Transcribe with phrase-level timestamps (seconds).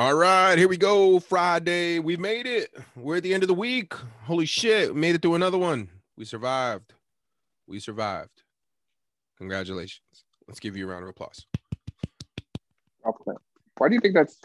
[0.00, 1.20] All right, here we go.
[1.20, 1.98] Friday.
[1.98, 2.74] We made it.
[2.96, 3.92] We're at the end of the week.
[4.22, 4.94] Holy shit.
[4.94, 5.90] We made it through another one.
[6.16, 6.94] We survived.
[7.66, 8.42] We survived.
[9.36, 10.24] Congratulations.
[10.48, 11.44] Let's give you a round of applause.
[13.04, 13.42] Golf clap.
[13.76, 14.38] Why do you think that's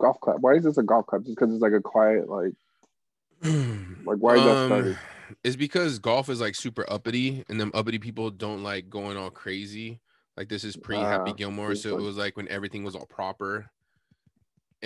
[0.00, 0.40] golf clap?
[0.40, 1.22] Why is this a golf clap?
[1.22, 2.54] Just because it's like a quiet, like,
[3.44, 4.98] like why is that Um, started?
[5.44, 9.30] It's because golf is like super uppity, and them uppity people don't like going all
[9.30, 10.00] crazy.
[10.36, 13.06] Like this is pre Happy Ah, Gilmore, so it was like when everything was all
[13.06, 13.70] proper,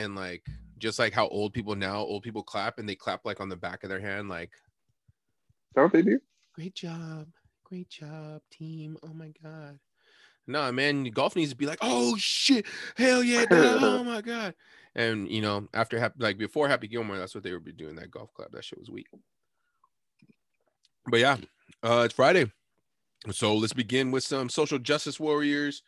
[0.00, 0.44] and like
[0.78, 3.56] just like how old people now, old people clap and they clap like on the
[3.56, 6.20] back of their hand, like Is that what they do?
[6.54, 7.28] great job,
[7.64, 8.96] great job, team.
[9.02, 9.78] Oh my god.
[10.46, 14.54] No, man, golf needs to be like, oh shit, hell yeah, dog, oh my god.
[14.94, 17.96] And you know, after happy like before Happy Gilmore, that's what they would be doing
[17.96, 18.50] that golf club.
[18.52, 19.06] That shit was weak.
[21.06, 21.36] But yeah,
[21.82, 22.50] uh it's Friday.
[23.30, 25.82] So let's begin with some social justice warriors.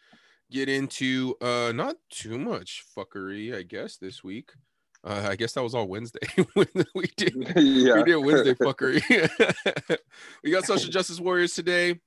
[0.52, 4.50] Get into uh not too much fuckery, I guess, this week.
[5.02, 6.20] Uh, I guess that was all Wednesday
[6.54, 7.96] we did yeah.
[7.96, 9.00] we did Wednesday fuckery.
[10.44, 11.98] we got social justice warriors today,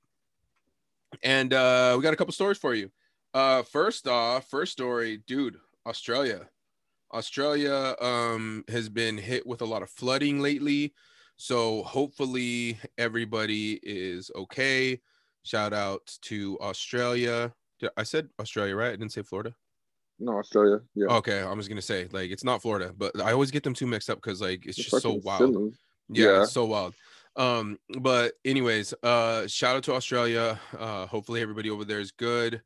[1.24, 2.90] and uh, we got a couple stories for you.
[3.34, 6.48] Uh, first off, first story, dude, Australia.
[7.12, 10.94] Australia um, has been hit with a lot of flooding lately,
[11.36, 15.00] so hopefully everybody is okay.
[15.42, 17.52] Shout out to Australia.
[17.80, 18.88] Did- I said Australia, right?
[18.88, 19.54] I didn't say Florida.
[20.18, 20.80] No, Australia.
[20.94, 21.08] Yeah.
[21.08, 23.86] Okay, I was gonna say like it's not Florida, but I always get them two
[23.86, 25.52] mixed up because like it's It's just so wild.
[25.52, 25.72] silly.
[26.08, 26.42] yeah, Yeah.
[26.42, 26.94] it's so wild
[27.38, 32.62] um but anyways uh shout out to australia uh hopefully everybody over there is good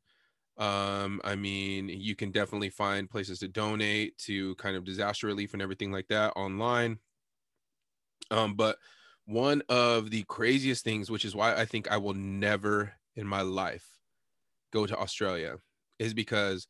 [0.57, 5.51] um i mean you can definitely find places to donate to kind of disaster relief
[5.51, 6.97] and everything like that online
[8.29, 8.77] um but
[9.25, 13.41] one of the craziest things which is why i think i will never in my
[13.41, 13.90] life
[14.71, 15.55] go to australia
[15.99, 16.67] is because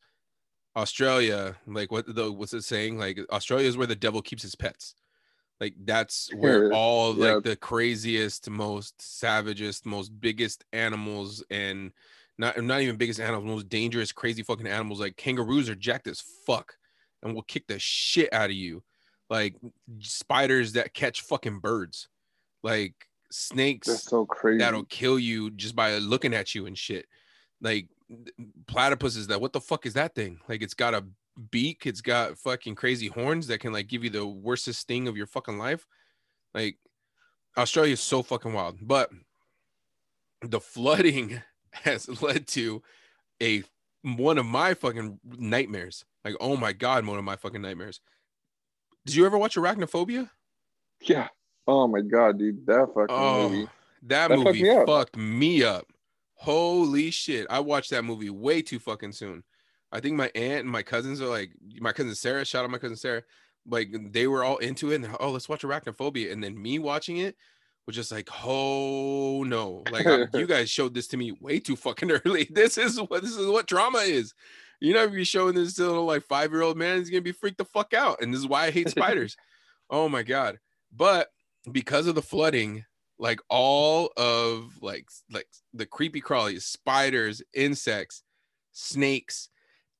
[0.76, 4.54] australia like what the what's it saying like australia is where the devil keeps his
[4.54, 4.94] pets
[5.60, 7.34] like that's where all yeah.
[7.34, 11.92] like the craziest most savagest most biggest animals and
[12.38, 16.22] not not even biggest animals most dangerous crazy fucking animals like kangaroos are jacked as
[16.46, 16.74] fuck
[17.22, 18.82] and will kick the shit out of you
[19.28, 19.56] like
[20.00, 22.08] spiders that catch fucking birds
[22.62, 22.94] like
[23.32, 24.58] snakes That's so crazy.
[24.58, 27.06] that'll kill you just by looking at you and shit.
[27.62, 27.88] Like
[28.66, 30.40] platypus is that what the fuck is that thing?
[30.48, 31.04] Like it's got a
[31.50, 35.16] beak, it's got fucking crazy horns that can like give you the worstest sting of
[35.16, 35.86] your fucking life.
[36.52, 36.76] Like
[37.56, 38.78] Australia is so fucking wild.
[38.82, 39.10] But
[40.42, 41.40] the flooding
[41.70, 42.82] has led to
[43.42, 43.62] a
[44.02, 46.04] one of my fucking nightmares.
[46.24, 48.00] Like, oh my god, one of my fucking nightmares.
[49.06, 50.28] Did you ever watch Arachnophobia?
[51.02, 51.28] yeah.
[51.68, 53.68] Oh my god, dude, that fucking Oh, movie.
[54.02, 54.86] that, That fucked movie me up.
[54.86, 55.86] fucked me up.
[56.42, 57.46] Holy shit.
[57.48, 59.44] I watched that movie way too fucking soon.
[59.92, 62.78] I think my aunt and my cousins are like, my cousin Sarah, shout out my
[62.78, 63.22] cousin Sarah,
[63.64, 64.96] like they were all into it.
[64.96, 66.32] And oh, let's watch Arachnophobia.
[66.32, 67.36] And then me watching it
[67.86, 69.84] was just like, oh no.
[69.92, 72.48] Like I- you guys showed this to me way too fucking early.
[72.50, 74.34] This is what this is what drama is.
[74.80, 76.98] You're not gonna be showing this to a little like five year old man.
[76.98, 78.20] He's gonna be freaked the fuck out.
[78.20, 79.36] And this is why I hate spiders.
[79.90, 80.58] oh my god.
[80.92, 81.28] But
[81.70, 82.84] because of the flooding,
[83.22, 88.24] like all of like like the creepy crawlies, spiders, insects,
[88.72, 89.48] snakes,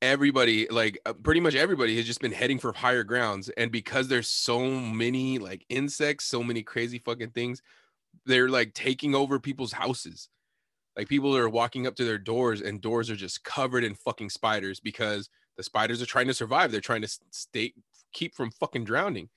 [0.02, 4.08] everybody like uh, pretty much everybody has just been heading for higher grounds and because
[4.08, 7.62] there's so many like insects, so many crazy fucking things,
[8.26, 10.28] they're like taking over people's houses.
[10.96, 14.30] Like people are walking up to their doors and doors are just covered in fucking
[14.30, 16.72] spiders because the spiders are trying to survive.
[16.72, 17.72] They're trying to stay
[18.12, 19.28] keep from fucking drowning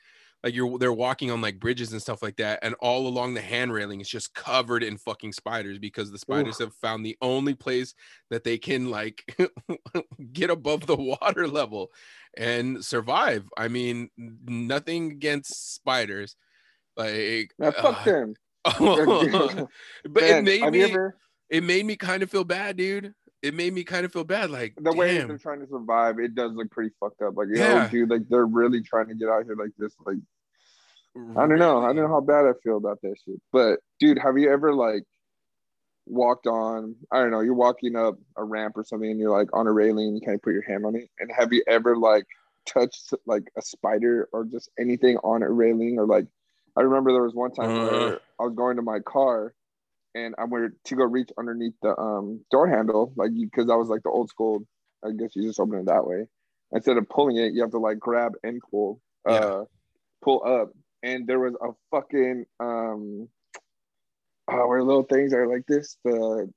[0.45, 3.41] like you're they're walking on like bridges and stuff like that and all along the
[3.41, 7.55] hand railing is just covered in fucking spiders because the spiders have found the only
[7.55, 7.95] place
[8.29, 9.23] that they can like
[10.33, 11.91] get above the water level
[12.37, 16.35] and survive i mean nothing against spiders
[16.95, 18.33] like Man, fuck uh, them.
[18.63, 21.17] but it made me ever
[21.49, 24.51] it made me kind of feel bad dude it made me kind of feel bad
[24.51, 27.37] like the way they're trying to survive, it does look pretty fucked up.
[27.37, 27.83] Like, you Yeah.
[27.83, 29.95] know, dude, like they're really trying to get out here like this.
[30.05, 30.17] Like,
[31.15, 31.79] I don't know.
[31.81, 33.39] I don't know how bad I feel about that shit.
[33.51, 35.03] But dude, have you ever like
[36.05, 39.49] walked on, I don't know, you're walking up a ramp or something and you're like
[39.53, 41.09] on a railing and you can't put your hand on it?
[41.19, 42.25] And have you ever like
[42.67, 46.25] touched like a spider or just anything on a railing or like
[46.77, 47.79] I remember there was one time Uh.
[47.79, 49.53] where I was going to my car
[50.13, 53.89] and I went to go reach underneath the um door handle, like because I was
[53.89, 54.63] like the old school.
[55.05, 56.25] I guess you just open it that way.
[56.71, 59.63] Instead of pulling it, you have to like grab and pull, uh, Yeah.
[60.23, 60.71] pull up.
[61.05, 63.29] And there was a fucking um,
[64.51, 65.97] oh, where little things are like this.
[66.03, 66.51] The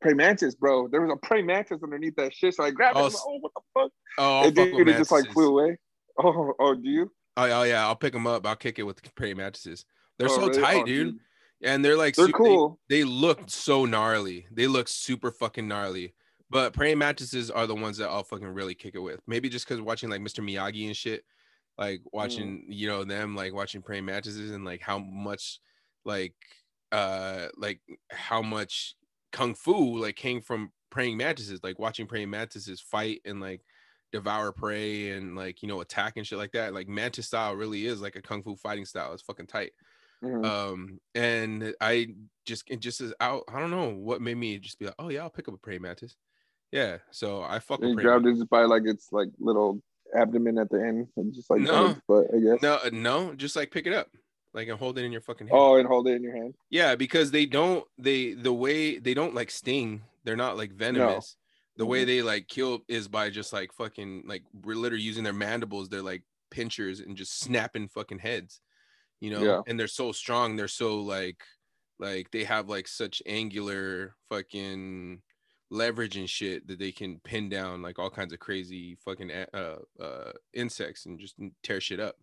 [0.00, 0.88] praying mantis, bro.
[0.88, 2.54] There was a praying mantis underneath that shit.
[2.54, 3.12] So I grabbed Oh, it.
[3.12, 3.90] Like, oh, what the fuck?
[4.18, 5.76] oh and fuck dude, it just like flew away.
[6.18, 7.12] Oh, oh, do you?
[7.36, 8.46] Oh, oh yeah, I'll pick them up.
[8.46, 9.84] I'll kick it with praying mattresses.
[10.18, 10.60] They're Oh, so really?
[10.60, 11.16] tight, Oh, dude.
[11.62, 12.80] And they're like They're su- they- cool.
[12.88, 14.46] They, look so gnarly.
[14.50, 16.14] They look super fucking gnarly.
[16.50, 19.20] But praying mattresses are the ones that I'll fucking really kick it with.
[19.26, 20.40] Maybe just because watching like Mr.
[20.46, 21.24] Miyagi and shit,
[21.78, 22.12] like Mm.
[22.12, 25.60] watching you know them like watching praying mattresses and like how much
[26.04, 26.34] like
[26.92, 27.80] uh like
[28.10, 28.94] how much
[29.32, 31.60] kung fu like came from praying mattresses.
[31.62, 33.62] Like watching praying mattresses fight and like
[34.12, 36.74] devour prey and like you know attack and shit like that.
[36.74, 39.12] Like mantis style really is like a kung fu fighting style.
[39.14, 39.72] It's fucking tight
[40.22, 40.44] Mhm.
[40.44, 42.08] um and i
[42.44, 45.08] just it just is out i don't know what made me just be like oh
[45.08, 46.16] yeah i'll pick up a praying mantis
[46.72, 49.80] yeah so i fuck And with you praying grabbed it by like its like little
[50.14, 51.96] abdomen at the end and just like No.
[52.08, 52.62] butt, I guess.
[52.62, 54.08] no uh, no just like pick it up
[54.54, 56.54] like and hold it in your fucking hand Oh, and hold it in your hand.
[56.70, 61.36] yeah because they don't they the way they don't like sting they're not like venomous
[61.76, 62.06] the way Mhm.
[62.06, 66.02] they like kill is by just like fucking like we're literally using their mandibles they're
[66.02, 68.60] like pinchers and just snapping fucking heads
[69.20, 69.60] you know Yeah.
[69.66, 71.42] and they're so strong they're so like
[71.98, 75.22] like they have like such angular fucking
[75.72, 79.76] leverage and shit that they can pin down like all kinds of crazy fucking uh
[80.00, 82.14] uh insects and just tear shit up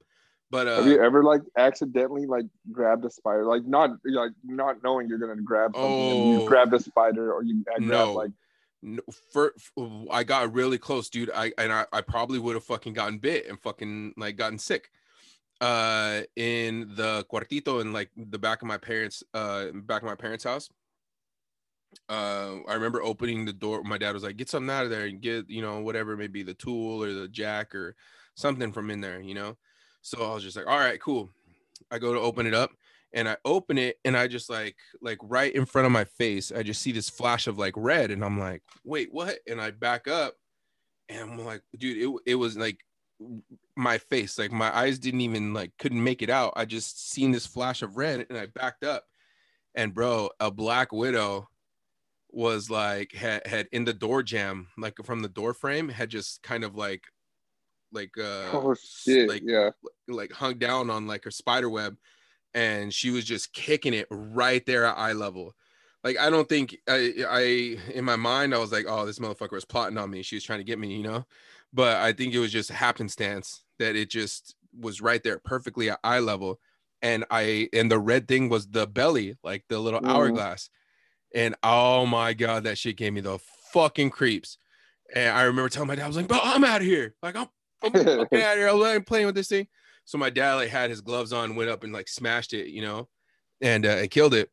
[0.51, 4.83] but uh Have you ever like accidentally like grabbed a spider, like not like not
[4.83, 6.41] knowing you're gonna grab something, and Oh.
[6.43, 8.13] you grabbed a spider or you grabbed No.
[8.13, 8.31] like
[8.81, 9.01] No,
[9.33, 11.29] for, for- I got really close, dude.
[11.35, 14.89] I and I, I probably would have fucking gotten bit and fucking like gotten sick.
[15.61, 20.15] Uh, in the cuartito in like the back of my parents, uh, back of my
[20.15, 20.69] parents' house.
[22.07, 23.83] Uh, I remember opening the door.
[23.83, 26.43] My dad was like, "Get something out of there and get you know whatever, maybe
[26.43, 27.95] the tool or the jack or
[28.35, 29.57] something from in there," you know.
[30.01, 31.29] So I was just like, "All right, cool."
[31.91, 32.71] I go to open it up
[33.13, 36.51] and I open it and I just like like right in front of my face,
[36.51, 39.39] I just see this flash of like red and I'm like, wait, what?
[39.47, 40.35] And I back up
[41.07, 42.79] and I'm like, dude, it, it was like
[43.75, 46.53] my face, like my eyes didn't even like couldn't make it out.
[46.55, 49.05] I just seen this flash of red and I backed up.
[49.75, 51.47] And bro, a black widow
[52.31, 56.41] was like had, had in the door jamb, like from the door frame, had just
[56.43, 57.03] kind of like
[57.91, 59.71] like uh oh shit, like yeah.
[60.07, 61.97] like hung down on like her spider web
[62.53, 65.55] and she was just kicking it right there at eye level
[66.03, 67.41] like i don't think i i
[67.93, 70.43] in my mind i was like oh this motherfucker was plotting on me she was
[70.43, 71.25] trying to get me you know
[71.73, 75.99] but i think it was just happenstance that it just was right there perfectly at
[76.03, 76.59] eye level
[77.01, 80.09] and i and the red thing was the belly like the little Mhm.
[80.09, 80.69] hourglass
[81.33, 83.39] and oh my god that shit gave me the
[83.73, 84.57] fucking creeps
[85.15, 87.35] and i remember telling my dad i was like bro i'm out of here like
[87.35, 87.47] i'm
[87.81, 88.69] I'm out of here.
[88.69, 89.67] I ain't playing with this thing.
[90.05, 92.81] So my dad like had his gloves on, went up and like smashed it, you
[92.81, 93.07] know,
[93.61, 94.49] and uh, it killed it.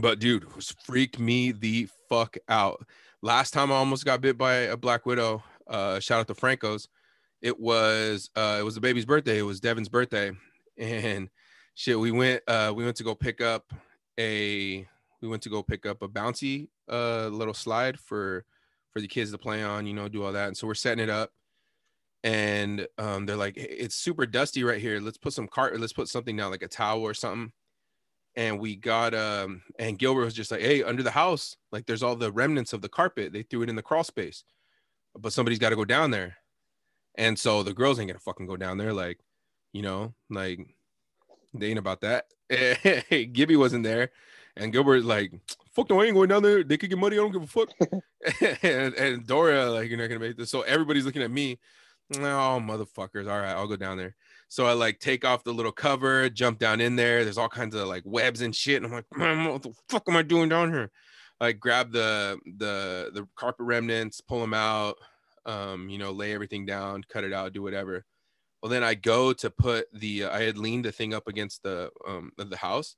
[0.00, 2.84] But dude, it was freaked me the fuck out.
[3.22, 5.42] Last time I almost got bit by a black widow.
[5.66, 6.88] Uh, shout out to Franco's.
[7.40, 9.38] It was uh, it was the baby's birthday.
[9.38, 10.32] It was Devin's birthday,
[10.76, 11.28] and
[11.74, 11.98] shit.
[11.98, 13.72] We went uh, we went to go pick up
[14.18, 14.88] a
[15.20, 18.44] we went to go pick up a bouncy uh little slide for
[18.92, 20.48] for the kids to play on, you know, do all that.
[20.48, 21.30] And so we're setting it up
[22.24, 24.98] and um, they're like, "Hey, it's super dusty right here.
[25.00, 27.52] Let's put some cart, let's put something down, like a towel or something.
[28.34, 32.02] And we got um, and Gilbert was just like, hey, under the house, like there's
[32.02, 33.32] all the remnants of the carpet.
[33.32, 34.44] They threw it in the crawl space,
[35.16, 36.36] but somebody's got to go down there.
[37.14, 39.20] And so the girls ain't gonna fucking go down there, like,
[39.72, 40.60] you know, like
[41.54, 42.26] they ain't about that.
[43.32, 44.10] Gibby wasn't there,
[44.56, 45.32] and Gilbert like,
[45.72, 46.64] fuck no, I ain't going down there.
[46.64, 47.16] They could get money.
[47.16, 47.68] I don't give a fuck.
[48.62, 50.50] and, and Dora like, you're not gonna make this.
[50.50, 51.58] So everybody's looking at me.
[52.14, 53.30] Oh, motherfuckers.
[53.30, 54.14] All right, I'll go down there.
[54.48, 57.24] So I like take off the little cover, jump down in there.
[57.24, 58.76] There's all kinds of like webs and shit.
[58.76, 60.90] And I'm like, man, what the fuck am I doing down here?
[61.40, 64.96] I grab the the the carpet remnants, pull them out,
[65.44, 68.04] um, you know, lay everything down, cut it out, do whatever.
[68.62, 71.90] Well, then I go to put the I had leaned the thing up against the
[72.06, 72.96] um the house,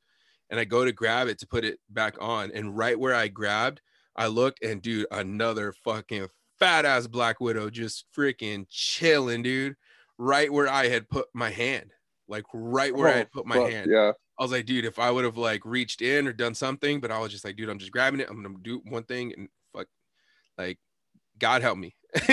[0.51, 2.51] and I go to grab it to put it back on.
[2.53, 3.81] And right where I grabbed,
[4.17, 6.29] I look and dude, another fucking
[6.59, 9.77] fat ass black widow just freaking chilling, dude.
[10.19, 11.93] Right where I had put my hand,
[12.27, 13.91] like right where I had put my Oh, fuck, hand.
[13.93, 14.13] Yeah.
[14.39, 17.11] I was like, dude, if I would have like reached in or done something, but
[17.13, 18.29] I was just like, dude, I'm just grabbing it.
[18.29, 19.87] I'm gonna do one thing and fuck,
[20.57, 20.79] like,
[21.39, 21.95] God help me.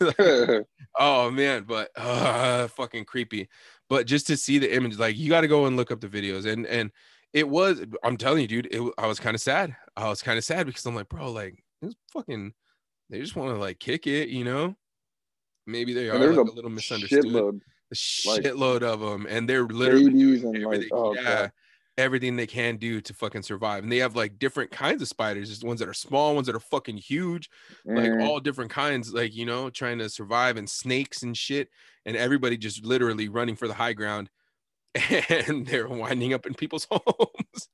[0.98, 3.48] oh man, but uh, fucking creepy.
[3.88, 6.08] But just to see the image, like, you got to go and look up the
[6.08, 6.90] videos, and and
[7.34, 7.84] it was.
[8.02, 9.76] I'm telling you, dude, it, I was kind of sad.
[9.96, 12.54] I was kind of sad because I'm like, bro, like, this fucking,
[13.10, 14.76] they just want to like kick it, you know?
[15.66, 17.24] Maybe they are and like, a, a little misunderstood.
[17.24, 17.60] shitload
[17.92, 20.88] A like, shitload of them, and they're literally babies and like everything.
[20.92, 21.22] oh yeah.
[21.22, 21.52] god.
[21.96, 23.82] everything they can do to fucking survive.
[23.82, 26.56] And they have like different kinds of spiders, just ones that are small, ones that
[26.56, 27.50] are fucking huge,
[27.94, 31.68] like Mm, all different kinds, like you know, trying to survive and snakes and shit.
[32.04, 34.28] And everybody just literally running for the high ground.
[35.48, 37.68] And they're winding up in people's homes.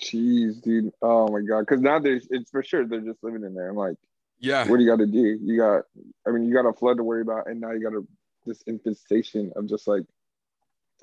[0.00, 0.92] Jeez, dude.
[1.02, 1.60] Oh my god.
[1.60, 3.68] Because now there's it's for sure they're just living in there.
[3.68, 3.96] I'm like,
[4.40, 4.66] yeah.
[4.68, 5.38] what do you got to do?
[5.42, 5.84] You got,
[6.26, 8.04] I mean, you got a flood to worry about, and now you got a
[8.46, 10.02] this infestation of just like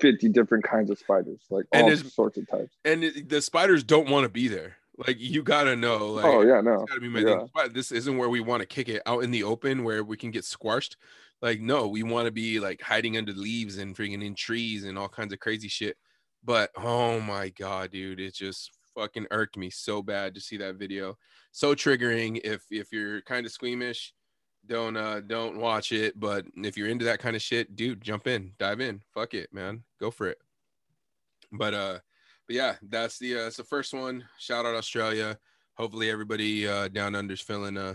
[0.00, 2.74] 50 different kinds of spiders, like And all sorts of types.
[2.84, 4.76] And it- the spiders don't want to be there.
[5.06, 6.08] Like you gotta know.
[6.08, 6.84] Like oh yeah, no.
[6.86, 7.46] Gotta be my Yeah.
[7.56, 7.72] thing.
[7.72, 10.30] This isn't where we want to kick it out in the open where we can
[10.30, 10.98] get squashed.
[11.42, 14.98] Like, no, we want to be like hiding under leaves and freaking in trees and
[14.98, 15.96] all kinds of crazy shit.
[16.44, 20.76] But oh my god, dude, it just fucking irked me so bad to see that
[20.76, 21.16] video.
[21.52, 22.40] So triggering.
[22.44, 24.12] If if you're kind of squeamish,
[24.66, 26.18] don't uh don't watch it.
[26.18, 29.00] But if you're into that kind of shit, dude, jump in, dive in.
[29.14, 29.84] Fuck it, man.
[29.98, 30.38] Go for it.
[31.52, 31.98] But uh
[32.46, 34.24] but yeah, that's the uh, it's the first one.
[34.38, 35.38] Shout out Australia.
[35.74, 37.94] Hopefully everybody uh, down under's feeling uh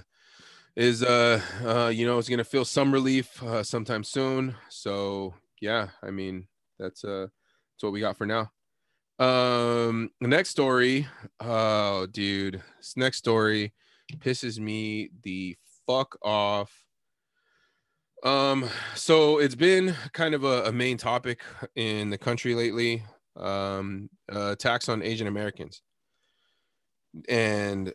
[0.75, 4.55] is uh uh you know is gonna feel some relief uh, sometime soon.
[4.69, 6.47] So yeah, I mean
[6.79, 8.51] that's uh that's what we got for now.
[9.17, 11.07] Um, next story.
[11.39, 13.73] Oh, dude, this next story
[14.17, 16.71] pisses me the fuck off.
[18.23, 21.41] Um, so it's been kind of a, a main topic
[21.75, 23.03] in the country lately
[23.37, 25.81] um uh, attacks on asian americans
[27.27, 27.93] and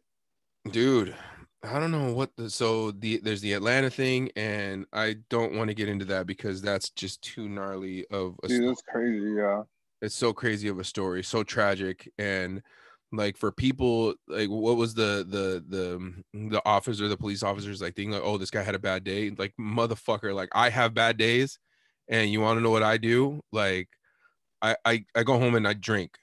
[0.70, 1.14] dude
[1.62, 5.68] i don't know what the so the there's the atlanta thing and i don't want
[5.68, 8.66] to get into that because that's just too gnarly of a Dude, story.
[8.68, 9.32] that's crazy.
[9.36, 9.62] Yeah.
[10.00, 12.62] it's so crazy of a story so tragic and
[13.12, 17.82] like for people like what was the the the um, the officer the police officers
[17.82, 20.94] like thinking like oh this guy had a bad day like motherfucker like i have
[20.94, 21.58] bad days
[22.08, 23.88] and you want to know what i do like
[24.62, 26.18] I, I I go home and I drink.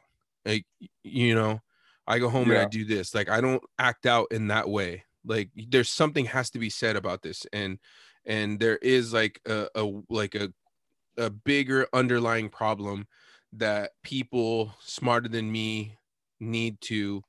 [0.45, 0.65] Like
[1.03, 1.59] you know,
[2.05, 3.13] I go home and I do this.
[3.15, 5.03] Like I don't act out in that way.
[5.27, 7.79] Like there's something has to be said about this, and
[8.25, 10.53] and there is like a, a like a
[11.17, 13.07] a bigger underlying problem
[13.53, 15.97] that people smarter than me
[16.39, 17.23] need to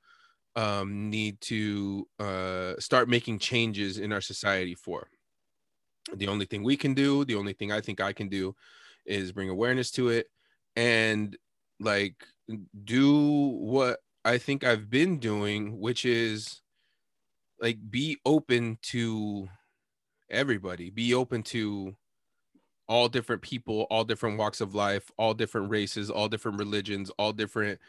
[0.55, 5.07] um need to uh start making changes in our society for.
[6.13, 8.55] The only thing we can do the only thing i think i can do
[9.05, 10.27] is bring awareness to it
[10.75, 11.37] and
[11.79, 12.15] like
[12.83, 16.61] do what I think I've been doing, which is
[17.61, 19.47] like be open to
[20.29, 21.95] everybody, be open to
[22.87, 27.31] all different people, all different walks of life, all different races, all different religions, all
[27.31, 27.79] different,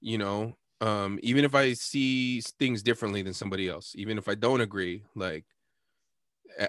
[0.00, 4.34] you know, um, even if I see things differently than somebody else, even if I
[4.34, 5.44] don't agree, like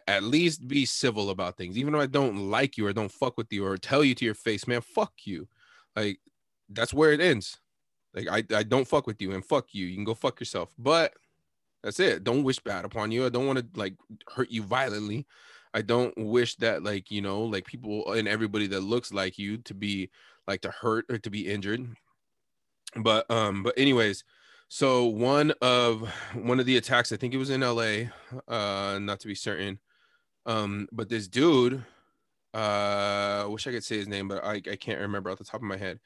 [0.07, 1.77] at least be civil about things.
[1.77, 4.25] Even if I don't like you or don't fuck with you or tell you to
[4.25, 5.47] your face, man, fuck you.
[5.95, 6.19] Like
[6.69, 7.59] that's where it ends.
[8.13, 9.85] Like I, I don't fuck with you and fuck you.
[9.85, 10.73] You can go fuck yourself.
[10.77, 11.13] But
[11.83, 12.23] that's it.
[12.23, 13.25] Don't wish bad upon you.
[13.25, 13.95] I don't want to like
[14.27, 15.25] hurt you violently.
[15.73, 19.57] I don't wish that like, you know, like people and everybody that looks like you
[19.59, 20.09] to be
[20.47, 21.87] like to hurt or to be injured.
[22.95, 24.23] But um, but anyways,
[24.67, 28.09] so one of one of the attacks, I think it was in LA,
[28.47, 29.79] uh, not to be certain.
[30.45, 31.83] Um, but this dude,
[32.53, 35.61] uh, wish I could say his name, but I, I can't remember off the top
[35.61, 35.99] of my head.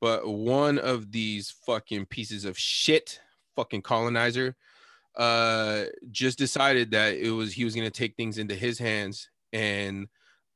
[0.00, 3.20] But one of these fucking pieces of shit,
[3.56, 4.54] fucking colonizer,
[5.18, 10.06] uh, just decided that it was he was gonna take things into his hands and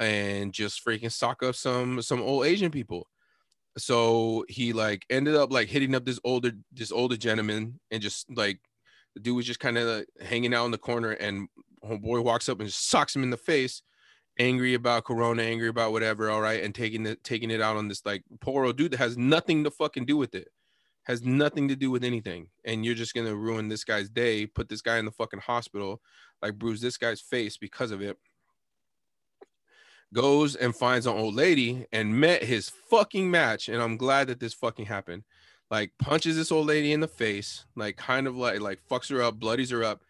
[0.00, 3.08] and just freaking sock up some some old Asian people.
[3.78, 8.26] So he like ended up like hitting up this older this older gentleman and just
[8.36, 8.60] like
[9.14, 11.48] the dude was just kind of like, hanging out in the corner and
[11.84, 13.82] homeboy walks up and just socks him in the face
[14.38, 17.88] angry about corona angry about whatever all right and taking it taking it out on
[17.88, 20.48] this like poor old dude that has nothing to fucking do with it
[21.04, 22.48] has nothing to do with anything.
[22.64, 26.00] And you're just gonna ruin this guy's day put this guy in the fucking hospital
[26.40, 28.16] like bruise this guy's face because of it.
[30.14, 33.68] Goes and finds an old lady and met his fucking match.
[33.68, 35.24] And i'm glad that this fucking happened.
[35.70, 39.22] Like punches this old lady in the face like kind of like like fucks her
[39.22, 40.02] up bloodies her up.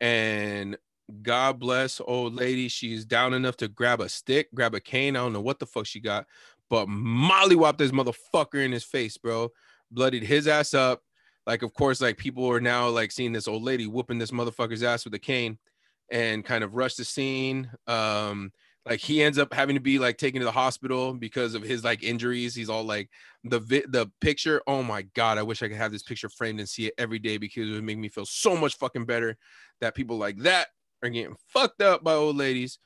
[0.00, 0.78] And
[1.22, 2.68] god bless old lady.
[2.68, 5.16] She's down enough to grab a stick grab a cane.
[5.16, 6.26] I don't know what the fuck she got
[6.70, 9.50] but molly whopped this motherfucker in his face bro
[9.90, 11.02] bloodied his ass up.
[11.46, 14.82] Like of course like people are now like seeing this old lady whooping this motherfucker's
[14.82, 15.58] ass with a cane
[16.10, 17.70] and kind of rush the scene.
[17.86, 18.52] Um
[18.86, 21.84] like he ends up having to be like taken to the hospital because of his
[21.84, 22.54] like injuries.
[22.54, 23.10] He's all like
[23.44, 26.60] the vi- the picture oh my god i wish i could have this picture framed
[26.60, 29.34] and see it every day because it would make me feel so much fucking better
[29.80, 30.68] that people like that
[31.02, 32.78] are getting fucked up by old ladies.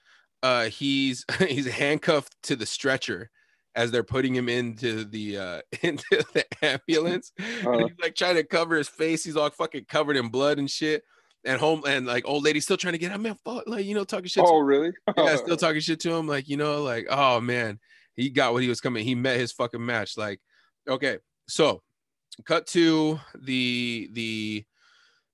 [0.43, 3.31] Uh he's he's handcuffed to the stretcher
[3.77, 7.33] as they're putting him into the uh into the ambulance.
[7.39, 7.79] And Uh.
[7.89, 9.25] he's like trying to cover his face.
[9.25, 11.03] He's all fucking covered in blood and shit.
[11.47, 13.95] And home and like old lady still trying to get him, man, fuck, like you
[13.95, 14.45] know, talking shit.
[14.45, 14.93] to Oh, really?
[15.17, 16.27] yeah, still talking shit to him.
[16.27, 17.79] Like, you know, like, oh man,
[18.15, 19.05] he got what he was coming.
[19.05, 20.17] He met his fucking match.
[20.17, 20.41] Like,
[20.89, 21.83] okay, so
[22.47, 24.65] cut to the the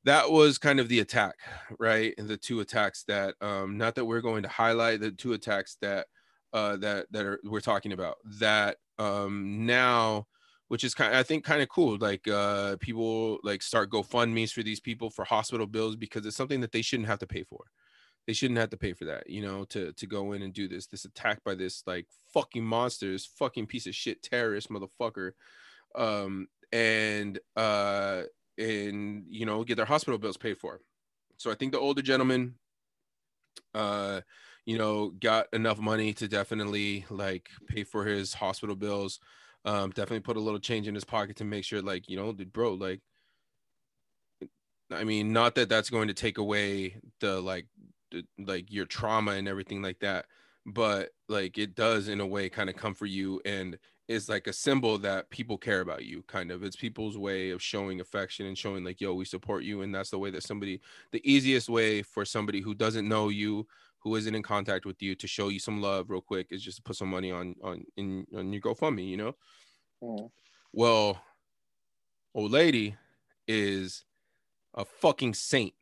[0.04, 1.34] that was kind of the attack,
[1.78, 2.12] right?
[2.18, 5.76] And the two attacks that um not that we're going to highlight the two attacks
[5.80, 6.08] that
[6.52, 10.26] uh that that are we're talking about that um now
[10.68, 11.98] which is kind I think kind of cool.
[11.98, 16.60] Like uh people like start GoFundMe's for these people for hospital bills because it's something
[16.60, 17.64] that they shouldn't have to pay for
[18.26, 20.68] they shouldn't have to pay for that you know to to go in and do
[20.68, 25.32] this this attack by this like fucking monster this fucking piece of shit terrorist motherfucker
[25.96, 28.22] um and uh
[28.58, 30.80] and you know get their hospital bills paid for
[31.38, 32.54] so i think the older gentleman
[33.74, 34.20] uh
[34.66, 39.20] you know got enough money to definitely like pay for his hospital bills
[39.64, 42.32] um definitely put a little change in his pocket to make sure like you know
[42.32, 43.00] dude, bro like
[44.90, 47.66] i mean not that that's going to take away the like
[48.10, 50.26] the, like your trauma and everything like that
[50.66, 54.52] but like it does in a way kind of comfort you and is like a
[54.52, 56.64] symbol that people care about you kind of.
[56.64, 60.10] It's people's way of showing affection and showing like yo we support you and that's
[60.10, 60.80] the way that somebody
[61.12, 63.68] the easiest way for somebody who doesn't know you
[64.02, 66.78] who isn't in contact with you to show you some love real quick is just
[66.78, 69.34] to put some money on on in on your GoFundMe, you know.
[70.02, 70.30] Mm.
[70.72, 71.20] Well,
[72.34, 72.96] old lady
[73.46, 74.04] is
[74.74, 75.74] a fucking saint.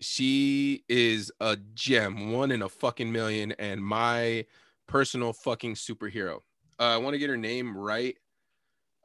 [0.00, 4.46] She is a gem, one in a fucking million, and my
[4.86, 6.38] personal fucking superhero.
[6.80, 8.16] Uh, I want to get her name right.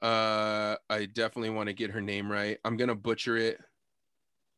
[0.01, 2.57] Uh, I definitely want to get her name right.
[2.65, 3.59] I'm gonna butcher it.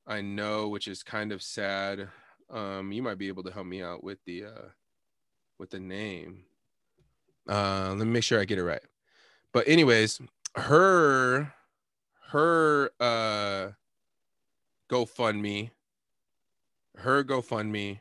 [0.08, 2.10] I know, which is kind of sad.
[2.50, 4.70] Um, you might be able to help me out with the uh
[5.58, 6.44] with the name.
[7.48, 8.82] Uh, let me make sure I get it right.
[9.52, 10.20] But anyways,
[10.56, 11.54] her
[12.30, 13.72] her uh
[14.90, 15.72] GoFundMe,
[16.98, 18.00] her GoFundMe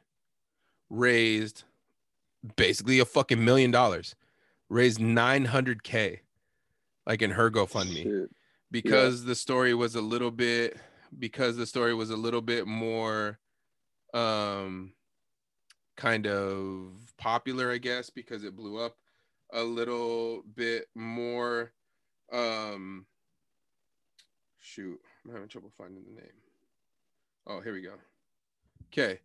[0.90, 1.64] raised
[2.56, 4.14] basically a fucking million dollars,
[4.68, 6.20] raised 900k
[7.06, 8.30] like in her GoFundMe Shit.
[8.70, 10.78] because the story was a little bit
[11.18, 13.38] because the story was a little bit more
[14.14, 14.92] um
[15.96, 18.96] kind of popular i guess because it blew up
[19.52, 21.72] a little bit more
[22.32, 23.04] um
[24.58, 26.30] shoot i'm having trouble finding the name
[27.46, 27.94] oh here we go
[28.92, 29.20] okay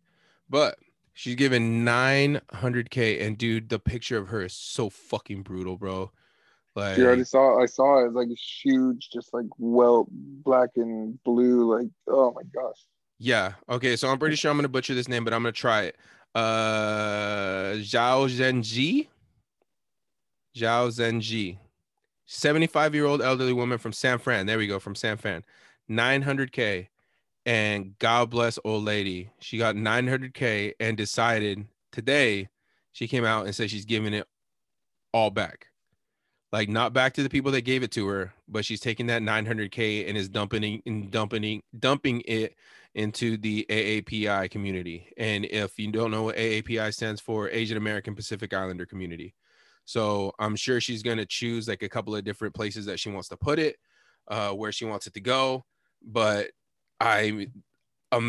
[0.48, 0.78] but
[1.12, 6.10] she's given 900k and dude the picture of her is so fucking brutal bro
[6.76, 7.60] like You already saw.
[7.60, 8.06] I saw it.
[8.06, 8.28] It's like
[8.62, 11.76] huge, just like well, black and blue.
[11.76, 12.86] Like, oh my gosh.
[13.20, 13.52] Yeah.
[13.68, 13.94] Okay.
[13.94, 15.96] So I'm pretty sure I'm gonna butcher this name, but I'm gonna try it.
[16.34, 19.06] Uh, Zhao Zhenji.
[20.56, 21.58] Zhao Zhenji,
[22.26, 24.46] 75 year old elderly woman from San Fran.
[24.46, 24.78] There we go.
[24.78, 25.44] From San Fran,
[25.90, 26.88] 900k,
[27.46, 29.30] and God bless old lady.
[29.40, 32.48] She got 900k and decided today.
[32.92, 34.26] She came out and said she's giving it
[35.12, 35.68] all back.
[36.52, 39.22] Like not back to the people that gave it to her, but she's taking that
[39.22, 42.56] 900k and is dumping and dumping dumping it
[42.94, 45.12] into the AAPI community.
[45.16, 49.34] And if you don't know what AAPI stands for, Asian American Pacific Islander Community.
[49.84, 53.28] So I'm sure she's gonna choose like a couple of different places that she wants
[53.28, 53.76] to put it,
[54.28, 55.64] uh, where she wants it to go.
[56.02, 56.50] But
[56.98, 57.48] I,
[58.12, 58.20] a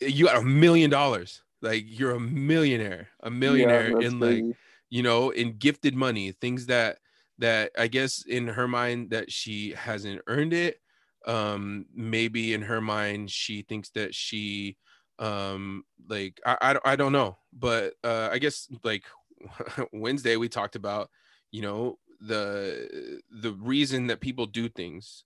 [0.00, 1.42] you got a million dollars.
[1.62, 4.56] Like you're a millionaire, a millionaire that's in like crazy.
[4.90, 6.98] you know in gifted money, things that
[7.38, 10.80] that I guess in her mind that she hasn't earned it.
[11.26, 14.76] Um, maybe in her mind she thinks that she
[15.18, 19.02] um like I, I, don't- I don't know but uh i guess like
[19.92, 21.08] wednesday we talked about
[21.50, 25.24] you know the the reason that people do things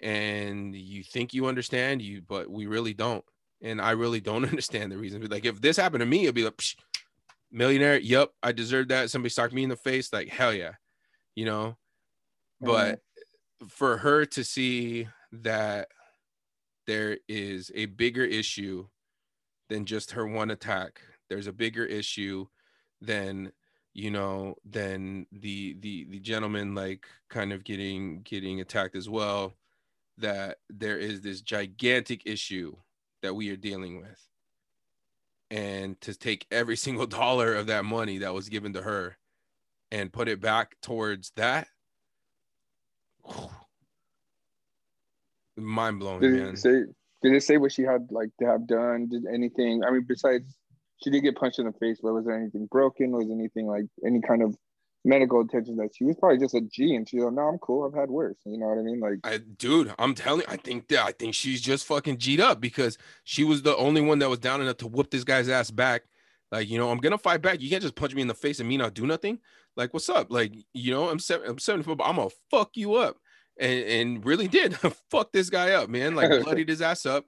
[0.00, 3.24] and you think you understand you but we really don't.
[3.62, 5.24] And i really don't understand the reason.
[5.26, 6.60] Like if this happened to me it'd be like
[7.50, 9.10] millionaire yep i deserve that.
[9.10, 10.72] Somebody socked me in the face like hell yeah
[11.34, 11.76] you know?
[12.60, 13.00] But
[13.68, 15.88] for her to see that
[16.86, 18.86] there is a bigger issue
[19.68, 22.46] than just her one attack there's a bigger issue
[23.00, 23.50] than
[23.94, 29.54] you know than the the the gentleman like kind of getting getting attacked as well
[30.18, 32.76] that there is this gigantic issue
[33.22, 34.28] that we are dealing with.
[35.50, 39.16] And to take every single dollar of that money that was given to her
[39.92, 41.68] and put it back towards that
[45.56, 46.82] mind blowing Did man it say?
[47.22, 49.06] Did it say what she had like to have done?
[49.08, 49.84] Did anything?
[49.84, 50.56] I mean, besides
[51.04, 53.12] she did get punched in the face, but was there anything broken?
[53.12, 54.56] Was anything like any kind of
[55.04, 57.84] medical attention that she was probably just a G and she's like, no, I'm cool.
[57.86, 58.36] I've had worse.
[58.44, 59.00] You know what I mean?
[59.00, 62.60] Like, I, dude, I'm telling I think that I think she's just fucking G'd up
[62.60, 65.70] because she was the only one that was down enough to whoop this guy's ass
[65.70, 66.02] back.
[66.50, 67.60] Like, you know, I'm gonna fight back.
[67.60, 69.38] You can't just punch me in the face and me not do nothing.
[69.76, 70.28] Like, what's up?
[70.30, 73.16] Like, you know, I'm seven, I'm 74, but I'm gonna fuck you up.
[73.58, 74.76] And and really did
[75.10, 76.14] fuck this guy up, man.
[76.14, 77.24] Like bloodied his ass up.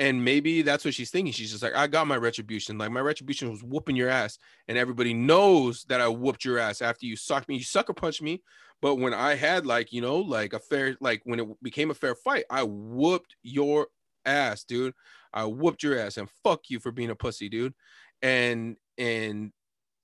[0.00, 1.32] And maybe that's what she's thinking.
[1.32, 2.78] She's just like, I got my retribution.
[2.78, 6.82] Like my retribution was whooping your ass, and everybody knows that I whooped your ass
[6.82, 7.56] after you sucked me.
[7.56, 8.42] You sucker punched me,
[8.80, 11.94] but when I had like you know like a fair like when it became a
[11.94, 13.88] fair fight, I whooped your
[14.24, 14.94] ass, dude.
[15.32, 17.74] I whooped your ass, and fuck you for being a pussy, dude.
[18.22, 19.52] And and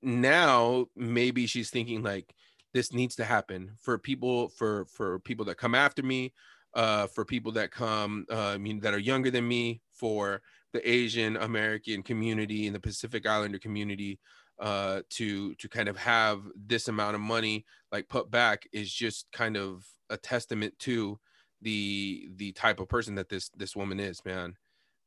[0.04, 2.34] now maybe she's thinking like
[2.72, 6.32] this needs to happen for people for for people that come after me
[6.74, 10.88] uh, for people that come, uh, I mean, that are younger than me, for the
[10.88, 14.18] Asian American community and the Pacific Islander community,
[14.60, 19.26] uh, to to kind of have this amount of money like put back is just
[19.32, 21.18] kind of a testament to
[21.62, 24.54] the the type of person that this this woman is, man.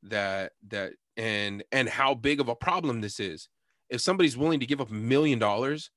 [0.03, 3.49] That that and and how big of a problem this is.
[3.89, 5.91] If somebody's willing to give up a million dollars,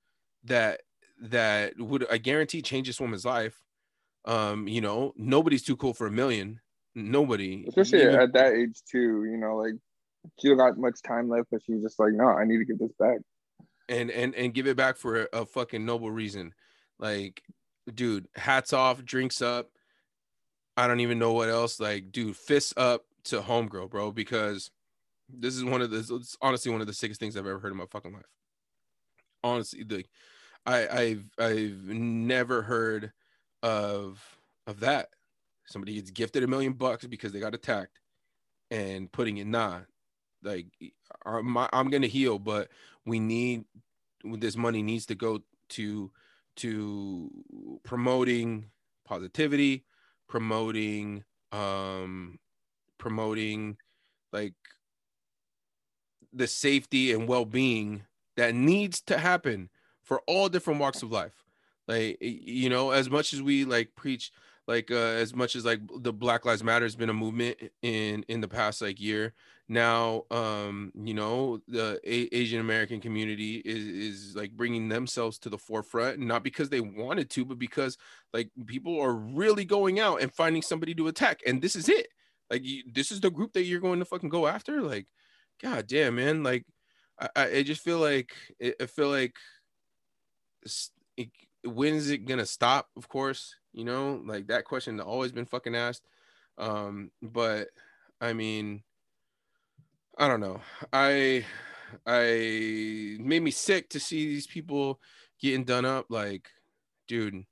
[0.45, 0.83] that
[1.23, 3.63] that would I guarantee change this woman's life
[4.25, 6.61] um, you know, nobody's too cool for a million.
[6.95, 9.25] Nobody, especially even, at that age too.
[9.25, 9.75] You know, like
[10.41, 12.79] she don't got much time left, but she's just like, no, I need to get
[12.79, 13.19] this back.
[13.89, 16.53] And and and give it back for a, a fucking noble reason.
[16.99, 17.43] Like,
[17.93, 19.71] dude, hats off, drinks up.
[20.77, 21.81] I don't even know what else.
[21.81, 24.71] Like, dude, fists up to homegirl, bro, because
[25.39, 27.73] this is one of the it's honestly one of the sickest things I've ever heard
[27.73, 28.25] in my fucking life.
[29.43, 30.05] Honestly, the
[30.67, 33.13] I I've I've never heard
[33.63, 34.23] of
[34.67, 35.09] of that.
[35.67, 38.01] Somebody gets gifted a million bucks because they got attacked,
[38.71, 39.81] and putting it nah,
[40.43, 40.67] like
[41.25, 42.69] I'm, I'm gonna heal, but
[43.07, 43.65] we need
[44.25, 45.41] this money needs to go
[45.71, 46.11] to
[46.57, 47.31] to
[47.85, 48.67] promoting
[49.05, 49.85] positivity,
[50.29, 52.39] promoting um
[52.99, 53.77] promoting
[54.33, 54.55] like
[56.33, 58.05] the safety and well-being
[58.37, 59.69] that needs to happen
[60.03, 61.45] for all different walks of life.
[61.89, 64.33] Like you know as much as we like preach
[64.69, 68.25] like uh, as much as like the black lives matter has been a movement in
[68.29, 69.35] in the past like year
[69.69, 75.49] now um you know the a- asian american community is is like bringing themselves to
[75.49, 77.97] the forefront not because they wanted to but because
[78.33, 82.09] like people are really going out and finding somebody to attack and this is it.
[82.51, 84.83] Like you, this is the group that you're going to fucking go after?
[84.83, 85.07] Like
[85.63, 86.65] god damn man like
[87.21, 88.33] i i just feel like
[88.81, 89.35] i feel like
[91.65, 92.89] when is it gonna stop?
[92.97, 96.07] Of course, you know, like that question always been fucking asked.
[96.59, 97.69] Um, but
[98.21, 98.83] I mean,
[100.19, 100.61] I don't know.
[100.93, 101.45] I
[102.07, 105.01] I made me sick to see these people
[105.41, 106.07] getting done up.
[106.09, 106.49] Like,
[107.09, 107.45] dude,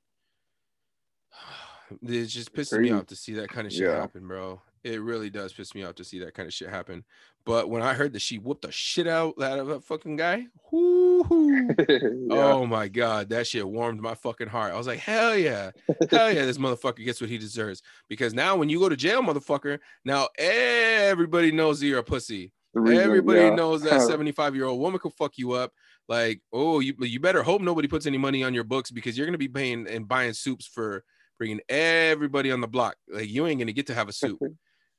[2.03, 4.01] it just pisses me off to see that kind of shit yeah.
[4.01, 4.61] happen, bro.
[4.85, 7.05] It really does piss me off to see that kind of shit happen.
[7.45, 10.47] But when I heard that she whooped the shit out out of that fucking guy,
[10.73, 12.03] yeah.
[12.31, 14.75] oh my god, that shit warmed my fucking heart.
[14.75, 15.71] I was like, hell yeah,
[16.11, 17.83] hell yeah, this motherfucker gets what he deserves.
[18.09, 22.53] Because now when you go to jail, motherfucker, now everybody knows that you're a pussy.
[22.75, 23.55] Reason, everybody yeah.
[23.55, 25.73] knows that 75 year old woman could fuck you up.
[26.07, 29.27] Like, oh, you you better hope nobody puts any money on your books because you're
[29.27, 31.05] gonna be paying and buying soups for
[31.39, 32.97] bringing everybody on the block.
[33.09, 34.39] Like, you ain't gonna get to have a soup.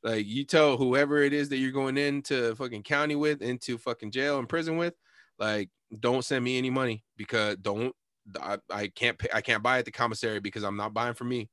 [0.03, 4.11] Like you tell whoever it is that you're going into fucking county with, into fucking
[4.11, 4.93] jail and prison with,
[5.37, 7.93] like don't send me any money because don't
[8.39, 11.25] I, I can't pay, I can't buy at the commissary because I'm not buying for
[11.25, 11.49] me.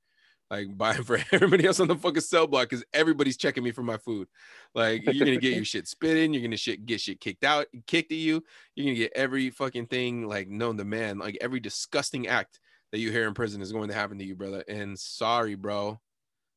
[0.48, 3.82] Like buying for everybody else on the fucking cell block because everybody's checking me for
[3.82, 4.28] my food.
[4.74, 8.12] Like you're gonna get your shit spitting, you're gonna shit get shit kicked out, kicked
[8.12, 8.44] at you.
[8.74, 12.60] You're gonna get every fucking thing like known to man, like every disgusting act
[12.92, 14.62] that you hear in prison is going to happen to you, brother.
[14.68, 16.00] And sorry, bro.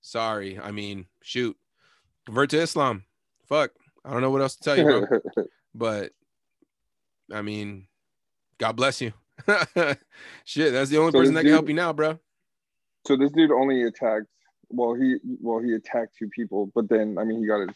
[0.02, 0.60] Sorry.
[0.60, 1.58] I mean, shoot
[2.30, 3.04] convert to Islam.
[3.48, 3.72] Fuck.
[4.06, 5.46] I don't know what else to tell you, bro.
[5.76, 6.12] but
[7.34, 7.88] I mean,
[8.60, 9.14] God bless you.
[10.46, 12.20] Shit, that's the only so person that dude, can help you now, bro.
[13.08, 14.28] So this dude only attacked.
[14.70, 17.76] Well, he well he attacked two people, but then I mean he got his.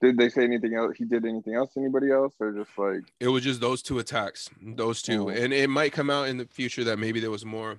[0.00, 0.96] Did they say anything else?
[0.96, 1.74] He did anything else?
[1.74, 5.28] To Anybody else, or just like it was just those two attacks, those two, oh.
[5.28, 7.78] and it might come out in the future that maybe there was more.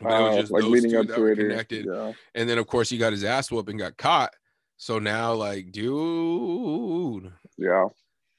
[0.00, 2.12] But uh, it was uh, just like those two that were connected, yeah.
[2.34, 4.34] and then of course he got his ass whooped and got caught.
[4.76, 7.32] So now, like, dude.
[7.56, 7.86] Yeah.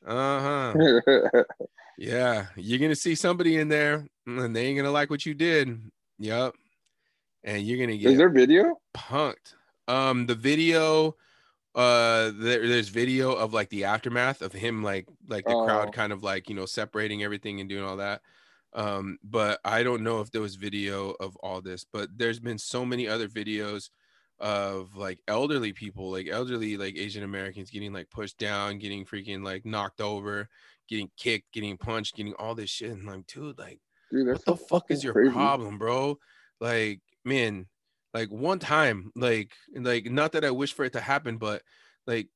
[0.05, 1.43] Uh huh.
[1.97, 2.45] yeah.
[2.55, 5.33] You're going to see somebody in there and they ain't going to like what you
[5.33, 5.79] did.
[6.19, 6.53] Yep.
[7.43, 8.11] And you're going to get.
[8.11, 8.79] Is there video?
[8.95, 9.53] Punked.
[9.87, 11.15] Um, the video,
[11.75, 15.65] uh, there, there's video of like the aftermath of him, like, like the oh.
[15.65, 18.21] crowd kind of like, you know, separating everything and doing all that.
[18.73, 22.57] Um, but I don't know if there was video of all this, but there's been
[22.57, 23.89] so many other videos
[24.39, 29.43] of like elderly people, like elderly like Asian Americans getting like pushed down, getting freaking
[29.43, 30.49] like knocked over,
[30.87, 32.91] getting kicked, getting punched, getting all this shit.
[32.91, 33.79] And like, dude, like,
[34.11, 35.31] dude, what the fuck is your crazy.
[35.31, 36.19] problem, bro?
[36.59, 37.67] Like, man,
[38.13, 41.61] like one time, like, like not that I wish for it to happen, but
[42.07, 42.29] like,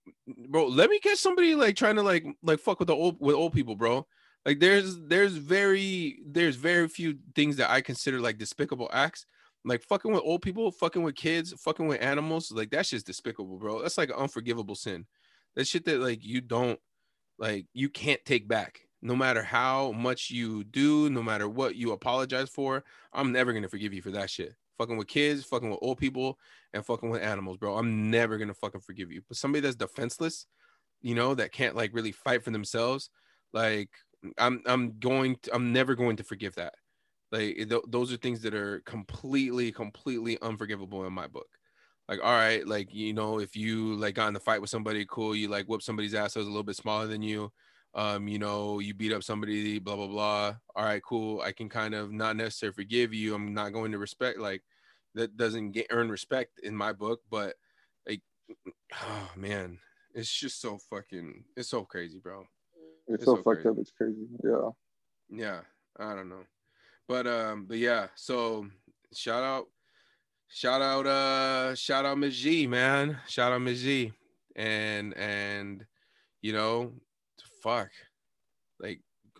[0.48, 3.36] bro, let me catch somebody like trying to like like fuck with the old with
[3.36, 4.08] old people, bro.
[4.46, 9.26] Like there's there's very there's very few things that I consider like despicable acts.
[9.66, 13.58] Like fucking with old people, fucking with kids, fucking with animals, like that's just despicable,
[13.58, 13.82] bro.
[13.82, 15.06] That's like an unforgivable sin.
[15.56, 16.80] That shit that like you don't
[17.38, 18.82] like you can't take back.
[19.02, 23.70] No matter how much you do, no matter what you apologize for, I'm never gonna
[23.70, 24.54] forgive you for that shit.
[24.78, 26.38] Fucking with kids, fucking with old people,
[26.74, 27.78] and fucking with animals, bro.
[27.78, 29.22] I'm never gonna fucking forgive you.
[29.28, 30.46] But somebody that's defenseless,
[31.02, 33.10] you know, that can't like really fight for themselves,
[33.52, 33.90] like
[34.38, 36.76] I'm I'm going to, I'm never going to forgive that.
[37.32, 41.48] Like th- those are things that are completely completely unforgivable in my book.
[42.08, 45.06] Like all right, like you know, if you like got in the fight with somebody,
[45.08, 47.52] cool, you like whoop somebody's ass that was a little bit smaller than you.
[47.94, 50.56] Um, you know, you beat up somebody, blah blah blah.
[50.76, 51.42] All right, cool.
[51.42, 53.36] I can kind of not necessarily forgive you.
[53.36, 54.64] I'm not going to respect like
[55.16, 57.56] that doesn't get earn respect in my book, but
[58.08, 58.22] like
[58.94, 59.78] oh man,
[60.16, 62.44] it's just so fucking it's so crazy, bro.
[63.08, 63.70] It's, so, so fucked crazy.
[63.70, 63.76] up.
[63.80, 64.28] It's crazy.
[64.44, 64.70] Yeah.
[65.30, 65.60] Yeah.
[66.00, 66.44] I don't know.
[67.10, 68.68] But um, but yeah, so
[69.16, 69.66] shout out,
[70.48, 72.38] shout out, uh, shout out Ms.
[72.38, 73.18] G, man.
[73.28, 73.82] Shout out Ms.
[73.82, 74.14] G.
[74.56, 75.88] And and
[76.44, 76.94] you know,
[77.64, 77.90] fuck.
[78.80, 79.02] Like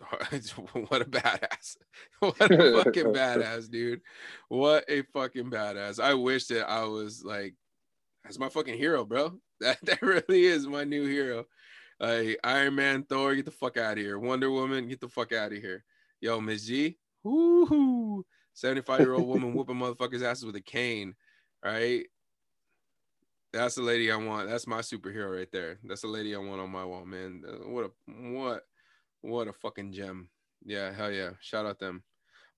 [0.88, 1.76] what a badass.
[2.18, 4.00] What a fucking badass, dude.
[4.48, 6.00] What a fucking badass.
[6.00, 7.54] I wish that I was like
[8.24, 9.38] that's my fucking hero, bro.
[9.60, 11.44] That that really is my new hero.
[12.00, 14.18] Like Iron Man, Thor, get the fuck out of here.
[14.18, 15.84] Wonder Woman, get the fuck out of here.
[16.20, 21.14] Yo, Miss G, whoo 75 year old woman whooping motherfuckers' asses with a cane,
[21.64, 22.04] right?
[23.52, 24.48] That's the lady I want.
[24.48, 25.78] That's my superhero right there.
[25.84, 27.42] That's the lady I want on my wall, man.
[27.46, 27.90] Uh, what a
[28.32, 28.62] what
[29.22, 30.28] what a fucking gem.
[30.64, 31.30] Yeah, hell yeah.
[31.40, 32.04] Shout out them.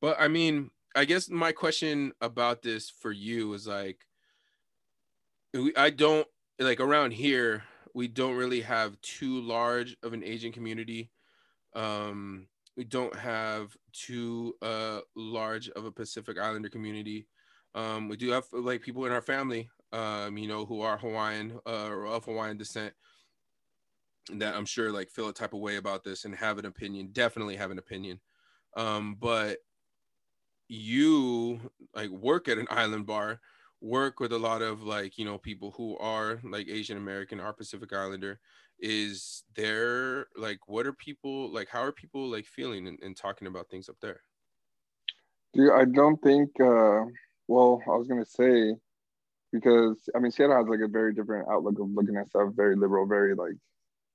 [0.00, 3.98] But I mean, I guess my question about this for you is like
[5.76, 6.26] I don't
[6.58, 11.10] like around here we don't really have too large of an Asian community.
[11.74, 12.46] Um,
[12.76, 17.26] we don't have too uh, large of a Pacific Islander community.
[17.74, 21.58] Um, we do have like people in our family, um, you know, who are Hawaiian
[21.66, 22.94] uh, or of Hawaiian descent
[24.34, 27.10] that I'm sure like feel a type of way about this and have an opinion,
[27.12, 28.20] definitely have an opinion.
[28.76, 29.58] Um, but
[30.68, 31.60] you
[31.94, 33.40] like work at an island bar
[33.82, 37.52] work with a lot of like you know people who are like asian american or
[37.52, 38.40] pacific islander
[38.82, 43.46] is there like what are people like how are people like feeling and, and talking
[43.46, 44.20] about things up there
[45.54, 47.02] dude i don't think uh
[47.46, 48.74] well i was gonna say
[49.52, 52.74] because i mean seattle has like a very different outlook of looking at stuff very
[52.74, 53.54] liberal very like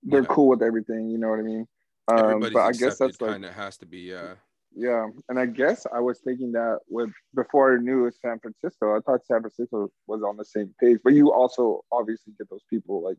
[0.03, 0.27] they're yeah.
[0.27, 1.65] cool with everything you know what i mean
[2.10, 4.34] um but i guess that's like kind of has to be yeah
[4.80, 8.38] yeah, and I guess I was thinking that with before I knew it was San
[8.38, 10.99] Francisco, I thought San Francisco was on the same page.
[11.03, 13.17] But you also obviously get those people like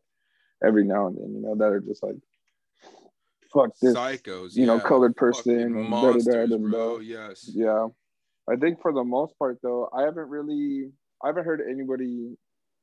[0.63, 2.15] every now and then, you know, that are just like
[3.53, 4.65] fuck this psychos, you yeah.
[4.65, 6.99] know, colored person, monsters, bro.
[6.99, 7.87] Yes, yeah.
[8.49, 10.91] I think for the most part, though, I haven't really,
[11.23, 12.35] I haven't heard anybody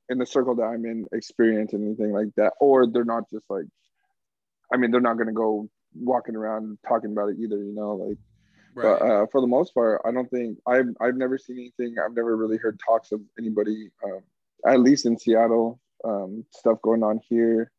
[0.09, 3.65] in the circle that I'm in experience anything like that, or they're not just like,
[4.73, 8.19] I mean, they're not gonna go walking around talking about it either, you know, like
[8.77, 8.99] Right.
[9.01, 11.97] But uh, for the most part, I don't think I've I've never seen anything.
[11.99, 14.21] I've never really heard talks of anybody, um,
[14.67, 17.71] at least in Seattle, um, stuff going on here.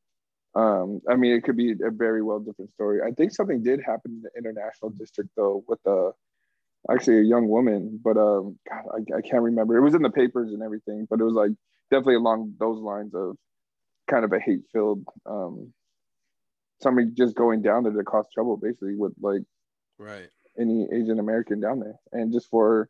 [0.56, 3.00] Um, I mean, it could be a very well different story.
[3.06, 6.12] I think something did happen in the international district though, with a
[6.90, 9.78] actually a young woman, but um, God, I, I can't remember.
[9.78, 11.52] It was in the papers and everything, but it was like
[11.92, 13.36] definitely along those lines of
[14.08, 15.74] kind of a hate filled um,
[16.82, 19.42] somebody just going down there to cause trouble, basically with like
[19.98, 21.96] right any Asian American down there.
[22.12, 22.90] And just for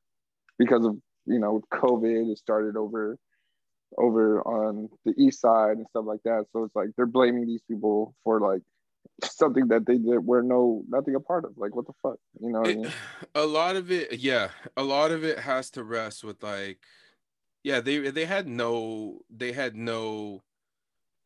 [0.57, 3.17] because of you know COVID, it started over
[3.97, 6.45] over on the east side and stuff like that.
[6.51, 8.61] So it's like they're blaming these people for like
[9.23, 11.57] something that they did were no nothing a part of.
[11.57, 12.61] Like what the fuck, you know?
[12.61, 12.91] It, I mean?
[13.35, 16.79] A lot of it, yeah, a lot of it has to rest with like,
[17.63, 20.43] yeah, they they had no they had no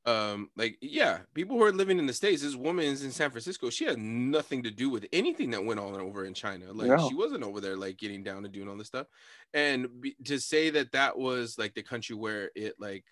[0.06, 3.30] um like yeah people who are living in the states this woman is in san
[3.30, 7.00] francisco she had nothing to do with anything that went on over in china like
[7.08, 9.06] she wasn't over there like getting down and doing all this stuff
[9.54, 13.06] and be, to say that that was like the country where it like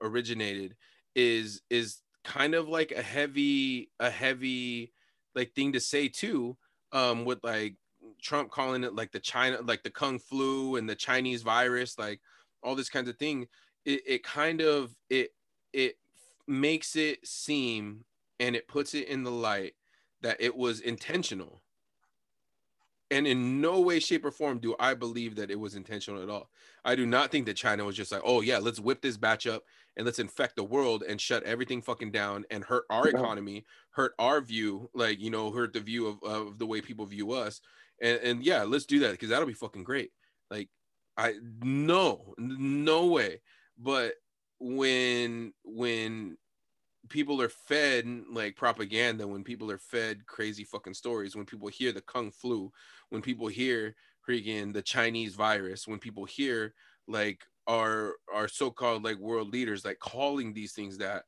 [0.00, 0.76] originated
[1.16, 4.92] is is kind of like a heavy a heavy
[5.34, 6.56] like thing to say too
[6.92, 7.74] um with like
[8.22, 12.20] Trump calling it like the China, like the Kung flu and the Chinese virus, like
[12.62, 13.46] all this kinds of thing,
[13.84, 15.30] it, it kind of it
[15.72, 15.96] it
[16.48, 18.04] makes it seem
[18.38, 19.74] and it puts it in the light
[20.22, 21.62] that it was intentional.
[23.10, 26.28] And in no way, shape, or form do I believe that it was intentional at
[26.28, 26.50] all.
[26.84, 29.46] I do not think that China was just like, oh, yeah, let's whip this batch
[29.46, 29.62] up
[29.96, 34.12] and let's infect the world and shut everything fucking down and hurt our economy, hurt
[34.18, 37.60] our view, like, you know, hurt the view of, of the way people view us.
[38.02, 40.10] And, and yeah, let's do that because that'll be fucking great.
[40.50, 40.68] Like,
[41.16, 43.40] I, no, no way.
[43.78, 44.14] But
[44.58, 46.36] when, when
[47.08, 51.92] people are fed like propaganda, when people are fed crazy fucking stories, when people hear
[51.92, 52.70] the kung flu,
[53.10, 53.94] when people hear
[54.28, 56.74] freaking the Chinese virus, when people hear
[57.08, 61.24] like our our so-called like world leaders like calling these things that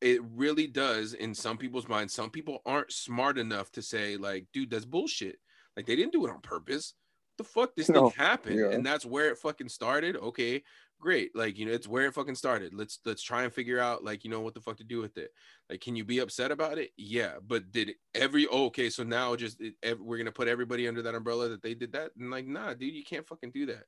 [0.00, 2.12] it really does in some people's minds.
[2.12, 5.36] Some people aren't smart enough to say like dude that's bullshit.
[5.76, 6.94] Like they didn't do it on purpose
[7.36, 8.08] the fuck this no.
[8.08, 8.58] thing happened?
[8.58, 8.70] Yeah.
[8.70, 10.16] and that's where it fucking started?
[10.16, 10.62] Okay
[11.04, 11.36] great.
[11.36, 12.72] Like you know it's where it fucking started.
[12.72, 15.18] Let's let's try and figure out like you know what the fuck to do with
[15.18, 15.30] it.
[15.68, 16.90] Like can you be upset about it?
[16.96, 21.02] Yeah but did every oh, okay so now just it, we're gonna put everybody under
[21.02, 22.12] that umbrella that they did that?
[22.18, 23.84] And like nah dude you can't fucking do that.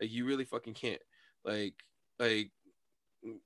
[0.00, 1.00] Like you really fucking can't.
[1.44, 1.74] Like
[2.18, 2.50] like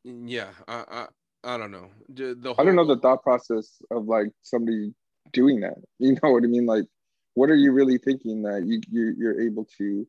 [0.04, 1.90] yeah i i, I don't know.
[2.08, 4.94] The, the whole, i don't know the thought process of like somebody
[5.32, 5.76] doing that.
[6.00, 6.66] You know what i mean?
[6.66, 6.86] Like
[7.34, 10.06] what are you really thinking that you, you you're able to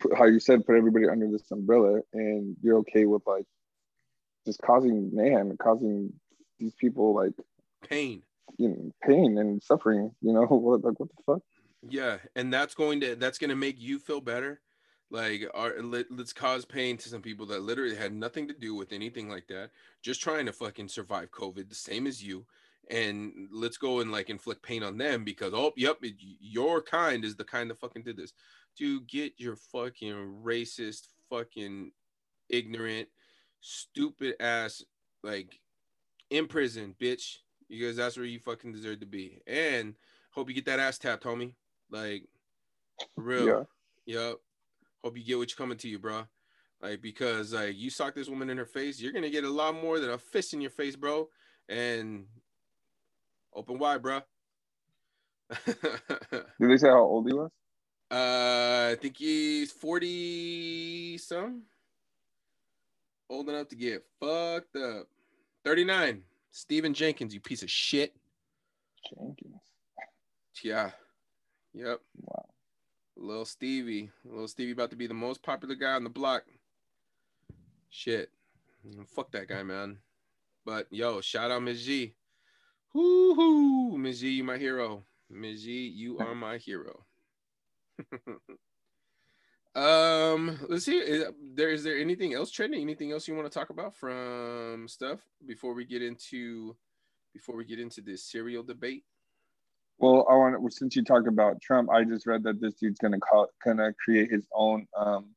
[0.00, 3.46] put, how you said put everybody under this umbrella and you're okay with like
[4.44, 6.12] just causing mayhem causing
[6.58, 7.32] these people like
[7.88, 8.22] pain.
[8.58, 11.42] you know pain and suffering you know what like what the fuck?
[11.88, 14.60] Yeah and that's going to that's going to make you feel better.
[15.08, 18.74] Like our, let, us cause pain to some people that literally had nothing to do
[18.74, 19.70] with anything like that
[20.02, 22.44] just trying to fucking survive covid the same as you
[22.90, 27.24] and let's go and like inflict pain on them because oh yep it, your kind
[27.24, 28.32] is the kind that fucking did this
[28.78, 31.92] to get your fucking racist, fucking
[32.48, 33.08] ignorant,
[33.60, 34.84] stupid ass
[35.22, 35.60] like
[36.30, 37.38] in prison, bitch.
[37.68, 39.40] Because that's where you fucking deserve to be.
[39.46, 39.94] And
[40.30, 41.54] hope you get that ass tapped, homie.
[41.90, 42.22] Like,
[43.16, 43.46] real.
[43.46, 43.62] Yeah.
[44.06, 44.36] Yep.
[45.02, 46.22] Hope you get what's coming to you, bro.
[46.80, 49.74] Like, because like you sock this woman in her face, you're gonna get a lot
[49.74, 51.28] more than a fist in your face, bro.
[51.68, 52.26] And
[53.56, 54.20] open wide, bro.
[55.66, 55.76] Did
[56.60, 57.50] they say how old he was?
[58.10, 61.62] Uh, I think he's 40 some.
[63.28, 65.08] Old enough to get fucked up.
[65.64, 66.22] 39.
[66.52, 68.14] Stephen Jenkins, you piece of shit.
[69.08, 69.60] Jenkins.
[70.62, 70.90] Yeah.
[71.74, 72.00] Yep.
[72.22, 72.46] Wow.
[73.16, 74.10] Little Stevie.
[74.24, 76.44] Little Stevie about to be the most popular guy on the block.
[77.90, 78.30] Shit.
[79.08, 79.98] Fuck that guy, man.
[80.64, 81.84] But yo, shout out Ms.
[81.84, 82.14] G.
[82.96, 83.98] Whoo hoo.
[83.98, 84.20] Ms.
[84.20, 85.02] G, you my hero.
[85.28, 85.64] Ms.
[85.64, 87.04] G, you are my hero.
[89.74, 90.96] um, let's see.
[90.96, 92.80] Is there is there anything else trending?
[92.80, 96.74] Anything else you want to talk about from stuff before we get into
[97.34, 99.04] before we get into this cereal debate?
[99.98, 103.20] Well, I want since you talked about Trump, I just read that this dude's gonna
[103.20, 105.34] call, gonna create his own, um,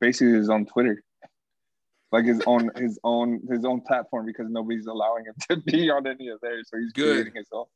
[0.00, 1.02] basically his own Twitter,
[2.12, 6.06] like his own his own his own platform because nobody's allowing him to be on
[6.06, 7.14] any of theirs, so he's Good.
[7.14, 7.66] creating his own.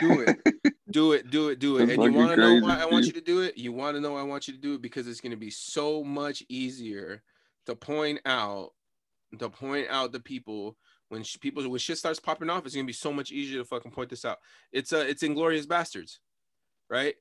[0.00, 0.38] Do it.
[0.90, 1.30] do it.
[1.30, 1.58] Do it.
[1.58, 1.90] Do it.
[1.90, 3.56] and you want to know why I want you to do it?
[3.56, 5.50] You want to know I want you to do it because it's going to be
[5.50, 7.22] so much easier
[7.66, 8.70] to point out
[9.38, 10.76] to point out the people
[11.08, 12.64] when sh- people when shit starts popping off.
[12.64, 14.38] It's going to be so much easier to fucking point this out.
[14.72, 16.18] It's uh it's Inglourious Basterds,
[16.88, 17.14] right?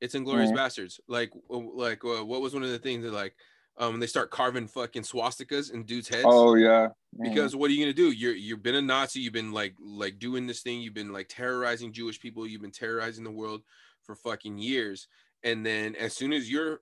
[0.00, 0.58] It's Inglourious mm-hmm.
[0.58, 1.00] Basterds.
[1.08, 3.34] Like like uh, what was one of the things that like
[3.78, 6.24] um they start carving fucking swastikas in dudes' heads.
[6.26, 6.88] Oh yeah.
[7.18, 7.24] Mm.
[7.24, 8.10] Because what are you gonna do?
[8.10, 9.20] You're you've been a Nazi.
[9.20, 10.80] You've been like like doing this thing.
[10.80, 12.46] You've been like terrorizing Jewish people.
[12.46, 13.62] You've been terrorizing the world
[14.02, 15.08] for fucking years.
[15.42, 16.80] And then as soon as your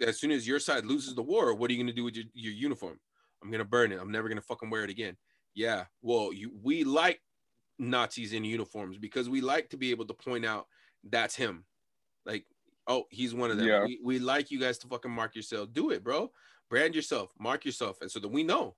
[0.00, 2.26] as soon as your side loses the war, what are you gonna do with your,
[2.34, 2.98] your uniform?
[3.42, 4.00] I'm gonna burn it.
[4.00, 5.16] I'm never gonna fucking wear it again.
[5.54, 5.84] Yeah.
[6.02, 7.20] Well, you we like
[7.78, 10.66] Nazis in uniforms because we like to be able to point out
[11.08, 11.64] that's him.
[12.26, 12.44] Like
[12.86, 13.66] Oh, he's one of them.
[13.66, 13.84] Yeah.
[13.84, 15.72] We, we like you guys to fucking mark yourself.
[15.72, 16.30] Do it, bro.
[16.68, 17.98] Brand yourself, mark yourself.
[18.00, 18.74] And so that we know,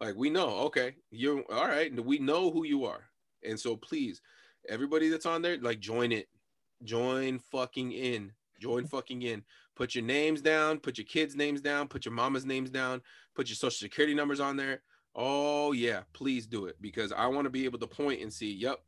[0.00, 1.92] like, we know, okay, you're all right.
[2.04, 3.04] We know who you are.
[3.44, 4.20] And so please,
[4.68, 6.28] everybody that's on there, like, join it.
[6.84, 8.32] Join fucking in.
[8.60, 9.42] Join fucking in.
[9.76, 13.00] Put your names down, put your kids' names down, put your mama's names down,
[13.34, 14.82] put your social security numbers on there.
[15.14, 18.52] Oh, yeah, please do it because I want to be able to point and see,
[18.52, 18.78] yep,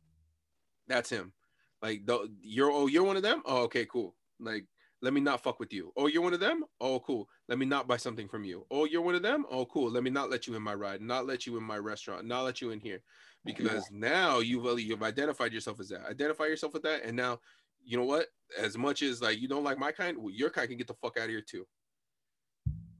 [0.87, 1.33] that's him.
[1.81, 3.41] Like, the, you're, oh, you're one of them?
[3.45, 4.65] Oh, okay, cool like,
[5.01, 5.91] let me not fuck with you.
[5.97, 6.63] Oh, you're one of them?
[6.79, 7.27] Oh, cool.
[7.49, 8.65] Let me not buy something from you.
[8.71, 9.45] Oh, you're one of them?
[9.51, 9.91] Oh, cool.
[9.91, 12.43] Let me not let you in my ride, not let you in my restaurant, not
[12.43, 13.01] let you in here.
[13.45, 16.05] Because now you've uh, you've identified yourself as that.
[16.09, 17.41] Identify yourself with that, and now
[17.83, 18.27] you know what?
[18.57, 20.93] As much as like you don't like my kind, well, your kind can get the
[20.93, 21.67] fuck out of here too.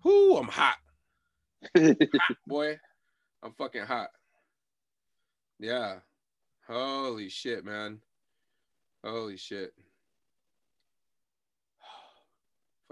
[0.03, 0.75] Whoo, I'm hot.
[1.77, 1.97] hot
[2.47, 2.77] boy.
[3.41, 4.09] I'm fucking hot.
[5.59, 5.99] Yeah.
[6.67, 7.99] Holy shit, man.
[9.03, 9.73] Holy shit.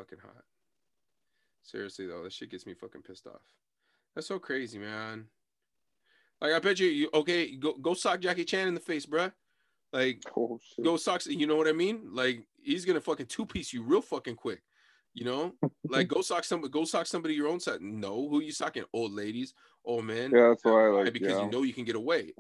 [0.02, 0.44] Fucking hot.
[1.62, 3.42] Seriously though, this shit gets me fucking pissed off.
[4.16, 5.26] That's so crazy, man.
[6.42, 9.32] Like I bet you, you okay, go go sock Jackie Chan in the face, bruh.
[9.94, 12.10] Like oh, go socks, you know what I mean?
[12.12, 14.64] Like he's gonna fucking two piece you real fucking quick.
[15.14, 15.54] You know,
[15.88, 17.82] like go sock somebody, go sock somebody your own side.
[17.82, 18.86] No, who you socking?
[18.92, 19.54] Old ladies,
[19.86, 20.32] old men.
[20.32, 21.44] Yeah, that's why I like because yeah.
[21.44, 22.34] you know you can get away.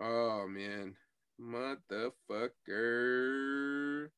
[0.00, 0.94] Oh man,
[1.40, 4.08] motherfucker!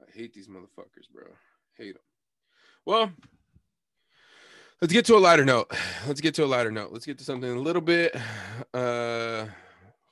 [0.00, 1.24] I hate these motherfuckers, bro.
[1.76, 2.02] Hate them.
[2.86, 3.10] Well,
[4.80, 5.70] let's get to a lighter note.
[6.06, 6.92] Let's get to a lighter note.
[6.92, 8.14] Let's get to something a little bit,
[8.74, 9.46] uh,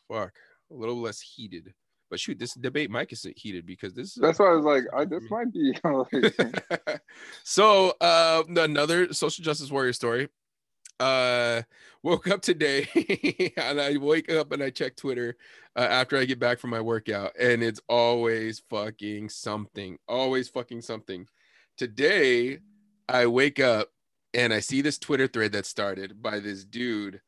[0.09, 0.35] fuck,
[0.71, 1.73] a little less heated.
[2.11, 4.14] But shoot, this debate might get heated because this.
[4.14, 5.75] That's why I was like, I, this might be.
[7.45, 10.29] so, uh, another social justice warrior story.
[11.01, 11.62] Uh,
[12.03, 12.89] woke up today
[13.57, 15.37] and I wake up and I check Twitter
[15.77, 19.99] uh, after I get back from my workout, and it's always fucking something.
[20.09, 21.29] Always fucking something.
[21.79, 22.59] Today,
[23.09, 23.91] I wake up
[24.35, 27.20] and I see this Twitter thread that started by this dude.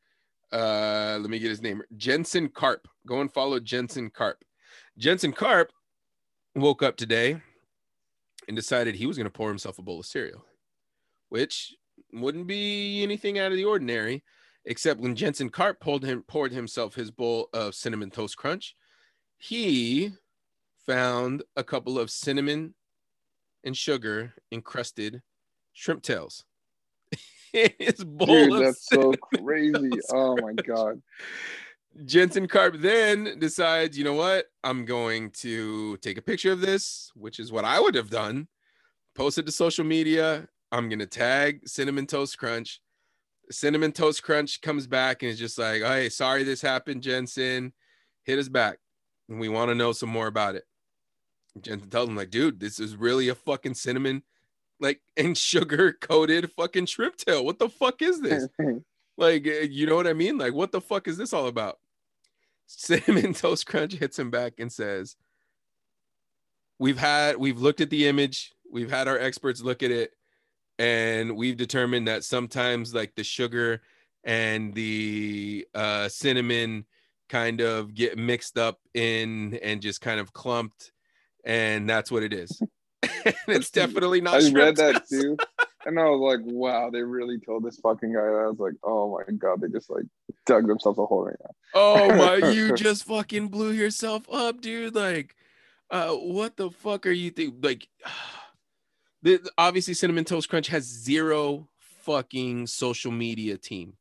[0.53, 1.83] Uh, let me get his name.
[1.97, 2.89] Jensen Karp.
[3.07, 4.45] Go and follow Jensen Karp.
[4.99, 5.73] Jensen Karp
[6.57, 7.41] woke up today
[8.49, 10.45] and decided he was going to pour himself a bowl of cereal,
[11.29, 11.77] which
[12.13, 14.25] wouldn't be anything out of the ordinary,
[14.65, 18.75] except when Jensen Karp poured him poured himself his bowl of cinnamon toast crunch,
[19.39, 20.11] he
[20.85, 22.75] found a couple of cinnamon
[23.65, 25.23] and sugar encrusted
[25.73, 26.45] shrimp tails.
[27.53, 29.91] his bowl Dude, that's so crazy.
[30.13, 31.03] Oh my god.
[32.05, 34.47] Jensen Karp then decides, you know what?
[34.63, 38.47] I'm going to take a picture of this, which is what I would have done.
[39.15, 40.47] Post it to social media.
[40.73, 42.81] I'm gonna tag Cinnamon Toast Crunch.
[43.51, 47.73] Cinnamon Toast Crunch comes back and is just like, "Hey, sorry this happened, Jensen.
[48.23, 48.79] Hit us back,
[49.29, 50.65] and we want to know some more about it."
[51.63, 54.23] Jensen tells him like, "Dude, this is really a fucking cinnamon,
[54.81, 57.45] like and sugar coated fucking shrimp tail.
[57.45, 58.49] What the fuck is this?"
[59.21, 60.39] Like, eh, you know what I mean?
[60.39, 61.79] Like, what the fuck is this all about?
[62.67, 65.15] Cinnamon Toast Crunch hits him back and says,
[66.79, 70.13] We've had, we've looked at the image, we've had our experts look at it,
[70.79, 73.83] and we've determined that sometimes, like, the sugar
[74.25, 76.87] and the uh, cinnamon
[77.29, 80.93] kind of get mixed up in and just kind of clumped,
[81.45, 82.61] and that's what it is.
[83.49, 84.43] it's definitely not.
[84.43, 85.37] I read that too.
[85.87, 88.43] And I was like, wow, they really told this fucking guy that.
[88.45, 90.05] I was like, oh my god, they just like
[90.47, 91.51] dug themselves a hole right now.
[91.75, 94.95] Oh my, you just fucking blew yourself up, dude.
[94.95, 95.35] Like,
[95.91, 97.55] uh, what the fuck are you think?
[97.63, 97.89] Like,
[99.23, 101.69] the, obviously, Cinnamon Toast Crunch has zero
[102.03, 103.95] fucking social media team.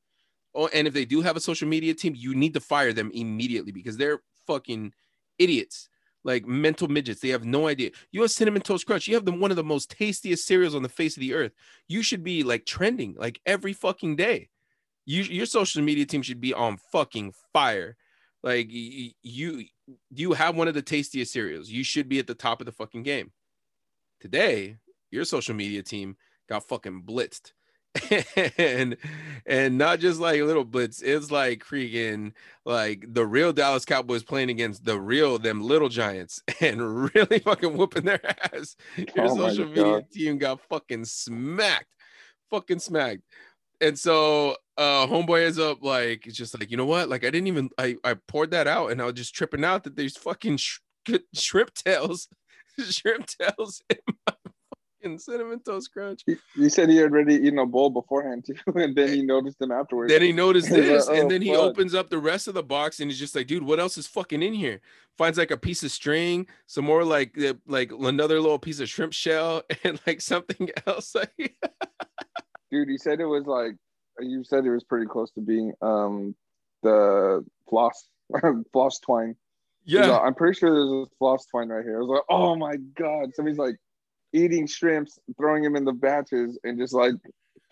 [0.54, 3.12] Oh, and if they do have a social media team, you need to fire them
[3.14, 4.94] immediately because they're fucking
[5.38, 5.88] idiots
[6.24, 7.22] like mental midgets.
[7.22, 7.92] They have no idea.
[8.12, 9.08] You have cinnamon toast crunch.
[9.08, 11.54] You have the one of the most tastiest cereals on the face of the earth.
[11.88, 14.50] You should be like trending like every fucking day.
[15.06, 17.96] You your social media team should be on fucking fire.
[18.44, 19.66] Like you
[20.12, 21.70] you have one of the tastiest cereals.
[21.70, 23.32] You should be at the top of the fucking game.
[24.20, 24.78] Today,
[25.12, 26.18] your social media team
[26.48, 27.54] got fucking blitzed
[28.58, 28.98] and
[29.48, 32.32] and not just like little blitz it's like freaking
[32.64, 37.76] like the real dallas cowboys playing against the real them little giants and really fucking
[37.76, 38.22] whooping their
[38.54, 38.76] ass.
[38.96, 41.88] Your oh social media team got fucking smacked
[42.50, 43.22] fucking smacked.
[43.82, 47.10] And so uh homeboy ends up like it's just like you know what?
[47.10, 49.84] Like i didn't even i i poured that out and i was just tripping out
[49.86, 50.80] that there's fucking sh-
[51.34, 52.28] shrimp tails
[52.80, 54.34] shrimp tails in my
[55.04, 56.24] and cinnamon toast crunch.
[56.26, 59.60] He, he, said he had already eaten a bowl beforehand too, and then he noticed
[59.60, 60.12] them afterwards.
[60.12, 61.64] Then he noticed this, like, oh, and then he fuck.
[61.64, 64.08] opens up the rest of the box, and he's just like, "Dude, what else is
[64.08, 64.82] fucking in here?"
[65.18, 67.38] Finds like a piece of string, some more like
[67.68, 71.16] like another little piece of shrimp shell, and like something else.
[72.72, 73.76] Dude, he said it was like
[74.20, 76.36] you said it was pretty close to being um
[76.84, 78.08] the floss
[78.72, 79.36] floss twine.
[79.86, 81.98] Yeah, like, I'm pretty sure there's a floss twine right here.
[81.98, 83.78] I was like, oh my god, somebody's like
[84.34, 87.16] eating shrimps, throwing them in the batches, and just like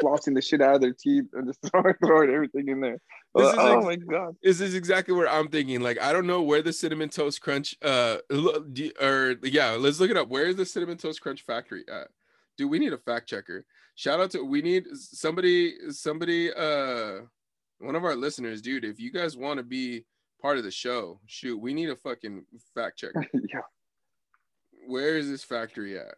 [0.01, 2.99] flossing the shit out of their teeth and just throwing, throwing everything in there.
[3.34, 4.36] Like, oh ex- my god!
[4.41, 5.82] This is exactly what I'm thinking.
[5.82, 10.18] Like I don't know where the cinnamon toast crunch, uh, or yeah, let's look it
[10.18, 10.30] up.
[10.30, 12.08] Where is the cinnamon toast crunch factory at?
[12.58, 13.66] Dude, we need a fact checker.
[13.95, 17.22] Shout out to we need somebody, somebody, uh,
[17.80, 18.86] one of our listeners, dude.
[18.86, 20.05] If you guys want to be
[20.41, 22.45] part of the show, shoot, we need a fucking
[22.76, 23.26] fact checker.
[23.34, 23.62] yeah
[24.88, 26.15] Where is this factory at?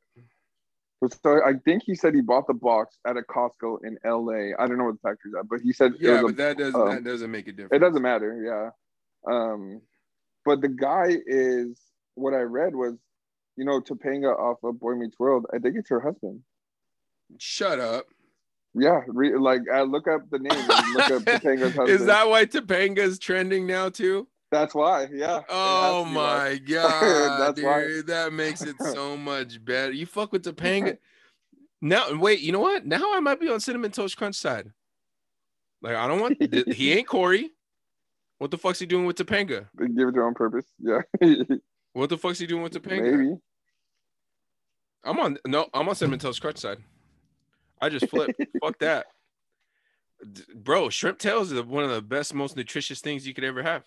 [1.24, 4.53] So I think he said he bought the box at a Costco in LA.
[4.61, 6.80] I don't know what the factory's at, but he said Yeah, a- but that doesn't
[6.80, 7.72] um, that doesn't make a difference.
[7.74, 8.41] it doesn't matter,
[9.26, 9.32] yeah.
[9.34, 9.82] Um,
[10.45, 11.80] but the guy is
[12.15, 12.95] what I read was,
[13.55, 15.45] you know, Topanga off of Boy Meets World.
[15.53, 16.41] I think it's her husband.
[17.38, 18.05] Shut up.
[18.76, 21.89] Yeah, re- like I look up the name and look up Topanga's husband.
[21.89, 24.28] Is that why Topanga's trending now too?
[24.52, 25.08] That's why.
[25.12, 25.41] Yeah.
[25.47, 26.24] Oh to be why.
[26.50, 28.02] my god, That's dude, why.
[28.08, 29.91] that makes it so much better.
[29.91, 30.97] You fuck with Topanga.
[31.82, 32.86] Now, wait, you know what?
[32.86, 34.72] Now I might be on cinnamon toast crunch side.
[35.82, 36.39] Like I don't want.
[36.39, 37.52] th- he ain't Corey.
[38.39, 39.68] What the fuck's he doing with Topanga?
[39.78, 40.66] They give it their own purpose.
[40.80, 41.02] Yeah.
[41.93, 43.12] What the fuck's he doing with Topanga?
[43.18, 43.36] Maybe.
[45.04, 46.80] I'm on no, I'm on cinnamon toast crunch side.
[47.82, 48.36] I just flip.
[48.62, 49.06] Fuck that,
[50.34, 50.89] D- bro.
[50.89, 53.84] Shrimp tails is one of the best, most nutritious things you could ever have.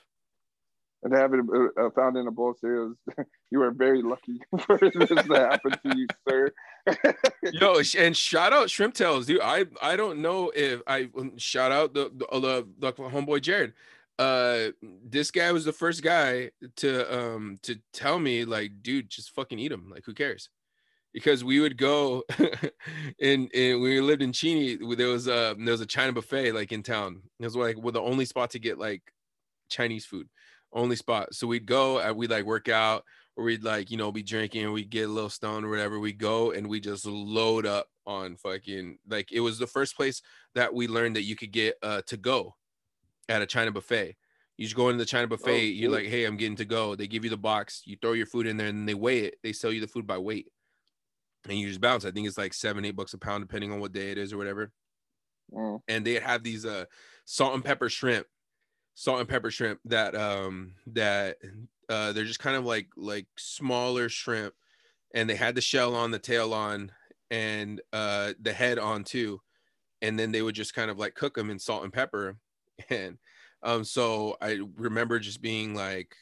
[1.03, 1.41] And to have it
[1.81, 2.95] uh, found in a bowl cereal,
[3.51, 6.53] you are very lucky for this to happen to you, sir.
[7.53, 9.41] Yo, and shout out shrimp tails, dude.
[9.43, 13.73] I I don't know if I um, shout out the the, the, homeboy Jared.
[14.19, 14.69] Uh,
[15.05, 19.59] this guy was the first guy to um to tell me like, dude, just fucking
[19.59, 19.91] eat them.
[19.93, 20.51] Like, who cares?
[21.13, 22.23] Because we would go
[23.21, 26.71] and, when we lived in Cheney, there was a there was a China buffet like
[26.71, 27.23] in town.
[27.41, 29.03] It was like well, the only spot to get like
[29.69, 30.29] Chinese food,
[30.73, 31.35] only spot.
[31.35, 33.05] So we'd go and we'd like work out
[33.37, 36.13] or we'd like you know be drinking we get a little stoned or whatever we
[36.13, 40.21] go and we just load up on fucking like it was the first place
[40.55, 42.55] that we learned that you could get uh to go
[43.29, 44.17] at a china buffet
[44.59, 46.03] you just go into the china buffet you're shit.
[46.03, 48.47] like hey i'm getting to go they give you the box you throw your food
[48.47, 50.49] in there and they weigh it they sell you the food by weight
[51.49, 53.81] and you just bounce i think it's like seven eight bucks a pound depending on
[53.81, 54.71] what day it is or whatever
[55.53, 55.81] Mm.
[55.87, 56.87] and they have these uh
[57.27, 58.27] salt and pepper shrimp
[58.95, 61.37] salt and pepper shrimp that um that
[61.89, 64.55] uh they're just kind of like like smaller shrimp
[65.15, 66.93] and they had the shell on the tail on
[67.31, 69.41] and uh the head on too
[70.03, 72.37] and then they would just kind of like cook them in salt and pepper
[72.91, 73.19] and
[73.63, 76.15] um so i remember just being like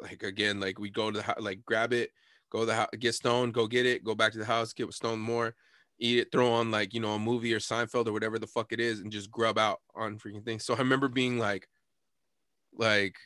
[0.00, 2.10] like again like we go to the like grab it
[2.50, 4.92] go to the house get stoned go get it go back to the house get
[4.92, 5.54] stoned more
[5.98, 8.72] eat it throw on like you know a movie or seinfeld or whatever the fuck
[8.72, 10.64] it is and just grub out on freaking things.
[10.64, 11.68] So i remember being like
[12.76, 13.16] like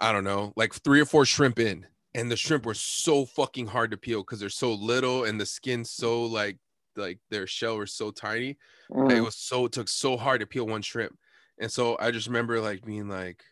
[0.00, 1.86] i don't know like three or four shrimp in.
[2.16, 5.46] And the shrimp were so fucking hard to peel because they're so little and the
[5.46, 6.58] skin so like
[6.94, 8.50] like their shell was so tiny.
[8.50, 8.56] It
[8.92, 9.24] Mm.
[9.24, 11.18] was so it took so hard to peel one shrimp.
[11.58, 13.42] And so i just remember like being like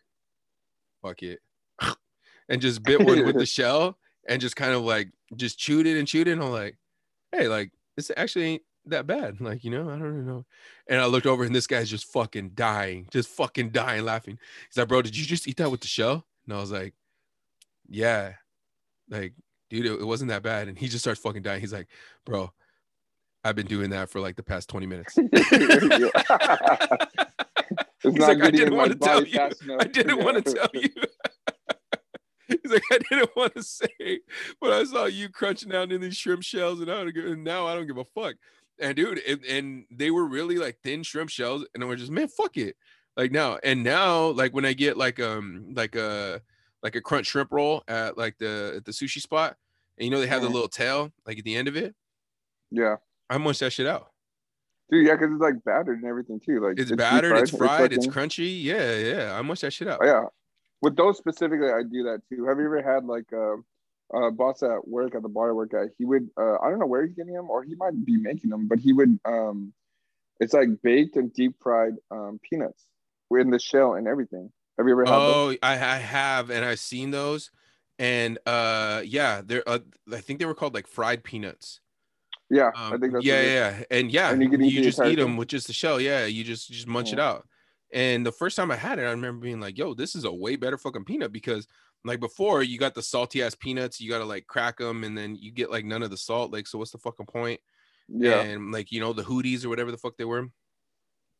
[1.01, 1.39] fuck it.
[2.49, 5.97] And just bit one with the shell and just kind of like just chewed it
[5.97, 6.31] and chewed it.
[6.33, 6.77] And i'm like
[7.31, 10.45] hey like this actually ain't that bad like you know i don't know
[10.87, 14.77] and i looked over and this guy's just fucking dying just fucking dying laughing he's
[14.77, 16.93] like bro did you just eat that with the shell and i was like
[17.87, 18.33] yeah
[19.09, 19.33] like
[19.69, 21.87] dude it, it wasn't that bad and he just starts fucking dying he's like
[22.25, 22.51] bro
[23.45, 25.17] i've been doing that for like the past 20 minutes
[28.05, 29.39] It's He's not like, I didn't want to tell you.
[29.39, 29.53] enough.
[29.79, 30.23] I didn't Yeah.
[30.25, 30.89] want to tell you.
[32.49, 34.19] He's like, I didn't want to say,
[34.59, 37.65] but I saw you crunching down in these shrimp shells, and, I don't and now
[37.65, 38.35] I don't give a fuck.
[38.79, 42.11] And dude, and, and they were really like thin shrimp shells, and I was just,
[42.11, 42.75] man, fuck it.
[43.15, 46.41] Like now, and now, like when I get like um like a
[46.81, 49.55] like a crunch shrimp roll at like the at the sushi spot,
[49.97, 50.53] and you know they have the Mhm.
[50.53, 51.93] little tail like at the end of it,
[52.71, 52.95] Yeah.
[53.29, 54.09] I munch that shit out.
[54.91, 56.59] Dude, yeah, because it's like battered and everything too.
[56.59, 58.63] Like It's deep battered, it's fried, it's fucking- crunchy.
[58.63, 59.37] Yeah, yeah.
[59.37, 59.99] I munch that shit out.
[60.01, 60.25] Oh, yeah.
[60.81, 62.45] With those specifically, I do that too.
[62.45, 63.55] Have you ever had like a,
[64.13, 65.89] a boss at work at the bar I work at?
[65.97, 68.49] He would, uh, I don't know where he's getting them, or he might be making
[68.49, 69.73] them, but he would, um,
[70.39, 72.85] it's like baked and deep fried um, peanuts
[73.31, 74.51] in the shell and everything.
[74.77, 75.19] Have you ever had those?
[75.35, 77.51] Oh, I, I have, and I've seen those,
[77.99, 79.79] and uh, yeah, they're uh,
[80.11, 81.79] I think they were called like fried peanuts.
[82.49, 84.83] Yeah, Um, I think that's yeah, yeah, and yeah, And you you, can eat the
[84.83, 85.37] just eat them thing?
[85.37, 85.99] with just the shell.
[85.99, 87.47] Yeah, you just you just munch it out.
[87.91, 90.33] And the first time I had it, I remember being like, "Yo, this is a
[90.33, 91.67] way better fucking peanut." Because
[92.05, 95.35] like before, you got the salty ass peanuts, you gotta like crack them, and then
[95.35, 96.51] you get like none of the salt.
[96.51, 97.59] Like, so what's the fucking point?
[98.09, 98.41] Yeah.
[98.41, 100.47] and like you know the hooties or whatever the fuck they were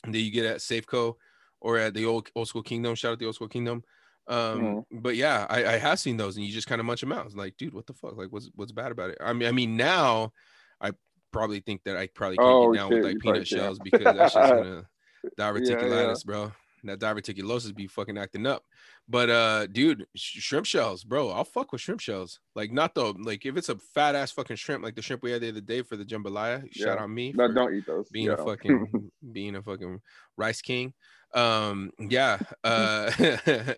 [0.08, 1.16] that you get at Safeco
[1.60, 2.96] or at the old old school Kingdome.
[2.96, 3.84] Shout out the old school Kingdome.
[4.28, 7.12] Um, but yeah, I, I have seen those, and you just kind of munch them
[7.12, 7.26] out.
[7.26, 8.16] It's like, dude, what the fuck?
[8.16, 9.18] Like, what's what's bad about it?
[9.20, 10.32] I mean, I mean, now
[10.80, 10.92] I
[11.32, 14.16] probably think that I probably can't Oh, get down shit, with like peanut shells because
[14.16, 14.88] that's just gonna
[15.24, 16.52] Yeah, diverticulitis, bro.
[16.84, 18.64] That diverticulosis be fucking acting up.
[19.08, 21.30] But uh, dude, sh- shrimp shells, bro.
[21.30, 22.40] I'll fuck with shrimp shells.
[22.56, 23.16] Like, not though.
[23.18, 25.62] Like, if it's a fat ass fucking shrimp, like the shrimp we had the other
[25.62, 26.62] day for the jambalaya.
[26.74, 27.04] Shout Yeah.
[27.04, 27.32] out me.
[27.36, 28.10] No, don't eat those.
[28.10, 28.34] being yeah.
[28.34, 30.02] a fucking being a fucking
[30.38, 30.94] rice king
[31.36, 33.10] um yeah uh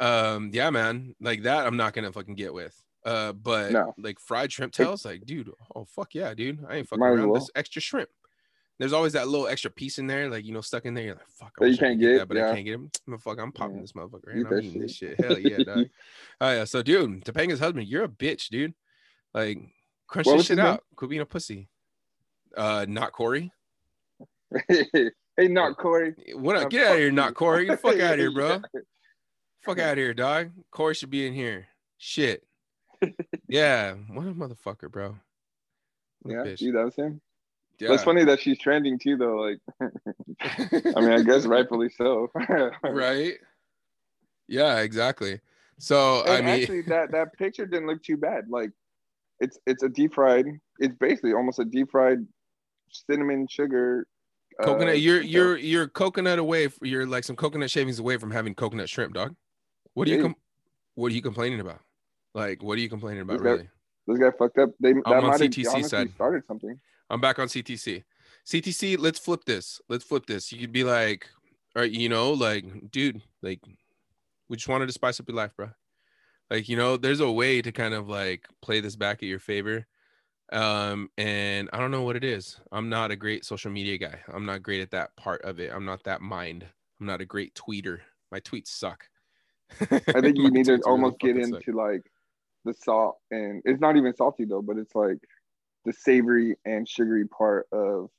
[0.00, 2.74] um yeah man like that i'm not gonna fucking get with
[3.04, 3.94] Uh, but No.
[3.96, 6.58] like fried shrimp tails, like, dude, oh fuck yeah, dude.
[6.68, 7.30] I ain't fucking Might around.
[7.30, 7.40] well.
[7.40, 8.10] This extra shrimp.
[8.78, 11.04] There's always that little extra piece in there, like you know, stuck in there.
[11.04, 12.90] You're like, fuck, I you could can't get, get, that, but I can't get him.
[13.08, 13.82] Motherfucker, I'm popping Yeah.
[13.82, 14.32] this motherfucker.
[14.32, 15.16] And I'm eating this shit.
[15.18, 15.24] shit.
[15.26, 15.86] Hell yeah, dog.
[16.40, 16.64] Oh yeah.
[16.64, 18.74] So dude, Topanga's husband, you're a bitch, dude.
[19.34, 19.58] Like,
[20.06, 20.84] crunch What this shit out.
[20.96, 21.68] Quit being a pussy.
[22.56, 23.52] Uh, not Corey.
[24.68, 26.14] hey, not Corey.
[26.34, 26.66] What up?
[26.66, 27.66] Uh, Get out of here, not Corey.
[27.66, 28.48] Get the fuck out of here, bro.
[28.74, 28.80] Yeah.
[29.64, 30.50] Fuck out of here, dog.
[30.70, 31.66] Corey should be in here.
[31.98, 32.44] Shit.
[33.48, 35.16] Yeah, what a motherfucker, bro.
[36.22, 36.58] What a Yeah, bitch.
[36.58, 37.20] dude, that was him.
[37.80, 37.88] Yeah.
[37.88, 39.36] That's funny that she's trending too, though.
[39.36, 39.58] Like,
[40.40, 42.30] I mean, I guess rightfully so.
[42.82, 43.34] right?
[44.48, 45.40] Yeah, exactly.
[45.78, 48.46] So I mean, actually, that that picture didn't look too bad.
[48.48, 48.70] Like,
[49.40, 50.46] it's it's a deep fried.
[50.80, 52.26] It's basically almost a deep fried
[52.90, 54.06] cinnamon sugar.
[54.60, 55.00] uh, coconut.
[55.00, 56.68] You're you're you're coconut away.
[56.82, 59.36] You're like some coconut shavings away from having coconut shrimp, dog.
[59.94, 60.36] What are you com-
[60.94, 61.80] What are you complaining about?
[62.34, 63.68] Like, what are you complaining about, This guy- really?
[64.08, 64.70] This guy fucked up.
[64.80, 66.10] They that on might have CTC honestly side.
[66.14, 66.80] started something.
[67.10, 68.04] I'm back on CTC.
[68.46, 69.80] CTC, let's flip this.
[69.88, 70.52] Let's flip this.
[70.52, 71.28] You could be like,
[71.76, 73.60] all right, you know, like, dude, like,
[74.48, 75.70] we just wanted to spice up your life, bro.
[76.50, 79.38] Like, you know, there's a way to kind of like play this back at your
[79.38, 79.86] favor.
[80.50, 82.58] Um, and I don't know what it is.
[82.72, 84.18] I'm not a great social media guy.
[84.32, 85.70] I'm not great at that part of it.
[85.74, 86.64] I'm not that mind.
[87.00, 87.98] I'm not a great tweeter.
[88.32, 89.04] My tweets suck.
[89.80, 91.68] I think you need to tweets really almost get fucking suck.
[91.68, 92.10] into like
[92.64, 95.18] the salt, and it's not even salty though, but it's like
[95.84, 98.10] the savory and sugary part of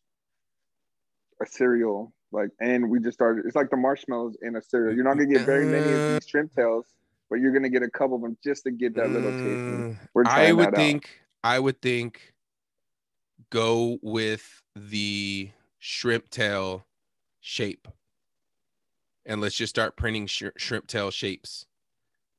[1.42, 2.14] a cereal.
[2.32, 3.46] Like, and we just started.
[3.46, 4.96] It's like the marshmallows in a cereal.
[4.96, 6.86] You're not gonna get very many of these shrimp tails,
[7.30, 9.66] but you're gonna get a couple of them just to get that little taste.
[9.68, 10.78] Mm, We're I trying would that out.
[10.78, 11.10] think
[11.44, 12.34] I would think
[13.50, 15.50] go with the
[15.80, 16.86] shrimp tail
[17.40, 17.88] shape.
[19.26, 21.66] And let's just start printing sh- shrimp tail shapes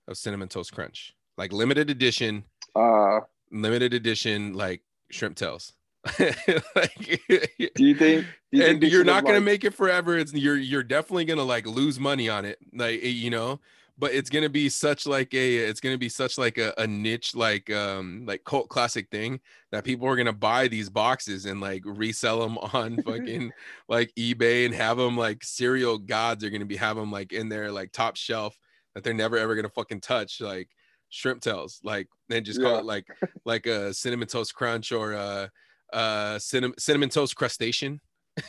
[0.06, 1.14] of cinnamon toast crunch.
[1.36, 2.44] Like limited edition,
[2.74, 5.72] Uh, limited edition like shrimp tails.
[6.18, 8.26] like, do you think?
[8.50, 10.16] Do you think and they you're not gonna like- make it forever.
[10.16, 13.60] It's you're you're definitely gonna like lose money on it, like eh, you know.
[13.98, 17.34] But it's gonna be such like a it's gonna be such like a, a niche
[17.34, 19.40] like um like cult classic thing
[19.72, 23.52] that people are gonna buy these boxes and like resell them on fucking
[23.90, 27.50] like eBay and have them like cereal gods are gonna be have them like in
[27.50, 28.58] their like top shelf
[28.94, 30.70] that they're never ever gonna fucking touch like
[31.10, 32.78] shrimp tails like and just call Yeah.
[32.78, 33.06] it like
[33.44, 35.50] like a cinnamon toast crunch or a
[35.92, 38.00] uh cinnamon cinnamon toast crustacean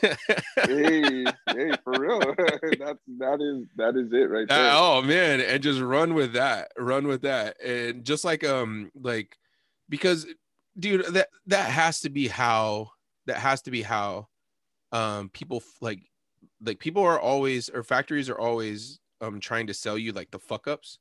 [0.01, 2.19] hey, hey, for real.
[2.37, 4.71] That's that is that is it right there.
[4.71, 6.71] Uh, oh man, and just run with that.
[6.77, 7.59] Run with that.
[7.61, 9.35] And just like um like
[9.89, 10.25] because
[10.79, 12.91] dude, that that has to be how
[13.25, 14.27] that has to be how
[14.91, 15.99] um people like
[16.63, 20.39] like people are always or factories are always um trying to sell you like the
[20.39, 20.99] fuck ups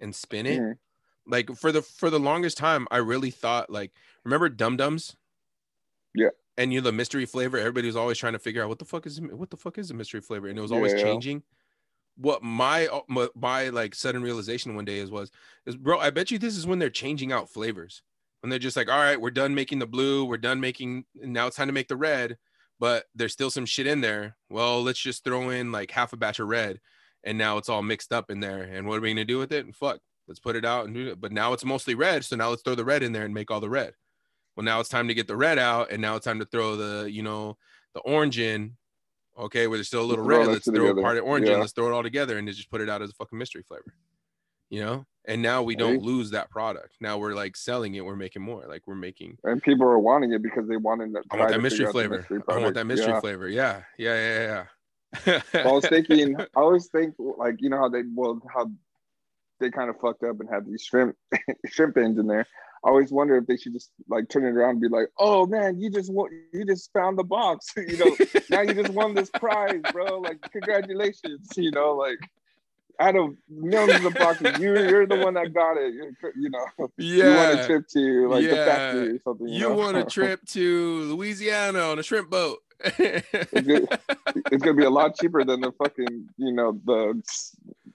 [0.00, 0.60] and spin it.
[0.60, 0.74] Mhm.
[1.30, 3.92] Like for the for the longest time, I really thought like
[4.24, 5.16] remember Dum Dums?
[6.14, 6.30] Yeah.
[6.56, 7.56] And you know the mystery flavor.
[7.56, 9.88] Everybody was always trying to figure out what the fuck is what the fuck is
[9.88, 11.02] the mystery flavor, and it was always Yeah.
[11.02, 11.42] changing.
[12.16, 15.30] What my, uh, my my like sudden realization one day is was
[15.64, 18.02] is bro, I bet you this is when they're changing out flavors.
[18.40, 21.46] When they're just like, all right, we're done making the blue, we're done making now
[21.46, 22.36] it's time to make the red,
[22.78, 24.36] but there's still some shit in there.
[24.50, 26.80] Well, let's just throw in like half a batch of red,
[27.24, 28.62] and now it's all mixed up in there.
[28.62, 29.64] And what are we gonna do with it?
[29.64, 30.00] And Fuck,
[30.30, 31.20] let's put it out and do it.
[31.20, 33.50] But now it's mostly red, so now let's throw the red in there and make
[33.50, 33.92] all the red.
[34.56, 36.76] Well, now it's time to get the red out, and now it's time to throw
[36.76, 37.58] the you know
[37.94, 38.76] the orange in.
[39.38, 41.00] Okay, where there's still a little Throw red, that let's throw together.
[41.02, 43.10] part of orange in, let's throw it all together, and just put it out as
[43.10, 43.92] a fucking mystery flavor.
[44.68, 46.02] You know, and now we don't Right.
[46.02, 46.94] lose that product.
[47.00, 48.64] Now we're like selling it, we're making more.
[48.68, 49.38] Like we're making.
[49.44, 51.92] And people are wanting it because they wanted to I want that mystery figure out
[51.92, 52.16] the flavor.
[52.18, 53.20] mystery I want that mystery Yeah.
[53.20, 53.48] flavor.
[53.48, 54.64] Yeah, yeah, yeah,
[55.26, 55.26] yeah.
[55.26, 55.42] yeah.
[55.64, 58.70] Well, I was thinking, I always think like you know how they well how
[59.60, 61.16] they kind of fucked up and had these shrimp
[61.66, 62.46] shrimp ends in there.
[62.82, 65.46] I always wonder if they should just like turn it around and be like, "Oh
[65.46, 68.16] man, you just won, you just found the box, you know,
[68.48, 70.18] now you just won this prize, bro.
[70.20, 72.18] Like congratulations, you know, like
[72.98, 76.90] out of millions of boxes, you you're the one that got it, You're, you know.
[76.96, 79.48] You want a trip to like the factory or something.
[79.48, 79.74] You, You know?
[79.74, 82.58] want a trip to Louisiana on a shrimp boat?
[82.82, 87.22] it's gonna be a lot cheaper than the fucking you know the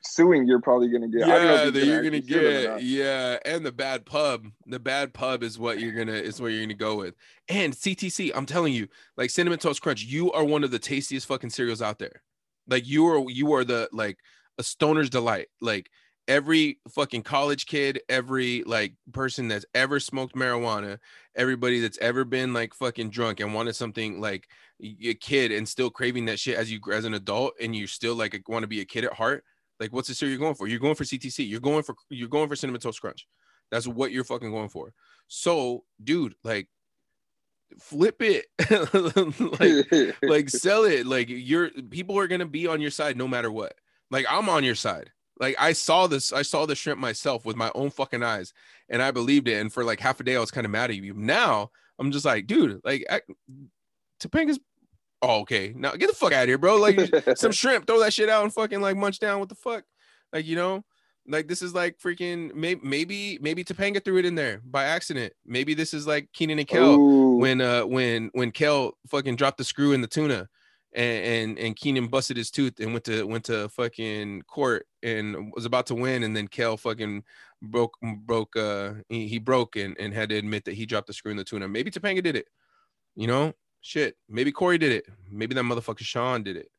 [0.06, 1.24] suing you're probably gonna get.
[1.24, 2.84] I don't know yeah, that you're gonna sue get.
[2.84, 4.46] Yeah, and the bad pub.
[4.66, 7.16] The bad pub is what you're gonna is what you're gonna go with.
[7.50, 8.88] And CTC, I'm telling you,
[9.18, 12.22] like cinnamon toast crunch, you are one of the tastiest fucking cereals out there.
[12.68, 14.18] Like you are you are the like
[14.58, 15.48] a stoner's delight.
[15.62, 15.90] Like
[16.28, 21.00] every fucking college kid, every like person that's ever smoked marijuana,
[21.36, 24.48] everybody that's ever been like fucking drunk and wanted something like
[24.82, 28.16] a kid and still craving that shit as you as an adult and you still
[28.16, 29.44] like want to be a kid at heart
[29.80, 30.68] like what's the cereal you're going for?
[30.68, 33.28] You're going for ctc you're going for you're going for cinnamon toast crunch.
[33.72, 34.94] That's what you're fucking going for.
[35.28, 36.68] So, dude, like
[37.80, 38.46] flip it.
[39.60, 41.06] Like like sell it.
[41.06, 43.74] Like you're people are gonna be on your side no matter what.
[44.12, 45.12] Like i'm on your side.
[45.40, 48.54] Like i saw this i saw the shrimp myself with my own fucking eyes
[48.90, 49.60] and i believed it.
[49.60, 51.14] And for like half a day i was kind of mad at you.
[51.14, 53.22] Now i'm just like dude like I,
[54.20, 54.60] topanga's
[55.22, 57.00] oh okay now get the fuck out of here bro like
[57.36, 59.84] some shrimp throw that shit out and fucking like munch down what the fuck
[60.34, 60.84] like you know
[61.28, 65.34] like this is like freaking maybe maybe maybe Topanga threw it in there by accident.
[65.46, 67.38] Maybe this is like Keenan and Kel Ooh.
[67.38, 70.48] when uh when when Kel fucking dropped the screw in the tuna
[70.94, 75.52] and and, and Keenan busted his tooth and went to went to fucking court and
[75.56, 77.24] was about to win and then Kel fucking
[77.62, 81.14] broke broke uh he, he broke and, and had to admit that he dropped the
[81.14, 81.68] screw in the tuna.
[81.68, 82.48] Maybe Topanga did it.
[83.16, 83.54] You know?
[83.86, 84.18] Shit.
[84.28, 85.06] Maybe Corey did it.
[85.30, 86.72] Maybe that motherfucker Sean did it.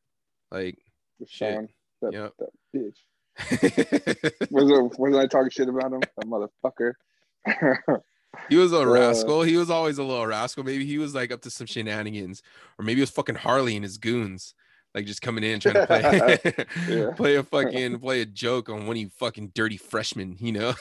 [0.51, 0.77] Like
[1.25, 1.69] Sean,
[2.01, 2.33] that, yep.
[2.37, 6.01] that bitch was, it, was I talking shit about him?
[6.01, 6.95] That motherfucker.
[8.49, 9.43] he was a rascal.
[9.43, 10.65] He was always a little rascal.
[10.65, 12.43] Maybe he was like up to some shenanigans,
[12.77, 14.53] or maybe it was fucking Harley and his goons,
[14.93, 17.11] like just coming in trying to play, yeah.
[17.15, 20.73] play a fucking play a joke on one of you fucking dirty freshmen, you know?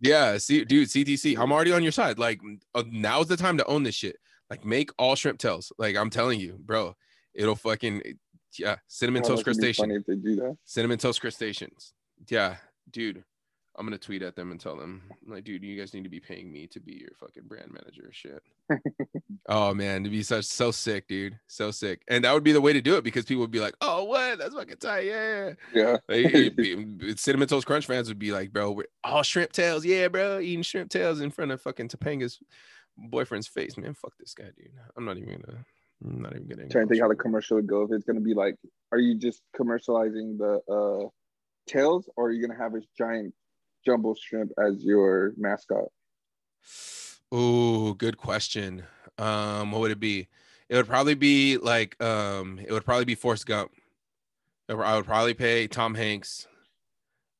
[0.00, 2.18] yeah, see, dude, CTC, I'm already on your side.
[2.18, 2.40] Like,
[2.74, 4.16] uh, now's the time to own this shit.
[4.50, 5.72] Like, make all shrimp tails.
[5.78, 6.94] Like, I'm telling you, bro,
[7.34, 8.02] it'll fucking
[8.58, 9.90] yeah, cinnamon oh, toast crustacean.
[9.90, 10.56] If they do that.
[10.64, 11.92] Cinnamon toast crustaceans.
[12.28, 12.56] Yeah,
[12.90, 13.24] dude.
[13.78, 16.18] I'm gonna tweet at them and tell them, like, dude, you guys need to be
[16.18, 18.08] paying me to be your fucking brand manager.
[18.10, 18.42] Shit.
[19.50, 22.00] oh man, to be such so sick, dude, so sick.
[22.08, 24.04] And that would be the way to do it because people would be like, oh,
[24.04, 24.38] what?
[24.38, 25.52] That's fucking tight, yeah.
[25.74, 25.98] Yeah.
[26.08, 26.54] like,
[27.18, 30.62] cinnamon toast crunch fans would be like, bro, we're all shrimp tails, yeah, bro, eating
[30.62, 32.40] shrimp tails in front of fucking Topanga's
[32.96, 33.94] boyfriend's face, man.
[33.94, 34.70] Fuck this guy, dude.
[34.96, 35.64] I'm not even gonna.
[36.04, 36.68] I'm not even gonna.
[36.68, 37.82] Trying to think how the commercial would go.
[37.82, 38.56] If it's gonna be like,
[38.92, 41.08] are you just commercializing the uh,
[41.66, 43.34] tails, or are you gonna have a giant
[43.84, 45.88] jumbo shrimp as your mascot?
[47.32, 48.84] Oh, good question.
[49.18, 50.28] Um, what would it be?
[50.68, 53.72] It would probably be like um, it would probably be Forrest Gump.
[54.68, 56.48] I would probably pay Tom Hanks.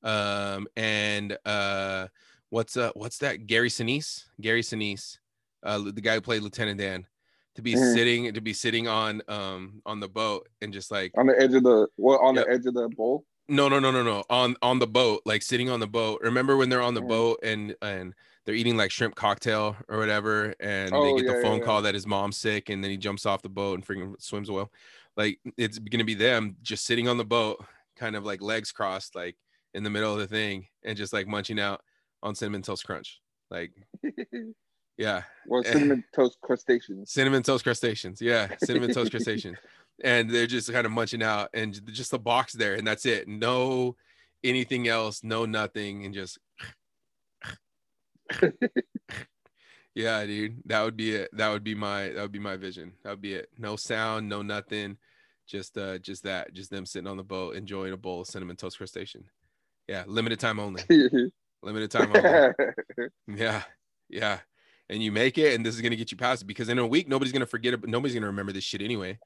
[0.02, 2.06] Um, and uh,
[2.50, 3.46] what's uh, what's that?
[3.46, 5.18] Gary Sinise, Gary Sinise,
[5.66, 7.06] uh, the guy who played Lieutenant Dan
[7.56, 7.94] to be mm-hmm.
[7.94, 11.54] sitting to be sitting on um on the boat and just like on the edge
[11.54, 12.46] of the what on yep.
[12.46, 15.42] the edge of the boat no no no no no on on the boat like
[15.42, 17.08] sitting on the boat remember when they're on the mm-hmm.
[17.08, 18.14] boat and and
[18.44, 21.64] they're eating like shrimp cocktail or whatever and oh, they get yeah, the phone yeah,
[21.64, 21.82] call yeah.
[21.82, 24.64] that his mom's sick and then he jumps off the boat and freaking swims away
[25.16, 27.64] like it's gonna be them just sitting on the boat
[27.96, 29.36] kind of like legs crossed like
[29.72, 31.80] in the middle of the thing and just like munching out
[32.22, 33.72] on cinnamon toast crunch like
[34.96, 35.22] Yeah.
[35.46, 37.12] Well, cinnamon toast crustaceans.
[37.12, 38.20] Cinnamon toast crustaceans.
[38.20, 39.58] Yeah, cinnamon toast crustaceans.
[40.02, 43.28] And they're just kind of munching out, and just a box there, and that's it.
[43.28, 43.96] No
[44.44, 45.22] anything else.
[45.22, 46.38] No nothing, and just.
[49.94, 51.30] yeah, dude, that would be it.
[51.32, 52.92] That would be my that would be my vision.
[53.04, 53.50] That would be it.
[53.58, 54.96] No sound, no nothing.
[55.46, 56.52] Just uh, just that.
[56.52, 59.24] Just them sitting on the boat enjoying a bowl of cinnamon toast crustacean.
[59.88, 60.82] Yeah, limited time only.
[61.62, 62.52] limited time only.
[63.28, 63.62] yeah,
[64.08, 64.40] yeah
[64.88, 66.86] and you make it, and this is gonna get you past it because in a
[66.86, 69.18] week nobody's gonna forget it, nobody's gonna remember this shit anyway.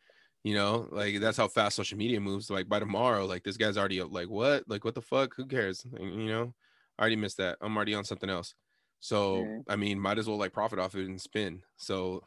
[0.43, 2.49] You know, like that's how fast social media moves.
[2.51, 4.65] Like by tomorrow, like this guy's already like, what?
[4.69, 5.35] Like what the fuck?
[5.37, 5.85] Who cares?
[5.99, 6.55] you know,
[6.99, 7.59] I already missed that.
[7.61, 8.55] I'm already on something else.
[9.01, 11.63] So I mean, might as well like profit off it and spin.
[11.77, 12.25] So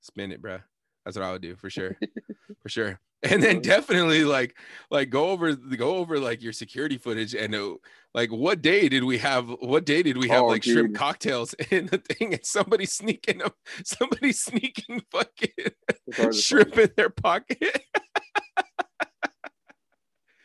[0.00, 0.62] spin it, bruh.
[1.04, 1.96] That's what I would do for sure,
[2.62, 3.00] for sure.
[3.22, 4.56] And then definitely like
[4.90, 7.74] like go over go over like your security footage and uh,
[8.14, 10.72] like what day did we have what day did we have oh, like dude.
[10.74, 13.50] shrimp cocktails in the thing and somebody sneaking them
[13.84, 17.82] somebody sneaking fucking shrimp in their pocket.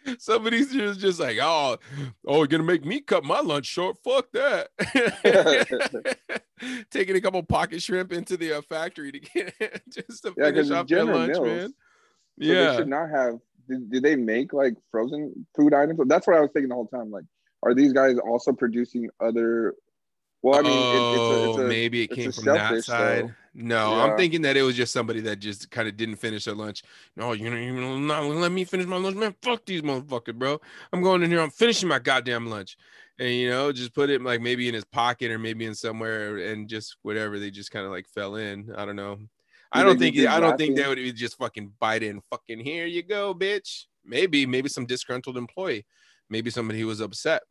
[0.19, 1.77] Somebody's just, just like, oh,
[2.27, 3.97] oh, you're gonna make me cut my lunch short.
[4.03, 4.67] Fuck that.
[6.91, 10.69] Taking a couple pocket shrimp into the uh, factory to get just to yeah, finish
[10.69, 11.73] off their lunch, Mills, man.
[12.41, 13.39] So yeah, they should not have.
[13.67, 15.99] Did, did they make like frozen food items?
[16.07, 17.11] That's what I was thinking the whole time.
[17.11, 17.25] Like,
[17.63, 19.75] are these guys also producing other
[20.45, 22.45] well, I mean, oh, it, it's a, it's oh, a, oh, maybe it came from
[22.45, 23.33] that side.
[23.55, 24.03] No, yeah.
[24.03, 26.83] I'm thinking that it was just somebody that just kind of didn't finish their lunch.
[27.15, 29.33] No, you know, you not let me finish my lunch, man.
[29.41, 30.61] Fuck these motherfuckers, bro.
[30.93, 31.41] I'm going in here.
[31.41, 32.77] I'm finishing my goddamn lunch,
[33.17, 36.37] and you know, just put it like maybe in his pocket or maybe in somewhere,
[36.37, 37.39] and just whatever.
[37.39, 38.71] They just kind of like fell in.
[38.77, 39.17] I don't know.
[39.75, 42.21] I don't think I don't think they would be just fucking bite in.
[42.29, 43.85] Fucking here you go, bitch.
[44.03, 45.85] Maybe maybe some disgruntled employee,
[46.29, 47.41] maybe somebody who was upset.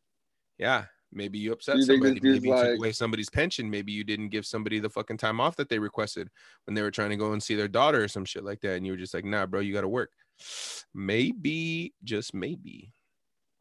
[0.57, 2.19] Yeah, Maybe you upset you somebody.
[2.21, 2.65] Maybe you like...
[2.65, 3.69] took away somebody's pension.
[3.69, 6.29] Maybe you didn't give somebody the fucking time off that they requested
[6.65, 8.75] when they were trying to go and see their daughter or some shit like that.
[8.75, 10.11] And you were just like, nah, bro, you got to work.
[10.93, 12.91] Maybe, just maybe.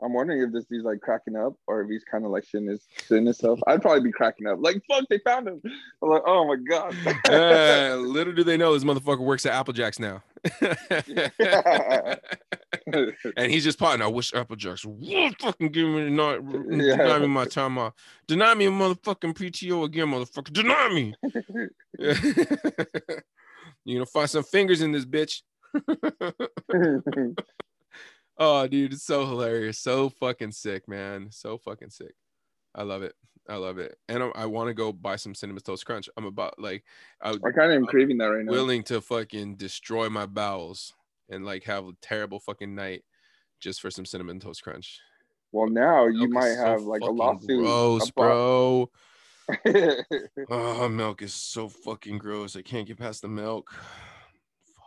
[0.02, 2.68] I'm wondering if this dude's like cracking up or if he's kind of like shitting
[2.68, 3.60] his shitting himself.
[3.66, 4.58] I'd probably be cracking up.
[4.60, 5.60] Like, fuck, they found him.
[6.02, 6.94] I'm like, oh my god.
[7.28, 10.22] uh, little do they know this motherfucker works at Applejacks now.
[13.36, 14.02] and he's just plotting.
[14.02, 16.40] I wish Applejacks would fucking give me not
[16.70, 16.96] Yeah.
[16.96, 17.94] deny me my time off.
[18.26, 20.52] Deny me a motherfucking PTO again, motherfucker.
[20.52, 21.14] Deny me.
[23.84, 25.42] you gonna find some fingers in this bitch.
[28.38, 29.78] Oh, dude, it's so hilarious.
[29.78, 31.28] So fucking sick, man.
[31.30, 32.14] So fucking sick.
[32.74, 33.14] I love it.
[33.48, 33.96] I love it.
[34.08, 36.08] And I, I want to go buy some Cinnamon Toast Crunch.
[36.16, 36.84] I'm about like,
[37.22, 38.50] I, I kind of am craving that right now.
[38.50, 40.94] willing to fucking destroy my bowels
[41.28, 43.04] and like have a terrible fucking night
[43.60, 44.98] just for some Cinnamon Toast Crunch.
[45.52, 47.60] Well, now you Milk is might so have like a lawsuit.
[47.60, 48.90] Gross, bro.
[50.50, 52.56] Oh, milk is so fucking gross.
[52.56, 53.70] I can't get past the milk.
[54.74, 54.84] Fuck.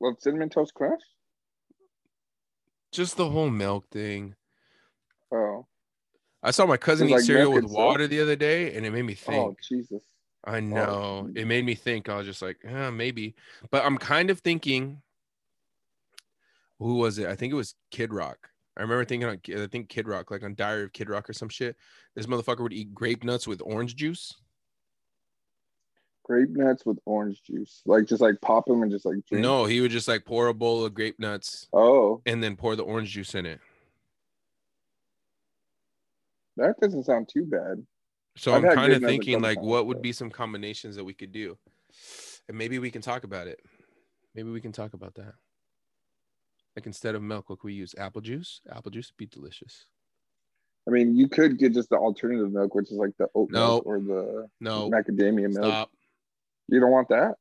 [0.00, 1.02] well, cinnamon toast crunch.
[2.92, 4.34] Just the whole milk thing.
[5.32, 5.66] Oh,
[6.42, 9.02] I saw my cousin eat like cereal with water the other day, and it made
[9.02, 9.36] me think.
[9.36, 10.02] oh, Jesus.
[10.44, 11.42] I know geez.
[11.42, 12.08] it made me think.
[12.08, 13.34] I was just like, eh, maybe,
[13.70, 15.00] but I'm kind of thinking.
[16.78, 17.28] Who was it?
[17.28, 18.50] I think it was Kid Rock.
[18.76, 21.32] I remember thinking on, I think Kid Rock, like on Diary of Kid Rock or
[21.32, 21.76] some shit.
[22.16, 24.34] This motherfucker would eat grape nuts with orange juice.
[26.32, 29.42] Grape nuts with orange juice, like just like pop them and just like drink.
[29.42, 32.74] No, he would just like pour a bowl of grape nuts Oh, and then pour
[32.74, 33.60] the orange juice in it.
[36.56, 37.84] that doesn't sound too bad.
[38.38, 40.96] So I've I'm kind of grape nuts a thinking like, what would be some combinations
[40.96, 41.58] that we could do,
[42.48, 43.60] and maybe we can talk about it.
[44.34, 45.34] Maybe we can talk about that.
[46.76, 47.94] Like instead of milk, what could we use?
[47.98, 48.62] Apple juice.
[48.74, 49.84] Apple juice would be delicious.
[50.88, 53.84] I mean, you could get just the alternative milk, which is like the oat milk
[53.84, 55.66] or the No, macadamia milk.
[55.66, 55.90] stop.
[56.72, 57.34] You don't want that?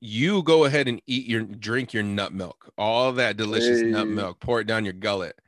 [0.00, 2.72] You go ahead and eat your drink your nut milk.
[2.78, 4.40] All that delicious nut milk.
[4.40, 5.38] Pour it down your gullet.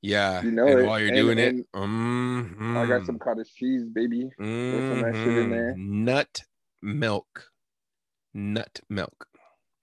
[0.00, 0.42] Yeah.
[0.42, 0.86] You know and it.
[0.86, 4.30] while you're And- doing and it, mm, I got some cottage cheese, baby.
[4.38, 5.74] some of that shit in there.
[5.76, 6.42] Nut
[6.80, 7.50] milk.
[8.32, 9.26] Nut milk.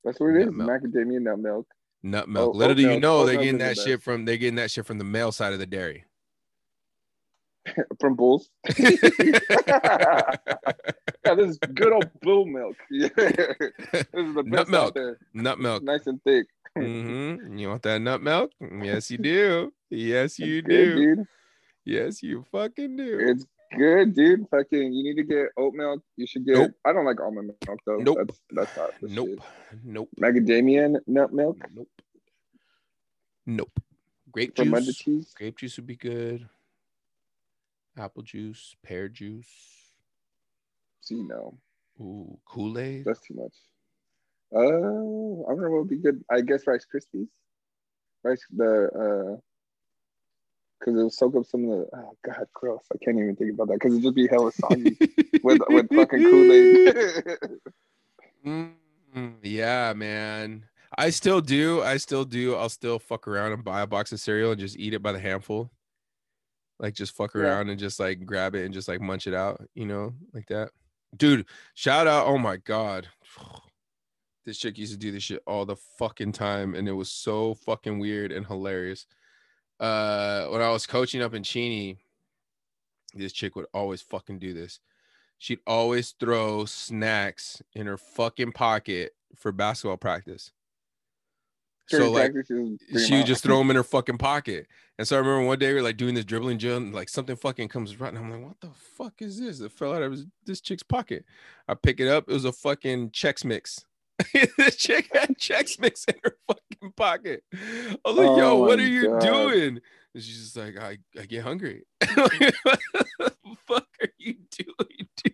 [0.03, 0.53] That's what it Nut is.
[0.55, 0.69] milk.
[0.71, 1.67] Macadamia nut milk.
[2.01, 2.49] Nut milk.
[2.49, 4.87] oat Little do you know oat they're getting that shit from they're getting that shit
[4.87, 6.05] from the male side of the dairy.
[7.99, 8.49] From bulls.
[8.78, 8.95] yeah,
[11.36, 12.76] this is good old bull milk.
[12.89, 13.09] Yeah.
[13.18, 14.97] This is the best Nut milk.
[15.34, 15.84] nut milk.
[15.84, 16.47] Nice and thick.
[16.76, 18.51] hmm You want that nut milk?
[18.82, 19.72] Yes, you do.
[19.89, 20.95] Yes, you do.
[20.95, 21.26] dude.
[21.86, 23.20] Yes, you fucking do.
[23.20, 23.45] It's
[23.78, 24.47] good, dude.
[24.49, 26.01] Fucking, you need to get oat milk.
[26.18, 26.57] You should get.
[26.57, 26.72] Nope.
[26.86, 27.97] I don't like almond milk though.
[27.97, 28.18] Nope.
[28.26, 28.91] That's that's not.
[29.01, 29.30] Nope.
[29.30, 29.39] shit.
[29.84, 30.09] Nope.
[30.20, 31.89] Macadamia nut milk Nope.
[33.45, 33.80] Nope.
[34.32, 35.34] Grape from juice.
[35.34, 36.47] Grape juice would be good.
[37.97, 39.47] Apple juice, pear juice.
[41.01, 41.57] See, no,
[41.99, 43.05] Ooh, Kool Aid.
[43.05, 43.53] that's too much.
[44.53, 46.23] Uh, I don't know what would be good.
[46.29, 47.27] I guess Rice Krispies.
[48.23, 49.39] Rice the uh,
[50.79, 51.87] because it'll soak up some of the.
[51.95, 52.83] Oh God, gross!
[52.93, 54.97] I can't even think about that because it'd just be hella soggy
[55.43, 56.77] with with fucking Kool Aid.
[58.45, 60.65] Mm, yeah, man.
[60.97, 61.81] I still do.
[61.81, 62.55] I still do.
[62.55, 65.11] I'll still fuck around and buy a box of cereal and just eat it by
[65.11, 65.69] the handful.
[66.82, 67.43] Like just fuck Yeah.
[67.43, 70.47] around and just like grab it and just like munch it out, you know, like
[70.47, 70.71] that.
[71.15, 72.27] Dude, shout out.
[72.27, 73.07] Oh my god.
[74.43, 77.53] This chick used to do this shit all the fucking time and it was so
[77.53, 79.05] fucking weird and hilarious.
[79.79, 81.97] Uh when I was coaching up in Cheney,
[83.13, 84.79] this chick would always fucking do this
[85.41, 90.51] she'd always throw snacks in her fucking pocket for basketball practice.
[91.99, 93.27] So like she would bring she 'em would out.
[93.27, 94.67] just throw them in her fucking pocket.
[94.97, 97.09] And so I remember one day we are like doing this dribbling drill and like
[97.09, 98.09] something fucking comes right.
[98.13, 99.59] And I'm like, what the fuck is this?
[99.59, 101.25] It fell out of his- this chick's pocket.
[101.67, 102.29] I pick it up.
[102.29, 103.85] It was a fucking Chex Mix.
[104.57, 107.43] this chick had Chex Mix in her fucking pocket.
[107.53, 109.21] I was like, yo, Oh what are you God.
[109.21, 109.81] doing?
[110.13, 111.83] And she's just like, I, I get hungry.
[112.15, 113.33] what the
[113.67, 115.33] fuck are you doing, dude?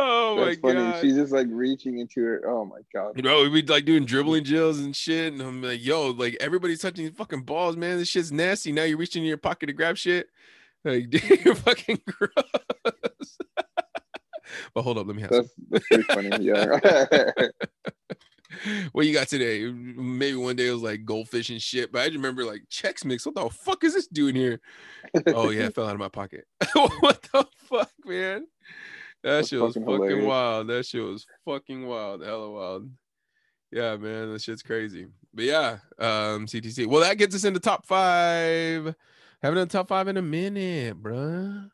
[0.00, 0.74] Oh my funny.
[0.74, 1.00] god.
[1.00, 2.42] She's just like reaching into her.
[2.46, 3.16] Oh my god.
[3.16, 5.32] You know, we'd be like doing dribbling drills and shit.
[5.32, 7.98] And I'm like, yo, like everybody's touching these fucking balls, man.
[7.98, 8.70] This shit's nasty.
[8.70, 10.28] Now you're reaching in your pocket to grab shit.
[10.84, 12.30] Like, dude, you're fucking gross.
[14.74, 16.44] but hold up, let me have That's that's pretty funny.
[16.44, 16.78] Yeah.
[18.92, 19.70] What you got today?
[19.70, 21.92] Maybe one day it was like goldfish and shit.
[21.92, 23.26] But I just remember like Chex Mix.
[23.26, 24.60] What the fuck is this doing here?
[25.28, 26.46] Oh yeah, it fell out of my pocket.
[26.74, 28.46] what the fuck, man?
[29.22, 30.68] That shit was fucking fucking wild.
[30.68, 32.22] That shit was fucking wild.
[32.24, 32.90] Hella wild.
[33.70, 35.06] Yeah, man, that shit's crazy.
[35.34, 36.86] But yeah, um, CTC.
[36.86, 38.94] Well, that gets us into top five.
[39.42, 41.68] Haven't done top five in a minute, bruh.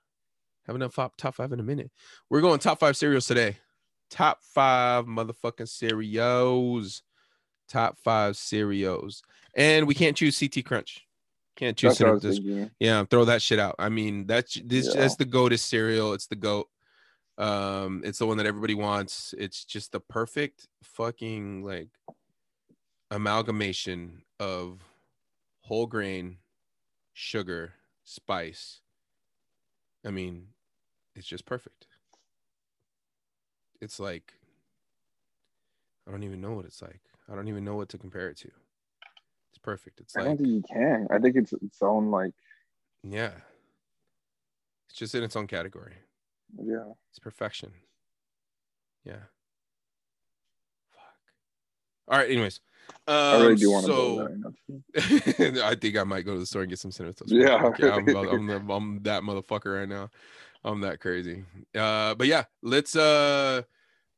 [0.67, 1.91] Haven't done top top five in a minute.
[2.31, 3.59] We're going top five cereals today.
[4.11, 7.03] Top five motherfucking cereals.
[7.69, 9.23] Top five cereals,
[9.57, 11.07] and we can't choose CT Crunch.
[11.57, 11.97] Can't choose.
[11.97, 12.71] That's what I Cinnamon was Toast- thinking.
[12.79, 13.75] yeah, throw that shit out.
[13.79, 15.01] I mean, that's this Yeah.
[15.01, 16.13] that's the goatest cereal.
[16.13, 16.69] It's the goat.
[17.37, 19.35] Um, it's the one that everybody wants.
[19.39, 21.89] It's just the perfect fucking like
[23.11, 24.81] amalgamation of
[25.63, 26.39] whole grain,
[27.13, 27.75] sugar,
[28.05, 28.81] spice.
[30.07, 30.49] I mean,
[31.17, 31.87] it's just perfect.
[33.81, 34.35] It's like
[36.07, 37.01] I don't even know what it's like.
[37.31, 38.49] I don't even know what to compare it to.
[39.51, 40.01] It's perfect.
[40.01, 41.09] It's I like don't think you can.
[41.11, 42.35] I think it's its own like
[43.03, 43.33] yeah.
[44.89, 45.95] It's just in its own category.
[46.63, 46.93] Yeah.
[47.11, 47.73] It's perfection.
[49.05, 49.15] Yeah.
[50.93, 51.03] Fuck.
[52.09, 52.31] All right.
[52.31, 52.61] Anyways,
[53.07, 54.29] um, I really do want to so,
[55.47, 55.63] you know.
[55.67, 57.33] I think I might go to the store and get some cinnamon toast.
[57.35, 57.59] Yeah.
[57.59, 57.81] Crunch.
[57.83, 60.11] I'm, I'm, the- I'm that motherfucker right now.
[60.65, 61.45] I'm that crazy.
[61.75, 63.63] Uh, but yeah, let's uh,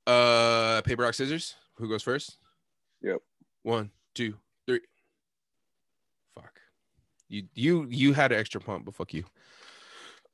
[0.06, 1.56] uh, paper rock scissors.
[1.78, 2.38] Who goes first?
[3.02, 3.18] Yep.
[3.64, 4.80] One, two, three.
[6.36, 6.60] Fuck.
[7.28, 9.24] You you you had an extra pump, but fuck you.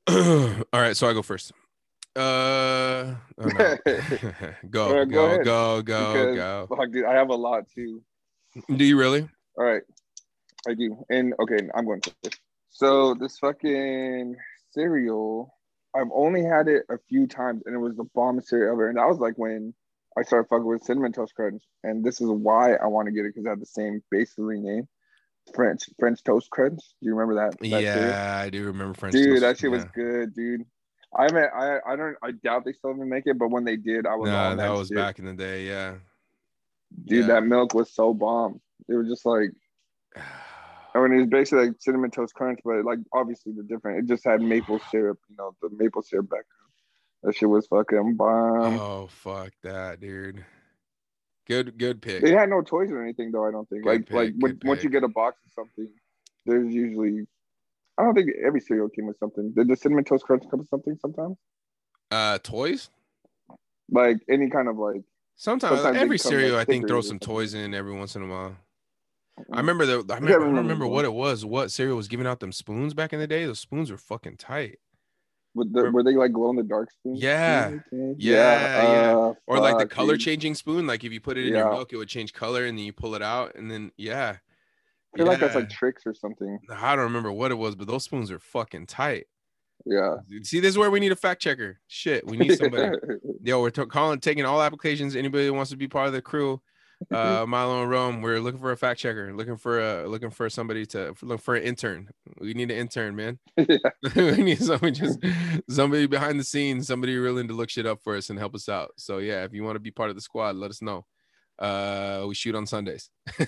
[0.09, 1.53] All right, so I go first.
[2.15, 3.77] Uh, oh, no.
[4.71, 5.45] go, right, go go, ahead.
[5.45, 6.67] go, go, Because, go.
[6.77, 8.03] Fuck, dude, I have a lot too.
[8.75, 9.29] Do you really?
[9.57, 9.83] All right,
[10.69, 11.05] I do.
[11.09, 12.39] And okay, I'm going first.
[12.71, 14.37] So this fucking
[14.73, 15.55] cereal,
[15.95, 18.89] I've only had it a few times, and it was the bomb cereal ever.
[18.89, 19.75] And that was like when
[20.19, 23.25] I started fucking with cinnamon toast crunch, and this is why I want to get
[23.25, 24.87] it because I had the same basically name,
[25.55, 26.81] French French toast crunch.
[27.01, 27.59] Do you remember that?
[27.59, 28.15] that yeah, cereal?
[28.15, 29.15] I do remember French.
[29.15, 29.41] dude, toast.
[29.43, 30.67] that shit was good, dude.
[31.17, 33.77] I mean, I I don't I doubt they still even make it, but when they
[33.77, 34.97] did, I was Nah, that that was shit.
[34.97, 35.67] back in the day.
[35.67, 35.95] Yeah.
[37.05, 37.27] Dude, Yeah.
[37.35, 38.61] that milk was so bomb.
[38.89, 39.51] It was just like
[40.95, 43.99] I mean, it was basically like cinnamon toast crunch, but like obviously the different.
[44.01, 46.47] It just had maple syrup, you know, the maple syrup background.
[47.23, 48.79] That shit was fucking bomb.
[48.79, 50.45] oh fuck that, dude.
[51.47, 52.23] Good, good pick.
[52.23, 53.47] They had no toys or anything though.
[53.47, 53.85] I don't think.
[53.85, 55.89] Good like like pick, when, good once you get a box of something,
[56.47, 57.27] there's usually.
[57.99, 59.53] I don't think every cereal came with something.
[59.55, 61.37] Did the cinnamon toast crunch come with something sometimes?
[62.11, 62.91] Uh, toys.
[63.91, 65.03] Like any kind of like.
[65.37, 68.27] Sometimes, Sometimes every cereal, like I think, throws some toys in every once in a
[68.27, 68.57] while.
[69.53, 70.05] I remember the.
[70.13, 71.05] I, remember, I remember remember what.
[71.05, 71.45] it was.
[71.45, 73.45] What cereal was giving out them spoons back in the day?
[73.45, 74.79] Those spoons were fucking tight.
[75.55, 77.21] The, were they like glow in the dark spoons?
[77.21, 77.73] Yeah.
[77.73, 78.15] Okay.
[78.19, 79.17] Yeah, yeah.
[79.17, 80.87] uh, Or like the color changing spoon.
[80.87, 81.71] Like if you put it in your Yeah.
[81.71, 84.37] milk, it would change color, and then you pull it out, and then yeah.
[85.15, 86.59] I feel like that's like Trix or something.
[86.71, 89.27] I don't remember what it was, but those spoons are fucking tight.
[89.85, 90.17] Yeah.
[90.43, 91.81] See, this is where we need a fact checker.
[91.89, 92.97] Shit, we need somebody.
[93.43, 95.17] Yo, we're t- calling, taking all applications.
[95.17, 96.61] Anybody that wants to be part of the crew,
[97.13, 99.35] uh, Milo and Rome, we're looking for a fact checker.
[99.35, 102.09] Looking for a, looking for somebody to look for an intern.
[102.39, 103.39] We need an intern, man.
[103.57, 103.79] yeah.
[104.15, 105.19] we need somebody just
[105.69, 108.69] somebody behind the scenes, somebody willing to look shit up for us and help us
[108.69, 108.93] out.
[108.97, 111.07] So yeah, if you want to be part of the squad, let us know.
[111.63, 113.09] Uh, we shoot on Sundays.
[113.39, 113.47] uh,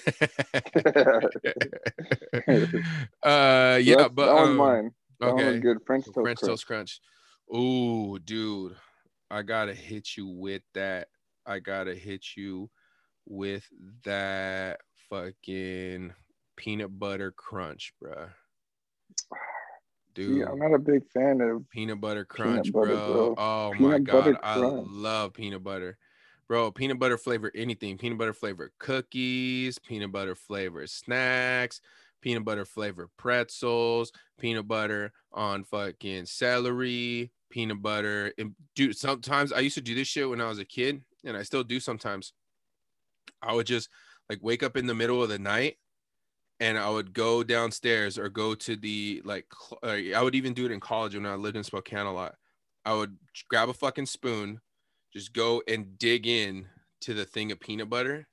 [3.23, 4.93] yeah, That's- but that um, mine.
[5.19, 5.59] That okay.
[5.59, 5.79] good.
[5.85, 6.15] French toast.
[6.15, 6.51] French crunch.
[6.51, 7.01] toast crunch.
[7.55, 8.77] Ooh, dude,
[9.31, 11.09] I gotta hit you with that.
[11.45, 12.71] I gotta hit you
[13.27, 13.67] with
[14.05, 16.13] that fucking
[16.57, 18.29] peanut butter crunch, bruh.
[20.15, 21.69] Dude, Yeah, I'm not a big fan of.
[21.71, 23.35] peanut butter Peanut crunch, butter, bro.
[23.35, 23.35] bro.
[23.37, 25.99] Oh my god, I love peanut butter.
[26.49, 27.97] Bro, peanut butter flavor anything.
[27.97, 31.81] Peanut butter flavor cookies, peanut butter flavor snacks,
[32.21, 38.33] peanut butter flavor pretzels, peanut butter on fucking celery, peanut butter.
[38.39, 41.37] And dude, sometimes I used to do this shit when I was a kid, and
[41.37, 42.33] I still do sometimes.
[43.41, 43.89] I would just
[44.29, 45.77] like wake up in the middle of the night
[46.61, 49.47] and I would go downstairs or go to the like
[49.83, 52.37] I would even do it in college when I lived in Spokane a lot.
[52.85, 53.17] I would
[53.49, 54.61] grab a fucking spoon,
[55.15, 56.67] just go and dig in
[57.03, 58.27] to the thing of peanut butter,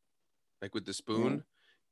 [0.61, 1.39] like with the spoon, mm-hmm.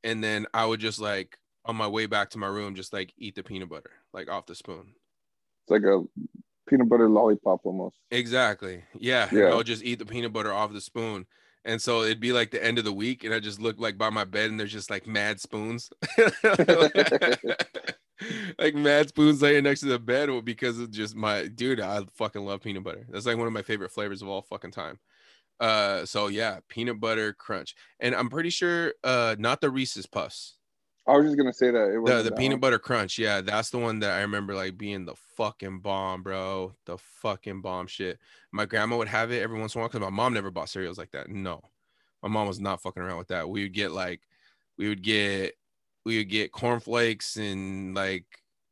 [0.04, 3.12] and then I would just like on my way back to my room, just like
[3.18, 4.94] eat the peanut butter like off the spoon.
[5.64, 6.02] It's like a
[6.68, 7.96] peanut butter lollipop almost.
[8.10, 8.84] Exactly.
[8.98, 9.28] Yeah.
[9.32, 9.46] Yeah.
[9.46, 11.26] I would just eat the peanut butter off the spoon.
[11.64, 13.98] And so it'd be like the end of the week, and I just look like
[13.98, 15.90] by my bed, and there's just like mad spoons,
[18.58, 21.80] like mad spoons laying next to the bed because of just my dude.
[21.80, 23.06] I fucking love peanut butter.
[23.08, 24.98] That's like one of my favorite flavors of all fucking time.
[25.58, 30.56] Uh, so yeah, peanut butter crunch, and I'm pretty sure uh, not the Reese's Puffs,
[31.06, 31.88] I was just gonna say that.
[31.88, 32.60] It the the that peanut one.
[32.60, 33.18] butter crunch.
[33.18, 36.74] Yeah, that's the one that I remember like being the fucking bomb, bro.
[36.86, 38.18] The fucking bomb shit.
[38.52, 40.68] My grandma would have it every once in a while because my mom never bought
[40.68, 41.28] cereals like that.
[41.28, 41.62] No,
[42.22, 43.48] my mom was not fucking around with that.
[43.48, 44.20] We would get like,
[44.76, 45.54] we would get,
[46.04, 48.24] we would get cornflakes and like,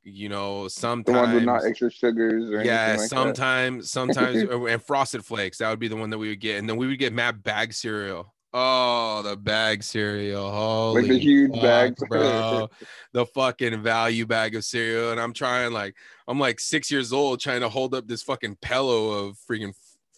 [0.02, 1.16] you know, The sometimes.
[1.18, 3.08] ones with not extra sugars or yeah, like that.
[3.10, 5.58] sometimes, sometimes, and frosted flakes.
[5.58, 7.42] That would be the one that we would get, and then we would get Mad
[7.42, 8.34] Bag cereal.
[8.54, 10.50] Oh, the bag cereal.
[10.50, 12.70] Holy like the huge fuck, bags, bro.
[13.12, 15.10] the fucking value bag of cereal.
[15.12, 15.94] And I'm trying like
[16.26, 19.74] I'm like six years old trying to hold up this fucking pillow of freaking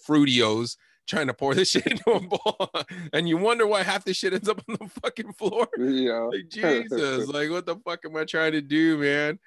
[0.07, 0.77] Fruitios,
[1.11, 2.71] trying to pour this shit into a bowl.
[3.13, 5.69] and you wonder why half the shit ends up on the fucking floor.
[5.79, 6.21] yeah.
[6.31, 9.39] Like Jesus, like what the fuck am I trying to do, man?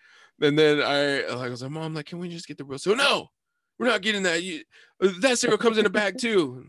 [0.41, 2.77] And then I like I was like, Mom, like, can we just get the real?
[2.77, 3.27] So no,
[3.79, 4.43] we're not getting that.
[4.43, 4.63] You,
[5.01, 6.65] uh, that cereal comes in a bag too.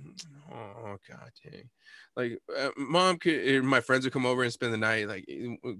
[0.52, 1.68] Oh god dang
[2.16, 5.24] like uh, mom could my friends would come over and spend the night like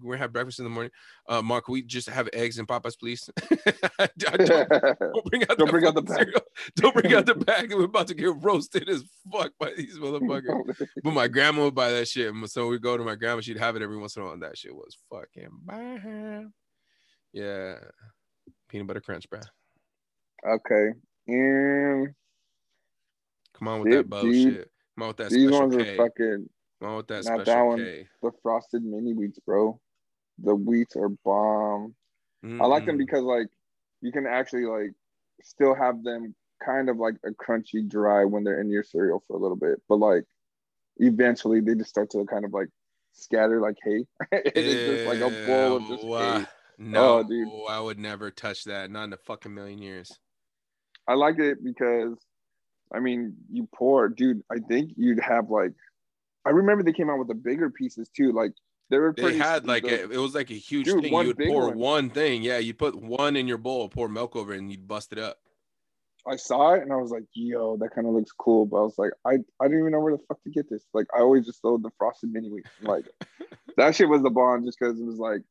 [0.03, 0.91] we're have breakfast in the morning.
[1.29, 3.29] Uh mark we just have eggs and papas please?
[4.19, 6.29] Don't, don't, bring out, don't bring out the bag
[6.77, 10.87] don't bring out the bag we're about to get roasted as fuck by these motherfuckers.
[11.03, 13.77] but my grandma would buy that shit so we go to my grandma she'd have
[13.77, 16.51] it every once in a while and that shit was fucking bad.
[17.33, 17.77] Yeah.
[18.69, 19.41] Peanut butter crunch bro
[20.47, 20.91] okay.
[21.27, 22.15] And
[23.55, 25.93] come on with that bullshit With that These special ones K.
[25.93, 26.49] are fucking.
[26.81, 27.79] That not special that one.
[27.79, 28.09] K.
[28.23, 29.81] The frosted mini wheats, bro.
[30.39, 31.95] The wheats are bomb.
[32.61, 33.49] I like them because like
[34.03, 34.93] you can actually like
[35.43, 36.35] still have them
[36.65, 39.81] kind of like a crunchy dry when they're in your cereal for a little bit,
[39.89, 40.25] but like
[40.99, 42.69] eventually they just start to kind of like
[43.13, 44.05] scatter like hay.
[44.33, 46.47] it is just like a bowl of just uh, hay.
[46.77, 47.49] No, Oh, dude.
[47.71, 48.91] I would never touch that.
[48.91, 50.13] Not in a fucking million years.
[51.07, 52.19] I like it because
[52.95, 54.43] I mean you pour, dude.
[54.51, 55.73] I think you'd have like
[56.45, 58.33] I remember they came out with the bigger pieces too.
[58.33, 58.53] Like
[58.91, 61.13] they were They pretty had like the- a, it was like a huge Dude, thing.
[61.13, 61.79] You would pour one.
[61.79, 62.43] one thing.
[62.43, 65.19] Yeah, you put one in your bowl, pour milk over it, and you'd bust it
[65.19, 65.39] up.
[66.27, 68.65] I saw it and I was like, yo, that kind of looks cool.
[68.65, 70.83] But I was like, I, I didn't even know where the fuck to get this.
[70.95, 72.65] Like, I always just throw the frosted mini wheat.
[72.83, 73.05] Like,
[73.77, 75.43] that shit was the bomb just because it was like,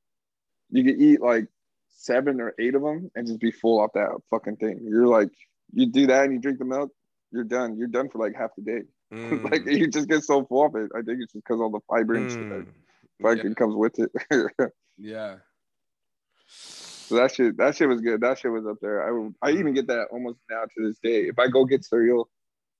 [0.71, 1.45] you could eat like
[1.89, 4.79] seven or eight of them and just be full off that fucking thing.
[4.83, 5.29] You're like,
[5.73, 6.89] you do that and you drink the milk,
[7.33, 7.77] you're done.
[7.77, 8.81] You're done for like half the day.
[9.11, 10.91] like, Mm, you just get so full of it.
[10.95, 12.65] I think it's just because all the fiber and mm.
[13.21, 14.11] fucking comes with it.
[14.97, 15.35] yeah.
[16.47, 18.21] So that shit, that shit was good.
[18.21, 19.03] That shit was up there.
[19.03, 21.27] I I even get that almost now to this day.
[21.27, 22.29] If I go get cereal,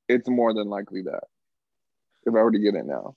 [0.08, 1.24] it's more than likely that.
[2.26, 3.16] If I were to get it now,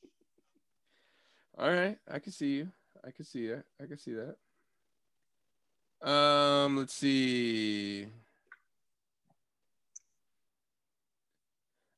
[1.56, 2.68] All right, I can see you.
[3.06, 3.64] I can see it.
[3.80, 6.10] I can see that.
[6.10, 8.08] Um, let's see.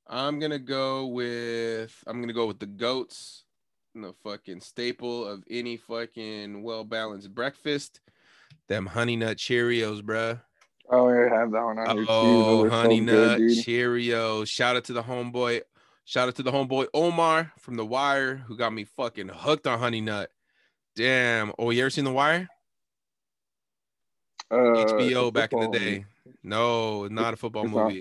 [0.09, 3.45] I'm gonna go with I'm gonna go with the goats,
[3.95, 8.01] the fucking staple of any fucking well balanced breakfast.
[8.69, 10.41] Them honey nut Cheerios, bruh.
[10.91, 12.07] oh, I have that one on.
[12.09, 13.51] Oh, honey so nut good.
[13.59, 14.49] Cheerios.
[14.49, 15.63] Shout out to the homeboy.
[16.05, 19.79] Shout out to the homeboy Omar from The Wire who got me fucking hooked on
[19.79, 20.31] honey nut.
[20.97, 21.53] Damn.
[21.59, 22.49] Oh, you ever seen The Wire?
[24.51, 26.07] Uh, HBO back in the day.
[26.43, 27.93] No, not a football not.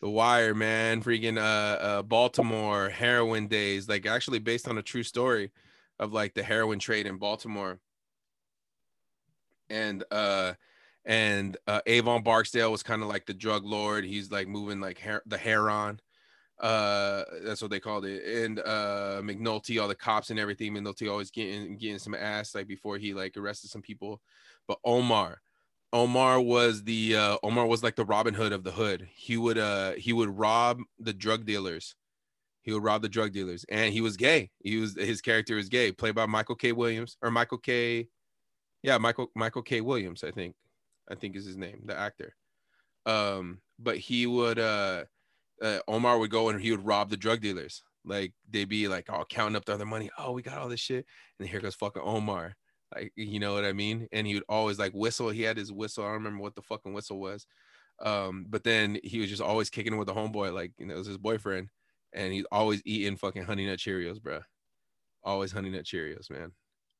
[0.00, 5.02] The Wire, man, freaking uh, uh Baltimore heroin days, like actually based on a true
[5.02, 5.50] story
[5.98, 7.78] of like the heroin trade in Baltimore.
[9.68, 10.54] And uh
[11.04, 14.04] and uh Avon Barksdale was kind of like the drug lord.
[14.04, 16.00] He's like moving like her- the heron.
[16.58, 18.24] Uh that's what they called it.
[18.44, 22.66] And uh McNulty, all the cops and everything, McNulty always getting getting some ass like
[22.66, 24.22] before he like arrested some people.
[24.66, 25.42] But Omar,
[25.92, 29.08] Omar was the uh, Omar was like the Robin Hood of the hood.
[29.12, 31.96] He would uh he would rob the drug dealers.
[32.62, 34.50] He would rob the drug dealers, and he was gay.
[34.62, 36.72] He was his character is gay, played by Michael K.
[36.72, 38.08] Williams or Michael K.
[38.82, 39.80] Yeah, Michael Michael K.
[39.80, 40.54] Williams, I think,
[41.10, 42.34] I think is his name, the actor.
[43.06, 45.04] Um, but he would uh,
[45.60, 47.82] uh Omar would go and he would rob the drug dealers.
[48.04, 50.10] Like they'd be like, oh, counting up the other money.
[50.18, 51.04] Oh, we got all this shit,
[51.40, 52.54] and here goes fucking Omar
[52.94, 54.08] like you know what I mean.
[54.12, 55.30] And he would always like whistle.
[55.30, 56.04] He had his whistle.
[56.04, 57.46] I don't remember what the fucking whistle was.
[58.02, 60.98] Um, but then he was just always kicking with the homeboy, like you know, it
[60.98, 61.68] was his boyfriend,
[62.14, 64.40] and he's always eating fucking honey nut Cheerios, bro.
[65.22, 66.52] Always honey nut Cheerios, man.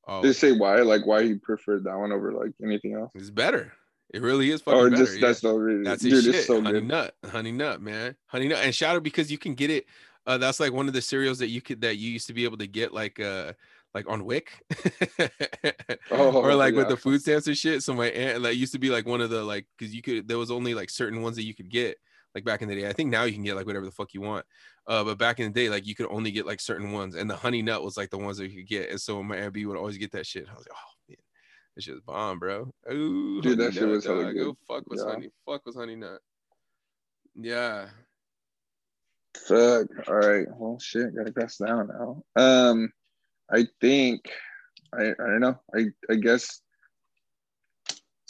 [0.07, 0.31] Did Always.
[0.31, 0.77] it say why?
[0.81, 3.11] Like why he preferred that one over like anything else?
[3.15, 3.73] It's better.
[4.13, 5.03] It really is fucking Or better.
[5.05, 5.27] just yeah.
[5.27, 5.83] that's the reason.
[5.83, 6.47] That's Dude, his it's shit.
[6.47, 6.87] so honey good.
[6.87, 9.85] nut, honey nut, man, honey nut, and shout out because you can get it.
[10.27, 12.43] Uh, that's like one of the cereals that you could that you used to be
[12.43, 13.53] able to get like uh
[13.93, 14.49] like on WIC,
[16.11, 17.83] Oh, or like with the food stamps and shit.
[17.83, 20.27] So my aunt like used to be like one of the like because you could
[20.27, 21.97] there was only like certain ones that you could get
[22.33, 22.87] like back in the day.
[22.87, 24.45] I think now you can get like whatever the fuck you want.
[24.87, 27.29] Uh, but back in the day, like you could only get like certain ones, and
[27.29, 28.89] the honey nut was like the ones that you could get.
[28.89, 30.47] And so my aunt B would always get that shit.
[30.49, 31.17] I was like, oh man,
[31.75, 32.71] this shit's bomb, bro.
[32.91, 34.45] Ooh, Dude, that shit nut, was hella good.
[34.45, 35.11] Go fuck with Yeah.
[35.13, 35.29] honey.
[35.45, 36.19] Fuck with honey nut.
[37.35, 37.87] Yeah.
[39.47, 39.87] Fuck.
[40.07, 40.47] All right.
[40.57, 41.15] Well, shit.
[41.15, 42.23] Gotta pass down now.
[42.35, 42.91] Um,
[43.53, 44.29] I think
[44.93, 45.59] I I don't know.
[45.75, 46.61] I I guess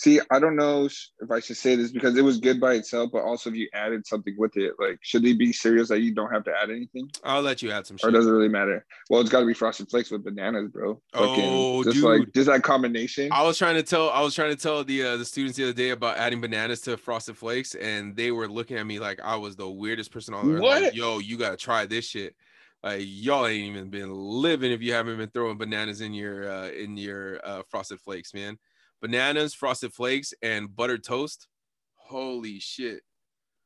[0.02, 3.12] See, I don't know if I should say this because it was good by itself,
[3.14, 6.12] but also if you added something with it, like should they be cereals that you
[6.12, 7.12] don't have to add anything?
[7.24, 8.84] I'll let you add some Or does it really matter?
[9.12, 11.00] Well, it's got to be frosted flakes with bananas, bro.
[11.14, 12.04] Oh, just dude.
[12.04, 13.30] like just that combination.
[13.32, 15.66] I was trying to tell I was trying to tell the uh, the students the
[15.66, 19.20] other day about adding bananas to frosted flakes, and they were looking at me like
[19.24, 20.62] I was the weirdest person on earth.
[20.64, 20.96] Like, What?
[20.96, 22.36] Yo, you gotta try this shit.
[22.84, 26.70] Like y'all ain't even been living if you haven't been throwing bananas in your uh,
[26.70, 28.58] in your uh, frosted flakes, man.
[29.02, 31.48] Bananas, frosted flakes, and buttered toast.
[31.96, 33.04] Holy shit!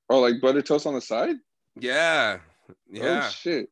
[0.10, 1.38] Oh, like butter toast on the side?
[1.80, 2.40] Yeah,
[2.88, 3.28] yeah.
[3.28, 3.70] Oh shit.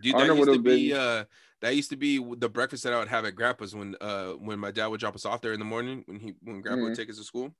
[0.00, 1.00] Dude, I that used to be been.
[1.00, 1.24] uh
[1.60, 4.58] that used to be the breakfast that I would have at Grandpa's when uh when
[4.58, 6.92] my dad would drop us off there in the morning when he when Grandpa would
[6.92, 6.96] Mhm.
[6.96, 7.54] take us to school.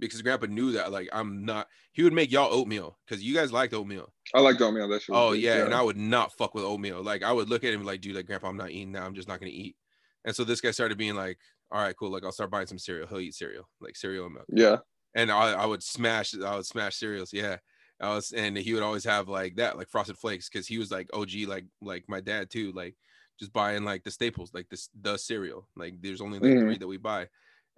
[0.00, 3.52] Because Grandpa knew that like I'm not he would make y'all oatmeal because you guys
[3.52, 4.12] liked oatmeal.
[4.34, 4.88] I like oatmeal.
[4.88, 5.12] That shit.
[5.14, 7.02] was Oh good, yeah, and I would not fuck with oatmeal.
[7.02, 9.04] Like I would look at him like, dude, like Grandpa, I'm not eating now.
[9.04, 9.76] I'm just not gonna eat.
[10.24, 11.38] And so this guy started being like,
[11.70, 12.10] all right, cool.
[12.10, 13.06] Like I'll start buying some cereal.
[13.08, 14.76] He'll eat cereal, like cereal and milk yeah.
[15.14, 17.32] and I, I would smash I would smash cereals.
[17.32, 17.56] Yeah.
[18.00, 20.90] I was and he would always have like that, like frosted flakes, because he was
[20.92, 22.94] like OG, like like my dad too, like
[23.40, 25.68] just buying like the staples, like this the cereal.
[25.76, 26.60] Like there's only like Mhm.
[26.60, 27.28] three that we buy.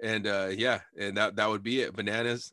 [0.03, 1.95] And uh yeah, and that that would be it.
[1.95, 2.53] Bananas,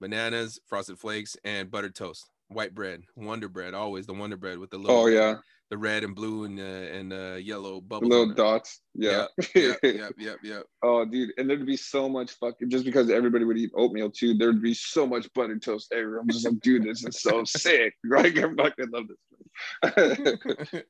[0.00, 2.28] bananas, frosted flakes, and buttered toast.
[2.48, 5.36] White bread, Wonder Bread, always the Wonder Bread with the little Oh yeah.
[5.70, 8.82] the red and blue and uh, and uh, yellow bubble little dots.
[8.94, 9.26] Yeah.
[9.54, 10.64] Yep, yep, yep, yep.
[10.82, 14.34] Oh, dude, and there'd be so much fucking just because everybody would eat oatmeal too.
[14.34, 16.20] There'd be so much buttered toast everywhere.
[16.20, 17.94] I'm just like, dude, this is so sick.
[18.04, 20.82] Like, I fucking love this.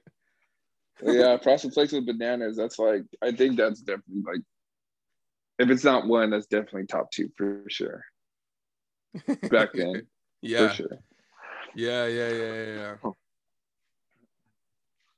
[1.02, 2.56] yeah, frosted flakes with bananas.
[2.56, 4.42] That's like, I think that's definitely like,
[5.58, 8.04] if it's not one, that's definitely top two for sure.
[9.50, 10.06] Back then,
[10.42, 10.68] yeah.
[10.68, 10.98] for sure.
[11.74, 12.96] Yeah, yeah, yeah, yeah, yeah.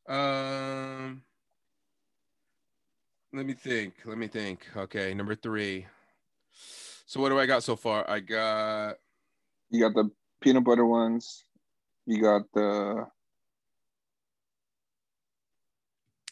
[0.08, 1.22] Um,
[3.32, 3.94] let me think.
[4.04, 4.66] Let me think.
[4.76, 5.86] Okay, number three.
[7.06, 8.08] So what do I got so far?
[8.08, 8.96] I got
[9.70, 11.44] You got the peanut butter ones.
[12.06, 13.06] You got the.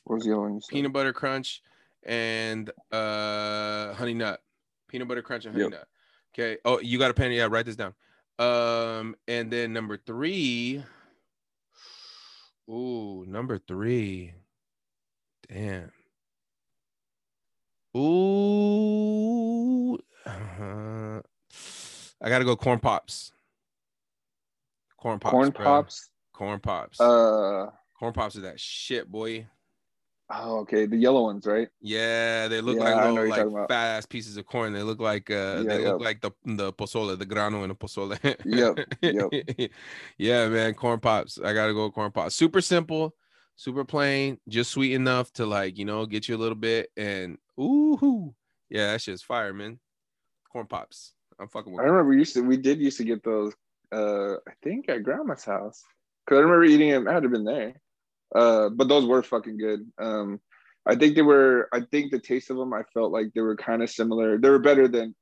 [0.09, 0.61] Was the other one?
[0.69, 1.63] Peanut butter crunch
[2.05, 4.41] and uh honey nut.
[4.89, 5.73] Peanut butter crunch and honey Yep.
[5.73, 5.89] nut.
[6.35, 6.59] Okay.
[6.65, 7.33] Oh, you got a pen?
[7.33, 7.95] Yeah, write this down.
[8.39, 10.85] Um, and then number three.
[12.71, 14.35] Ooh, number three.
[15.49, 15.91] Damn.
[17.97, 19.19] Ooh.
[20.27, 21.21] uh,
[22.21, 23.33] I gotta go corn pops.
[24.99, 25.33] Corn pops.
[25.33, 25.65] Corn bro.
[25.65, 26.11] pops.
[26.33, 27.01] Corn pops.
[27.01, 27.71] Uh.
[27.99, 29.47] corn pops are that shit, boy.
[30.31, 30.87] Oh, okay.
[30.87, 31.69] The yellow ones, right?
[31.81, 34.73] Yeah, they look Yeah, like little like fat ass pieces of corn.
[34.73, 37.75] They look like uh Yeah, they look like the the pozole, the grano in a
[37.75, 38.19] pozole.
[38.45, 39.71] Yep,
[40.19, 41.39] yeah, man, corn pops.
[41.41, 42.35] I gotta go corn pops.
[42.35, 43.15] Super simple,
[43.57, 47.39] super plain, just sweet enough to like, you know, get you a little bit and
[47.59, 48.35] ooh
[48.69, 49.79] yeah, that shit's fire, man.
[50.53, 51.15] Corn pops.
[51.41, 53.55] I'm fucking I remember we used to we did used to get those
[53.93, 55.83] uh I think at grandma's house.
[56.29, 57.81] Cause I remember eating them, I had to have been there.
[58.35, 59.91] Uh but those were fucking good.
[59.99, 60.41] Um
[60.87, 63.57] I think they were I think the taste of them I felt like they were
[63.57, 64.39] kind of similar.
[64.39, 65.15] They were better than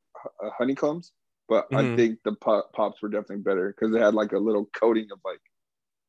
[0.43, 1.13] uh, honeycombs,
[1.49, 1.97] but I Mhm.
[1.97, 5.21] think the pop, pops were definitely better because they had like a little coating of
[5.25, 5.41] like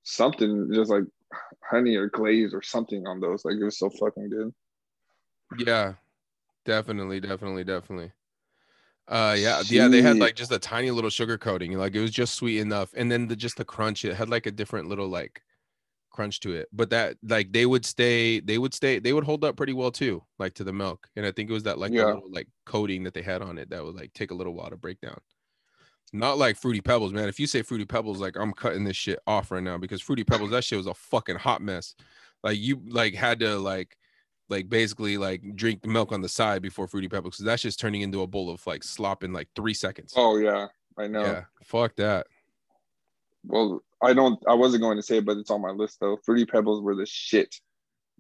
[0.04, 1.06] something just like
[1.70, 3.46] honey or glaze or something on those.
[3.46, 4.54] Like it was so fucking good.
[5.58, 5.96] Yeah,
[6.66, 8.14] definitely, definitely, definitely.
[9.08, 9.88] Uh, yeah, yeah.
[9.90, 12.94] They had like just a tiny little sugar coating, like it was just sweet enough,
[12.96, 14.06] and then the just the crunch.
[14.06, 15.44] It had like a different little like
[16.18, 19.46] crunch to it, but that like they would stay, they would stay, they would hold
[19.46, 21.08] up pretty well too, like to the milk.
[21.16, 22.06] And I think it was that like Yeah.
[22.06, 24.72] little like coating that they had on it that would like take a little while
[24.72, 25.20] to break down.
[26.14, 27.30] Not like fruity pebbles, man.
[27.30, 30.24] If you say fruity pebbles, like I'm cutting this shit off right now because fruity
[30.24, 31.94] pebbles, that shit was a fucking hot mess.
[32.44, 33.96] Like you like had to like
[34.50, 37.80] like basically like drink the milk on the side before fruity pebbles because that's just
[37.80, 40.14] turning into a bowl of like slop in like three seconds.
[40.16, 40.66] Oh yeah,
[40.98, 41.22] I know.
[41.22, 42.26] Yeah, fuck that.
[43.44, 44.40] Well, I don't.
[44.48, 46.18] I wasn't going to say it, but it's on my list though.
[46.26, 47.56] Fruity Pebbles were the shit.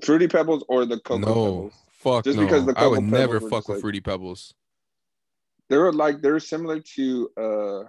[0.03, 1.73] Fruity Pebbles or the Cocoa no, Pebbles.
[1.91, 2.45] fuck Just no.
[2.45, 4.53] because the Cocoa I would Cocoa never fuck with like- fruity pebbles.
[5.69, 7.29] They're like they're similar to.
[7.39, 7.79] uh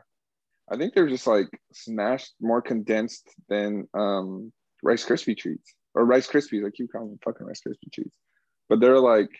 [0.70, 4.52] I think they're just like smashed, more condensed than um
[4.82, 6.66] Rice Krispie treats or Rice Krispies.
[6.66, 8.15] I keep calling them fucking Rice Krispie treats,
[8.69, 9.31] but they're like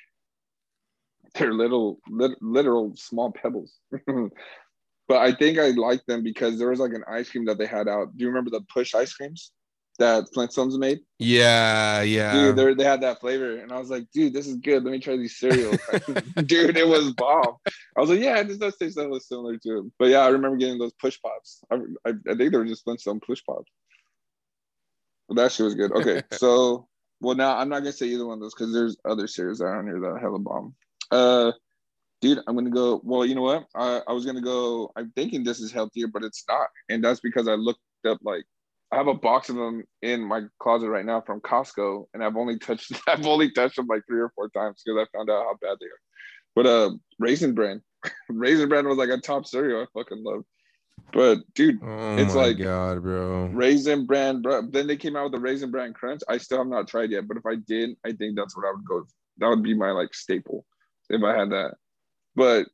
[1.35, 3.77] they're little, lit, literal small pebbles.
[5.09, 7.67] but I think I like them because there was like an ice cream that they
[7.67, 8.15] had out.
[8.17, 9.53] Do you remember the push ice creams
[9.99, 11.01] that Flintstones made?
[11.19, 12.53] Yeah, yeah.
[12.55, 14.85] Dude, they had that flavor, and I was like, dude, this is good.
[14.85, 15.79] Let me try these cereals.
[16.45, 17.57] dude, it was bomb.
[17.97, 19.93] I was like, yeah, this does taste a little similar to it.
[19.99, 21.61] But yeah, I remember getting those push pops.
[21.71, 21.77] I,
[22.07, 23.73] I, I think they were just Flintstone push pops.
[25.29, 25.93] But that shit was good.
[25.93, 26.87] Okay, so
[27.21, 29.67] well now I'm not gonna say either one of those because there's other cereals that
[29.67, 30.75] on here that are hella bomb.
[31.11, 31.53] Uh,
[32.21, 33.01] dude, I'm gonna go.
[33.05, 33.67] Well, you know what?
[33.75, 34.91] I, I was gonna go.
[34.97, 38.45] I'm thinking this is healthier, but it's not, and that's because I looked up like
[38.93, 42.37] I have a box of them in my closet right now from Costco, and I've
[42.37, 45.45] only touched I've only touched them like three or four times because I found out
[45.45, 46.01] how bad they are.
[46.55, 47.83] But uh, Raisin Bran,
[48.29, 50.43] Raisin Bran was like a top cereal I fucking love.
[51.13, 53.47] But dude, Oh It's my like- god, bro.
[53.47, 54.63] Raisin Bran, bro.
[54.63, 56.21] Then they came out with the Raisin Bran Crunch.
[56.29, 58.73] I still have not tried yet, but if I did, I think that's what I
[58.73, 59.05] would go.
[59.39, 60.67] That would be my like staple
[61.09, 61.75] if I had that.
[62.39, 62.69] But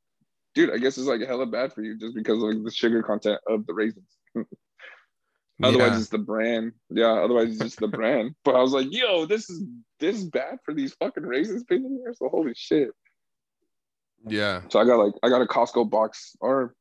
[0.54, 3.02] dude, I guess it's like hella bad for you just because of like, the sugar
[3.02, 4.06] content of the raisins.
[5.62, 5.98] Otherwise, Yeah.
[5.98, 6.72] it's the brand.
[6.90, 8.34] Yeah, otherwise it's just the brand.
[8.44, 9.62] But I was like, yo, this is
[10.00, 12.12] this is bad for these fucking raisins being in here.
[12.16, 12.90] So holy shit.
[14.28, 14.62] yeah.
[14.68, 16.74] So I got like I got a Costco box, or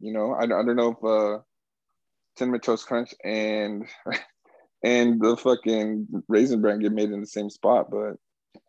[0.00, 1.42] you know, I, I don't know if uh
[2.36, 3.86] cinnamon toast crunch and
[4.84, 8.14] and the fucking raisin bran get made in the same spot, but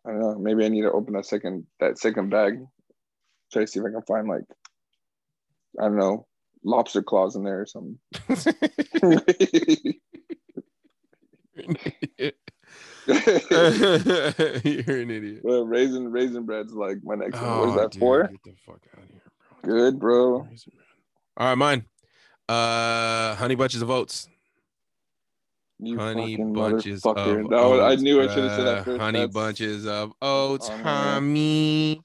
[0.06, 0.38] I don't know.
[0.38, 2.54] Maybe I need to open that second that second bag.
[3.52, 4.44] Try to see if I can find like
[5.80, 6.26] I don't know
[6.64, 7.98] lobster claws in there or something.
[13.06, 15.40] You're an idiot.
[15.42, 17.58] Well, raisin raisin bread's like my next one.
[17.58, 18.22] What is Oh, that dude, for?
[18.28, 19.22] Get the fuck out of here,
[19.62, 19.72] bro.
[19.72, 20.34] Good, bro.
[21.36, 21.84] All right, mine.
[22.48, 24.28] Uh, honey bunches of oats.
[25.78, 29.00] You honey bunches of That was, I knew I should have said that first.
[29.00, 30.76] Honey That's- bunches of oats, Oh,
[31.20, 31.96] man.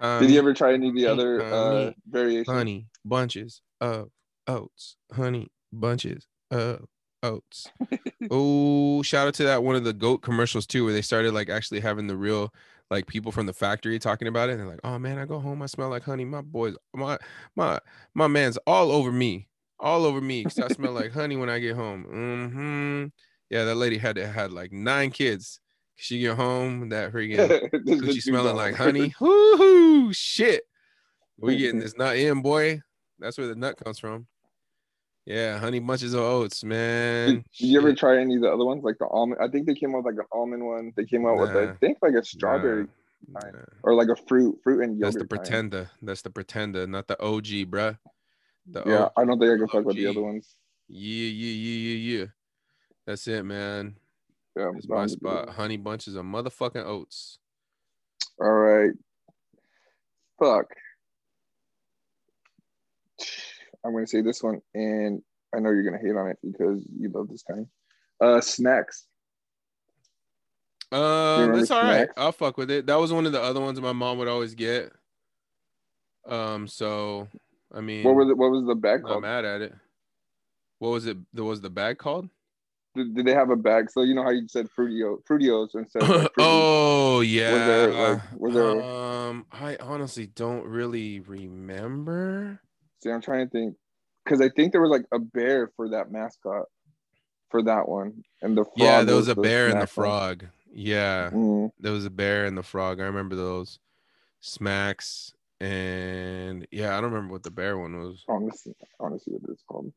[0.00, 0.26] Honey.
[0.26, 2.48] Did you ever try any of the other uh, variations?
[2.48, 4.10] honey bunches of
[4.46, 4.96] oats?
[5.12, 6.86] Honey bunches of
[7.22, 7.68] oats.
[8.30, 11.48] oh, shout out to that one of the goat commercials too, where they started like
[11.48, 12.52] actually having the real
[12.90, 14.52] like people from the factory talking about it.
[14.52, 16.24] And they're like, "Oh man, I go home, I smell like honey.
[16.24, 17.18] My boys, my
[17.56, 17.80] my
[18.14, 19.48] my man's all over me,
[19.78, 23.06] all over me, because I smell like honey when I get home." hmm
[23.50, 25.60] Yeah, that lady had to had like nine kids.
[25.96, 29.14] She get home, that freaking coochie smelling like honey.
[29.20, 30.62] Woo shit.
[31.38, 32.82] We getting this nut in, boy.
[33.18, 34.26] That's where the nut comes from.
[35.24, 37.28] Yeah, honey bunches of oats, man.
[37.28, 39.40] Did, did you ever try any of the other ones, like the almond?
[39.42, 40.92] I think they came out with like an almond one.
[40.96, 42.86] They came out with, I think, like a strawberry
[43.28, 43.58] Nah, nah.
[43.82, 45.14] or like a fruit, fruit and yogurt.
[45.14, 45.30] That's the kind.
[45.30, 45.90] pretender.
[46.02, 47.98] That's the pretender, not the OG, bruh.
[48.70, 49.12] The Yeah, OG.
[49.16, 50.54] I don't think I can fuck with the other ones.
[50.88, 52.24] Yeah, yeah, yeah, yeah, yeah.
[53.06, 53.96] That's it, man.
[54.56, 55.50] Yeah, It's my spot.
[55.50, 57.38] Honey bunches of motherfucking oats.
[58.40, 58.92] All right.
[60.38, 60.66] Fuck.
[63.84, 65.22] I'm gonna say this one, and
[65.54, 67.66] I know you're gonna hate on it because you love this kind.
[68.20, 69.06] Uh, Smacks.
[70.90, 71.96] Um, remember that's all right.
[72.04, 72.12] Smacks?
[72.16, 72.86] I'll fuck with it.
[72.86, 74.92] That was one of the other ones my mom would always get.
[76.26, 77.28] Um, so
[77.72, 78.36] I mean, What was it?
[78.36, 79.22] What was the bag Called?
[79.22, 79.74] not mad at it.
[80.78, 81.16] What was it?
[81.32, 82.28] There was the bag called?
[82.96, 83.90] Did, did they have a bag?
[83.90, 87.66] So you know how you said fruitio, fruitios instead of like oh yeah.
[87.66, 92.60] there, like, was there- Um, I honestly don't really remember.
[93.02, 93.76] See, I'm trying to think
[94.24, 96.64] because I think there was like a bear for that mascot
[97.50, 100.06] for that one, and the frog yeah, there was a bear and the snack one.
[100.06, 100.44] frog.
[100.72, 103.00] Yeah, Mm, there was a bear and the frog.
[103.00, 103.78] I remember those
[104.40, 108.24] smacks and yeah, I don't remember what the bear one was.
[108.28, 108.74] Honestly, want to see.
[109.00, 109.92] I want to see what it's called.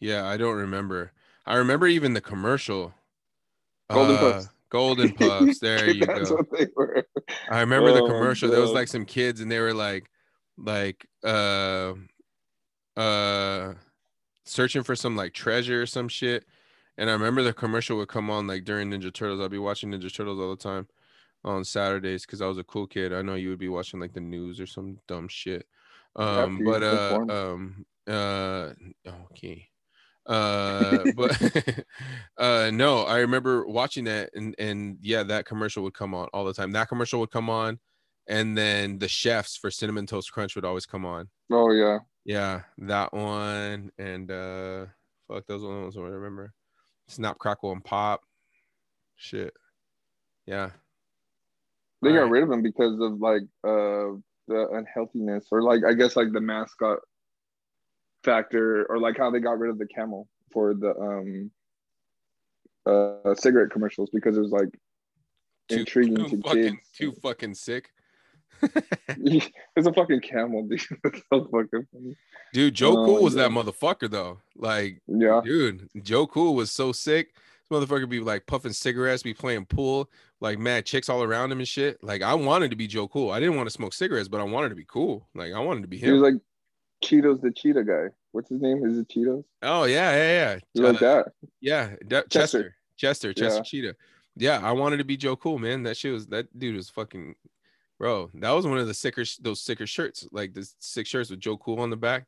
[0.00, 1.12] Yeah, I don't remember.
[1.46, 2.94] I remember even the commercial.
[3.90, 4.48] Golden Uh, Puffs.
[4.70, 5.58] Golden Puffs.
[5.60, 6.36] There you That's go.
[6.36, 7.06] what they were.
[7.50, 8.50] I remember the Oh my commercial.
[8.50, 10.10] There was like some kids and they were like
[10.56, 11.94] like uh
[12.96, 13.74] uh
[14.44, 16.44] searching for some like treasure or some shit.
[16.96, 19.40] And I remember the commercial would come on like during Ninja Turtles.
[19.40, 20.86] I'd be watching Ninja Turtles all the time
[21.44, 23.12] on Saturdays because I was a cool kid.
[23.12, 25.66] I know you would be watching like the news or some dumb shit.
[26.16, 28.70] Um, but uh, um, uh,
[29.32, 29.68] okay.
[30.26, 31.40] Uh, but
[32.38, 36.44] uh, no, I remember watching that, and and yeah, that commercial would come on all
[36.44, 36.72] the time.
[36.72, 37.78] That commercial would come on,
[38.26, 41.28] and then the chefs for cinnamon toast crunch would always come on.
[41.50, 44.86] Oh yeah, Yeah, that one, and uh,
[45.28, 45.96] fuck those ones.
[45.96, 46.52] I remember.
[47.06, 48.22] Snap, crackle, and pop.
[49.16, 49.52] Shit.
[50.46, 50.70] Yeah.
[52.02, 52.30] they got Alright.
[52.30, 56.40] rid of them because of like uh the unhealthiness or like I guess like the
[56.40, 56.98] mascot
[58.24, 61.50] factor or like how they got rid of the camel for the um
[62.86, 64.68] uh cigarette commercials because it was like
[65.68, 66.76] Too- intriguing too to fucking, kids.
[66.96, 67.90] Too fucking sick.
[69.08, 70.80] it's a fucking camel, dude.
[71.32, 72.16] So fucking funny.
[72.52, 74.38] Dude, Joe Oh Cool was that motherfucker though.
[74.56, 75.40] Like, Yeah.
[75.44, 77.34] dude, Joe Cool was so sick.
[77.34, 80.08] This motherfucker be like puffing cigarettes, be playing pool,
[80.40, 82.02] like mad chicks all around him and shit.
[82.04, 83.30] Like, I wanted to be Joe Cool.
[83.30, 85.26] I didn't want to smoke cigarettes, but I wanted to be cool.
[85.34, 86.06] Like, I wanted to be him.
[86.08, 86.40] He was like
[87.04, 88.06] Cheetos the cheetah guy.
[88.32, 88.84] What's his name?
[88.84, 89.44] Is it Cheetos?
[89.62, 90.86] oh yeah, yeah, He yeah.
[90.88, 91.32] like Uh, that.
[91.60, 91.88] yeah,
[92.28, 92.28] Chester.
[92.30, 92.74] Chester.
[92.96, 93.62] Chester, Chester Yeah.
[93.62, 93.96] Cheetah.
[94.36, 95.82] Yeah, I wanted to be Joe Cool, man.
[95.84, 97.34] That shit was that dude was fucking
[97.98, 98.30] bro.
[98.34, 101.56] That was one of the sicker those sicker shirts, like the sick shirts with Joe
[101.56, 102.26] Cool on the back.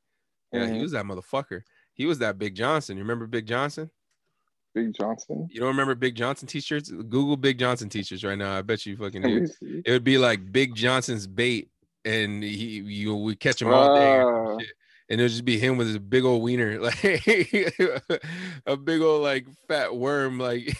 [0.53, 0.82] Yeah, he Mhm.
[0.82, 1.62] was that motherfucker.
[1.94, 2.97] He was that Big Johnson.
[2.97, 3.90] You remember Big Johnson?
[4.74, 5.48] Big Johnson.
[5.51, 6.90] You don't remember Big Johnson t-shirts?
[6.90, 8.57] Google Big Johnson t-shirts right now.
[8.57, 9.47] I bet you fucking do.
[9.85, 11.70] It would be like Big Johnson's bait,
[12.07, 14.20] and he you we catch him all day.
[14.20, 14.57] Ah.
[15.09, 17.05] And it'll just be him with his big old wiener, like
[18.66, 20.77] a big old like fat worm, like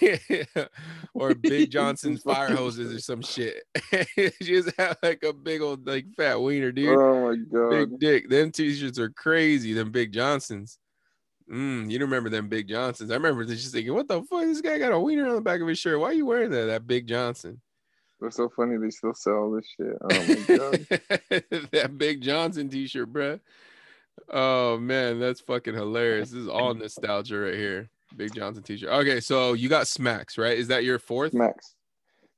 [1.15, 3.63] or Big Johnson's fire hoses or some shit.
[4.43, 6.99] just have like a big old like fat wiener, dude.
[6.99, 7.71] Oh my god.
[7.71, 8.29] Big dick.
[8.29, 9.73] Them t-shirts are crazy.
[9.73, 10.79] Them Big Johnsons.
[11.49, 13.13] Mm, you don't remember them Big Johnsons?
[13.13, 14.43] I remember this just thinking, what the fuck?
[14.43, 16.01] This guy got a wiener on the back of his shirt.
[16.01, 16.65] Why are you wearing that?
[16.65, 17.61] That Big Johnson.
[18.23, 19.95] It's so funny they still sell this shit.
[20.01, 21.71] Oh my god.
[21.73, 23.41] that Big Johnson t-shirt, bruh.
[24.31, 26.31] Oh man, that's fucking hilarious.
[26.31, 27.91] This is all nostalgia right here.
[28.17, 28.89] Big Johnson t-shirt.
[28.91, 30.57] Okay, so you got Smacks, right?
[30.57, 31.35] Is that your fourth?
[31.35, 31.75] Max.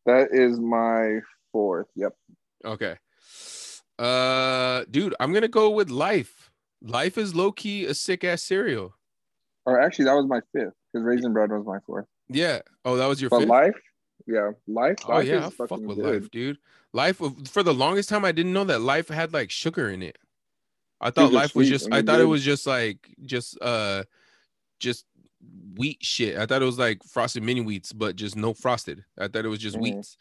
[0.06, 1.20] That is my
[1.52, 1.86] fourth.
[1.94, 2.14] Yep.
[2.64, 2.96] Okay.
[3.98, 6.50] Uh dude, I'm gonna go with life.
[6.82, 8.94] Life is low-key a sick ass cereal.
[9.66, 12.06] Or actually, that was my fifth because Raisin Bread was my fourth.
[12.28, 12.60] Yeah.
[12.84, 13.48] Oh, that was your But fifth.
[13.48, 13.74] life,
[14.28, 14.98] yeah, life.
[15.06, 16.22] Oh life yeah, I fuck with good.
[16.22, 16.58] life, dude.
[16.92, 20.16] Life for the longest time I didn't know that life had like sugar in it.
[21.00, 24.04] I thought life was just I thought it was just like just uh
[24.80, 25.04] just
[25.76, 26.36] wheat shit.
[26.36, 29.04] I thought it was like frosted mini wheats, but just no frosted.
[29.18, 29.82] I thought it was just Mhm.
[29.82, 30.16] wheats.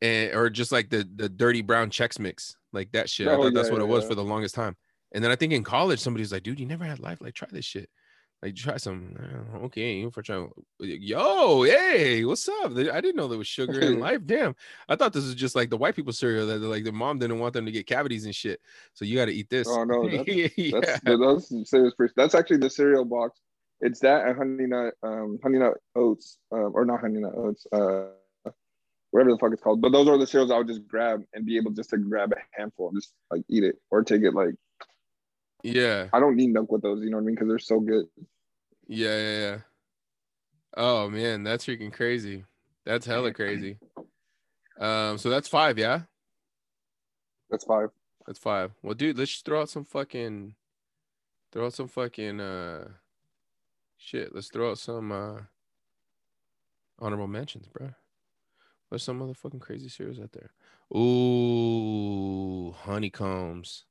[0.00, 3.26] And or just like the the dirty brown checks mix, like that shit.
[3.26, 4.08] I Oh, thought that's yeah, what it was yeah.
[4.10, 4.76] for the longest time.
[5.12, 7.20] And then I think in college somebody was like, dude, you never had life.
[7.20, 7.88] Like try this shit.
[8.42, 9.16] Like try some.
[9.18, 10.50] Uh, Okay, for trying.
[10.78, 12.70] Yo, hey, what's up?
[12.72, 14.20] I didn't know there was sugar in life.
[14.24, 14.54] Damn,
[14.88, 17.40] I thought this was just like the white people cereal that like the mom didn't
[17.40, 18.60] want them to get cavities and shit.
[18.94, 19.66] So you got to eat this.
[19.68, 20.70] Oh, no, that's- yeah.
[20.80, 21.94] That's that's serious.
[21.94, 22.14] person.
[22.16, 23.40] That's actually the cereal box.
[23.80, 27.66] It's that and honey nut, um, honey nut oats, um, or not honey nut oats,
[27.72, 28.06] uh,
[29.10, 29.80] whatever the fuck it's called.
[29.80, 32.32] But those are the cereals I would just grab and be able just to grab
[32.32, 34.34] a handful, and just like eat it or take it.
[34.34, 34.54] Like
[35.62, 37.34] yeah, I don't need milk with those, you know what I mean?
[37.34, 38.06] Because they're so good.
[38.86, 39.58] yeah, yeah, yeah.
[40.76, 42.44] Oh man, that's freaking crazy.
[42.84, 43.78] That's hella crazy.
[44.78, 46.02] Um, so that's five, yeah.
[47.50, 47.88] That's five.
[48.26, 48.72] That's five.
[48.82, 50.54] Well, dude, let's just throw out some fucking,
[51.52, 52.88] throw out some fucking uh,
[53.96, 54.34] shit.
[54.34, 55.40] Let's throw out some uh,
[56.98, 57.90] honorable mentions, bro.
[58.90, 60.52] There's some motherfucking crazy cereals out there.
[60.96, 63.84] Ooh, honeycombs,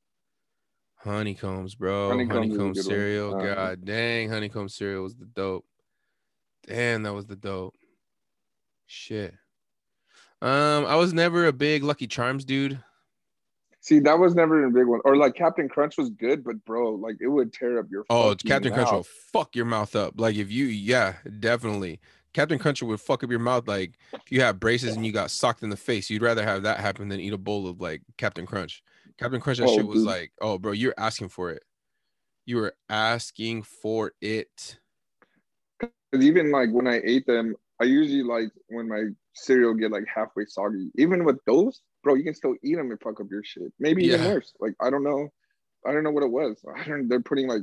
[1.08, 2.10] honeycombs, bro.
[2.10, 2.74] Honeycombs is a Honeycomb one.
[2.74, 3.34] cereal.
[3.34, 5.64] Uh, God dang, honeycomb cereal was the dope.
[6.66, 7.74] Damn, that was the dope.
[8.86, 9.34] Shit.
[10.40, 12.78] Um, I was never a big Lucky Charms dude.
[13.80, 15.00] See, that was never a big one.
[15.04, 18.04] Or like Captain Crunch was good, but bro, like it would tear up your.
[18.10, 20.14] Oh, Captain Crunch will fuck your mouth up.
[20.20, 22.00] Like if you, yeah, definitely.
[22.34, 23.66] Captain Crunch would fuck up your mouth.
[23.66, 26.64] Like if you have braces and you got socked in the face, you'd rather have
[26.64, 28.82] that happen than eat a bowl of like Captain Crunch.
[29.18, 30.06] Captain Crunch, that Oh, shit was dude.
[30.06, 31.62] like, oh, bro, you're asking for it.
[32.46, 34.78] You were asking for it.
[35.78, 39.04] Because even like when I ate them, I usually like when my
[39.34, 40.90] cereal get like halfway soggy.
[40.96, 43.72] Even with those, bro, you can still eat them and fuck up your shit.
[43.78, 44.52] Maybe even worse.
[44.60, 45.28] Like I don't know,
[45.86, 46.56] I don't know what it was.
[46.76, 47.08] I don't.
[47.08, 47.62] They're putting like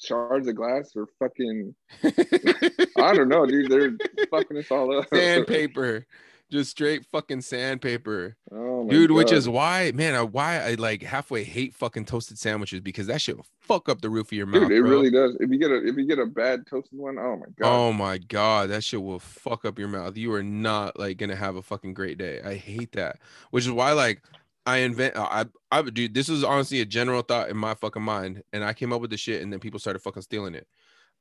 [0.00, 1.74] shards of glass or fucking.
[2.04, 3.70] I don't know, dude.
[3.70, 3.96] They're
[4.30, 5.06] fucking us all up.
[5.14, 6.04] sandpaper,
[6.50, 8.36] just straight fucking sandpaper.
[8.50, 12.38] Oh my dude which is why man I, why i like halfway hate fucking toasted
[12.38, 14.90] sandwiches because that shit will fuck up the roof of your mouth Dude, it bro.
[14.90, 15.36] really does.
[15.40, 17.68] If you get a if you get a bad toasted one, oh my god.
[17.68, 21.36] oh my god that shit will fuck up your mouth you are not like gonna
[21.36, 23.18] have a fucking great day i hate that
[23.50, 24.22] which is why like
[24.64, 28.42] i invent i i dude this is honestly a general thought in my fucking mind
[28.52, 30.66] and i came up with the shit and then people started fucking stealing it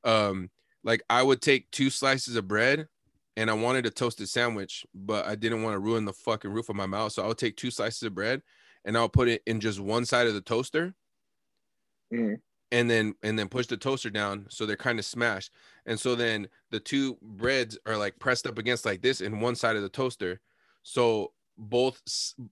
[0.03, 0.49] um
[0.83, 2.87] like i would take two slices of bread
[3.37, 6.69] and I wanted a toasted sandwich, but I didn't want to ruin the fucking roof
[6.69, 7.11] of my mouth.
[7.13, 8.41] So I'll take two slices of bread
[8.83, 10.95] and I'll put it in just one side of the toaster
[12.11, 12.41] Mhm.
[12.71, 15.51] and then and then push the toaster down so they're kind of smashed.
[15.85, 19.55] And so then the two breads are like pressed up against like this in one
[19.55, 20.41] side of the toaster.
[20.83, 22.01] So both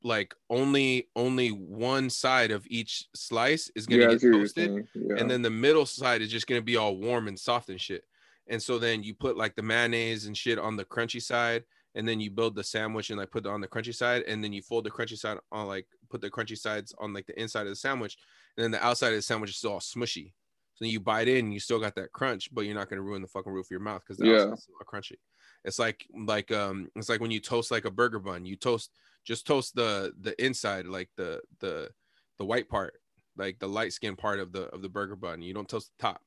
[0.03, 4.41] like only only one side of each slice is gonna yeah, get see what you're
[4.43, 4.87] toasted.
[4.93, 5.15] Yeah.
[5.17, 8.03] and then the middle side is just gonna be all warm and soft and shit.
[8.47, 11.63] And so then you put like the mayonnaise and shit on the crunchy side,
[11.95, 14.43] and then you build the sandwich and like put it on the crunchy side, and
[14.43, 17.39] then you fold the crunchy side on like put the crunchy sides on like the
[17.41, 18.17] inside of the sandwich,
[18.57, 20.33] and then the outside of the sandwich is all smushy.
[20.75, 23.01] So then you bite in, and you still got that crunch, but you're not gonna
[23.01, 24.43] ruin the fucking roof of your mouth because the Yeah.
[24.43, 25.17] outside's crunchy.
[25.63, 28.91] It's like like um it's like when you toast like a burger bun, you toast
[29.25, 31.89] just toast the the inside, like the the
[32.37, 33.01] the white part,
[33.37, 35.41] like the light skin part of the of the burger bun.
[35.41, 36.21] You don't toast the top.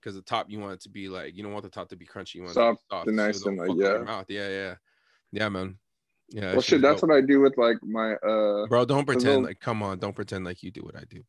[0.00, 1.96] Because the top you want it to be like you don't want the top to
[1.96, 2.36] be crunchy.
[2.36, 4.04] You want Soft it to be soft and so nice and, like, your yeah.
[4.04, 4.26] mouth.
[4.28, 4.74] Yeah, yeah,
[5.32, 5.78] yeah, man.
[6.30, 8.66] Yeah, Well, shit, that's what I do with like my uh.
[8.66, 11.24] Bro, don't pretend like come on, don't pretend like you do what I do, bro.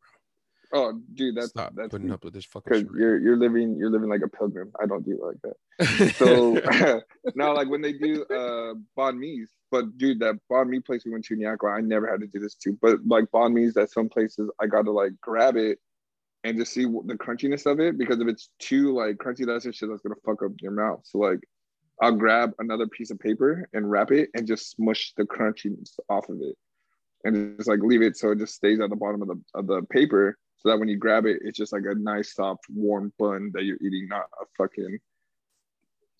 [0.72, 3.90] Oh, dude, that's Stop that's putting up with this fucking because you're you're living you're
[3.90, 4.70] living like a pilgrim.
[4.80, 6.14] I don't do it like that.
[6.16, 7.02] So
[7.34, 11.10] now, like when they do uh banh mi's, but dude, that banh mi place we
[11.10, 12.78] went to in I never had to do this too.
[12.80, 15.78] But like banh mi's, at some places I got to like grab it
[16.44, 19.78] and just see the crunchiness of it because if it's too like crunchy, that's just
[19.78, 21.00] shit that's gonna fuck up your mouth.
[21.04, 21.40] So like,
[22.00, 26.28] I'll grab another piece of paper and wrap it and just smush the crunchiness off
[26.30, 26.56] of it,
[27.24, 29.66] and just like leave it so it just stays at the bottom of the of
[29.66, 30.36] the paper.
[30.58, 33.64] So that when you grab it, it's just like a nice, soft, warm bun that
[33.64, 34.98] you're eating, not a fucking,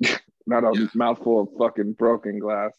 [0.47, 0.87] not a Yeah.
[0.95, 2.73] mouthful of fucking broken glass.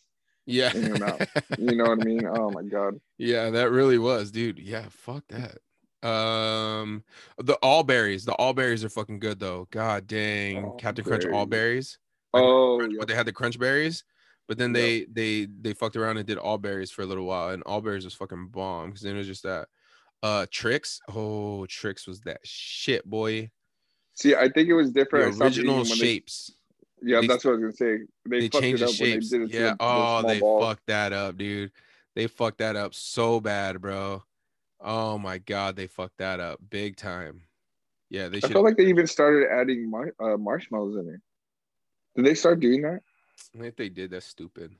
[0.47, 1.21] yeah, in your mouth.
[1.59, 2.25] You know what I mean?
[2.25, 2.99] Oh my god.
[3.19, 4.57] yeah, that really was, dude.
[4.57, 5.59] Yeah, fuck that.
[6.03, 7.03] Um,
[7.37, 9.67] the all berries, the all berries are fucking good though.
[9.71, 11.97] God dang, All Captain Crunch all berries.
[11.97, 11.97] berries.
[12.33, 12.99] Like, Oh, crunch- yeah.
[12.99, 14.03] but they had the crunch berries
[14.47, 14.81] but then Yep.
[14.83, 17.79] they they they fucked around and did all berries for a little while and all
[17.81, 19.67] berries was fucking bomb because then it was just that
[20.23, 23.51] uh Trix oh Trix was that shit boy
[24.13, 25.29] See, I think it was different.
[25.35, 26.51] Eating original when they- shapes
[27.01, 28.05] yeah, they- that's what I was gonna say.
[28.25, 29.75] They, they, fucked changed it the up when they shapes did it yeah the- the
[29.79, 30.63] oh small they balls.
[30.65, 31.71] fucked that up dude
[32.15, 34.23] they fucked that up so bad bro
[34.83, 37.41] oh my god they fucked that up big time
[38.09, 41.21] yeah they I should felt like they even started adding mar- uh, marshmallows in it.
[42.15, 43.01] Did they start doing that?
[43.55, 44.73] if they did that's stupid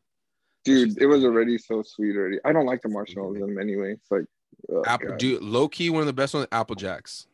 [0.64, 2.38] Dude, it was already so sweet already.
[2.46, 3.94] I don't like the marshmallows in them anyway.
[3.94, 4.26] It's like,
[4.72, 5.18] oh, apple God.
[5.18, 7.26] dude low key one of the best ones apple jacks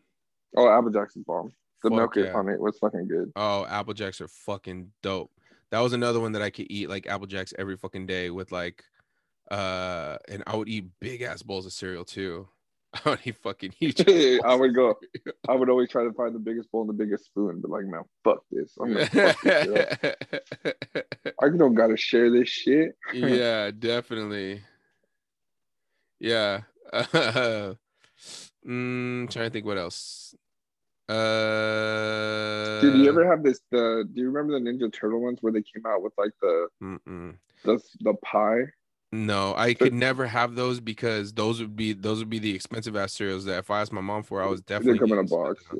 [0.55, 1.51] oh, Apple Jackson bomb.
[1.83, 2.33] The Fuck milk yeah.
[2.33, 3.31] on it was fucking good.
[3.35, 5.31] Oh, Apple Jacks are fucking dope.
[5.71, 8.51] That was another one that I could eat like Apple Jacks every fucking day with
[8.51, 8.83] like
[9.51, 12.47] uh and I would eat big ass bowls of cereal too.
[13.05, 14.01] I would fucking huge.
[14.43, 14.95] I would go.
[15.47, 17.85] I would always try to find the biggest bowl and the biggest spoon, but like,
[17.85, 18.75] man, fuck this.
[18.79, 20.15] I'm gonna fuck this.
[21.41, 22.95] I don't gotta share this shit.
[23.13, 24.61] yeah, definitely.
[26.19, 26.61] Yeah.
[26.93, 27.75] mm,
[28.65, 30.35] trying to think what else.
[31.09, 33.61] Uh Dude, you ever have this?
[33.71, 36.67] The do you remember the Ninja Turtle ones where they came out with like the
[36.83, 37.35] Mm-mm.
[37.63, 38.63] the the pie?
[39.13, 42.95] No, I could never have those because those would be those would be the expensive
[42.97, 45.19] ass cereals that if I asked my mom for, I was They definitely come in
[45.19, 45.63] a box.
[45.71, 45.77] on.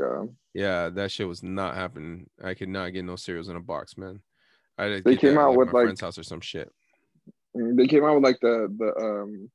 [0.53, 2.29] Yeah, Yeah, that shit was not happening.
[2.41, 4.21] I could not get no cereals in a box, man.
[4.77, 6.71] I They came out with, my like- friend's house or some shit.
[7.55, 9.49] Mm, they came out with like the the um,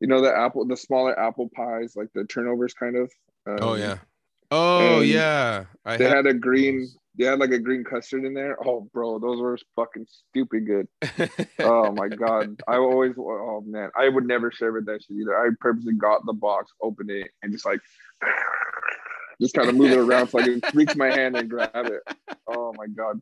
[0.00, 3.10] you know the apple the smaller apple pies like the turnovers kind of.
[3.46, 3.98] Um, oh yeah.
[4.50, 5.64] Oh and yeah.
[5.86, 6.80] I They had had a green.
[6.80, 6.96] those.
[7.18, 8.56] They had like a green custard in there.
[8.66, 10.88] Oh, bro, those were fucking stupid good.
[11.60, 13.14] Oh my god, I always.
[13.18, 15.36] Oh man, I would never share with that shit either.
[15.36, 17.80] I purposely got the box, opened it, and just like,
[19.40, 22.02] just kind of move it around so I can reach my hand and grab it.
[22.46, 23.20] Oh my god,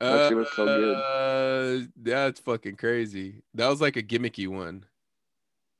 [0.00, 0.94] That shit was so good.
[0.94, 3.42] Uh, that's fucking crazy.
[3.54, 4.84] That was like a gimmicky one.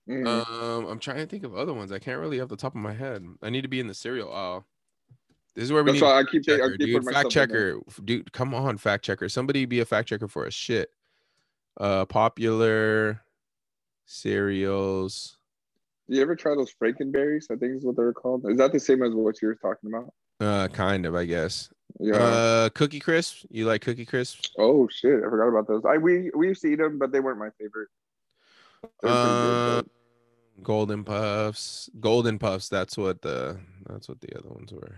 [0.09, 0.27] Mhm.
[0.27, 1.93] Um, I'm trying to think of other ones.
[1.93, 3.25] I can't really off the top of my head.
[3.43, 4.67] I need to be in the cereal aisle.
[5.57, 6.65] This is where we that's need why I keep taking.
[6.65, 6.93] I keep dude.
[7.05, 7.47] Fact myself in there.
[7.47, 8.33] checker, dude.
[8.33, 9.29] Come on, fact checker.
[9.29, 10.53] Somebody be a fact checker for us.
[10.55, 10.91] Shit.
[11.81, 13.23] Uh, popular
[14.05, 15.37] cereals.
[16.09, 17.51] Do you ever try those Frankenberries?
[17.51, 18.45] I think is what they're called.
[18.49, 20.13] Is that the same as what you were talking about?
[20.41, 21.71] Uh, kind of, I guess.
[21.99, 22.15] Yeah.
[22.17, 23.47] Uh, Cookie Crisp.
[23.51, 24.45] You like Cookie Crisp?
[24.59, 25.83] oh shit, I forgot about those.
[25.89, 27.89] I we we used to eat them, but they weren't my favorite.
[29.03, 29.91] They were pretty Uh, good,
[30.63, 31.89] Golden Puffs.
[31.99, 32.69] Golden Puffs.
[32.69, 33.59] That's what the.
[33.89, 34.97] That's what the other ones were.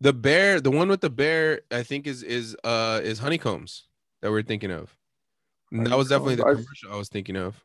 [0.00, 3.84] The bear, the one with the bear, I think is is uh is honeycombs
[4.22, 4.96] that we're thinking of.
[5.72, 7.62] That was definitely the commercial I was thinking of.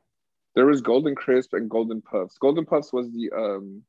[0.56, 2.38] There was Golden Crisp and Golden Puffs.
[2.38, 3.84] Golden Puffs was the um,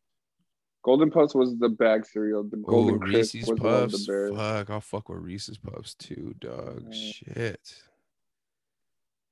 [0.82, 2.44] Golden Puffs was the bag cereal.
[2.44, 4.06] The Golden Crisp Reese's was the one with Puffs.
[4.06, 4.36] the bears.
[4.36, 6.84] Fuck, I'll fuck with Reese's Puffs too, dog.
[6.84, 6.94] Mm.
[6.94, 7.74] Shit.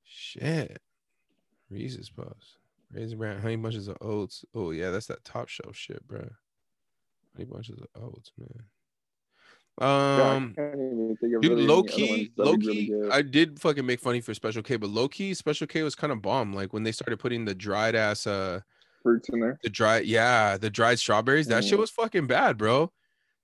[0.04, 0.80] Shit.
[1.70, 2.58] Reese's Puffs.
[2.92, 4.44] Raisin Bran, honey bunches of oats.
[4.54, 6.28] Oh yeah, that's that top shelf shit, bro.
[7.34, 8.64] Honey bunches of oats, man.
[9.80, 13.08] Yeah, Um, can't even think of dude, low key, low be really key.
[13.10, 16.12] I did fucking make funny for Special K, but low key, Special K was kind
[16.12, 16.52] of bomb.
[16.52, 18.60] Like when they started putting the dried ass, uh,
[19.02, 19.58] fruits in there.
[19.62, 21.48] the dry, yeah, the dried strawberries.
[21.48, 21.80] That shit Mm.
[21.80, 22.92] was fucking bad, bro.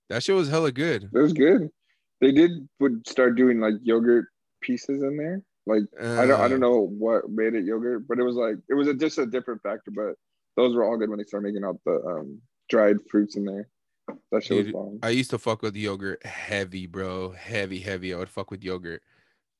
[0.09, 1.09] That shit was hella good.
[1.13, 1.69] It was good.
[2.21, 4.27] They did would start doing like yogurt
[4.61, 5.41] pieces in there.
[5.65, 8.55] Like I don't I Uh, don't know what made it yogurt, but it was like
[8.69, 9.91] it was a, just a different factor.
[9.91, 10.15] But
[10.55, 13.67] those were all good when they started making out the um, dried fruits in there.
[14.31, 14.99] That shit was bomb.
[15.03, 17.31] I used to fuck with yogurt heavy, bro.
[17.31, 18.13] Heavy, heavy.
[18.13, 19.01] I would fuck with yogurt.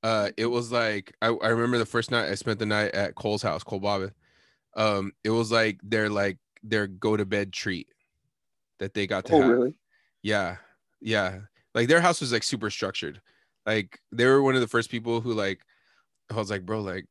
[0.01, 3.15] Uh, it was like I, I remember the first night I spent the night at
[3.15, 4.13] Cole's house, Cole Bobbitt.
[4.76, 7.88] Um, it was like their like their go to bed treat
[8.80, 9.49] that they got to Oh have.
[9.49, 9.73] really?
[10.21, 10.57] Yeah,
[11.01, 11.39] yeah.
[11.76, 13.21] Like their house was like super structured.
[13.65, 15.61] Like they were one of the first people who like
[16.31, 17.05] I was like, bro, like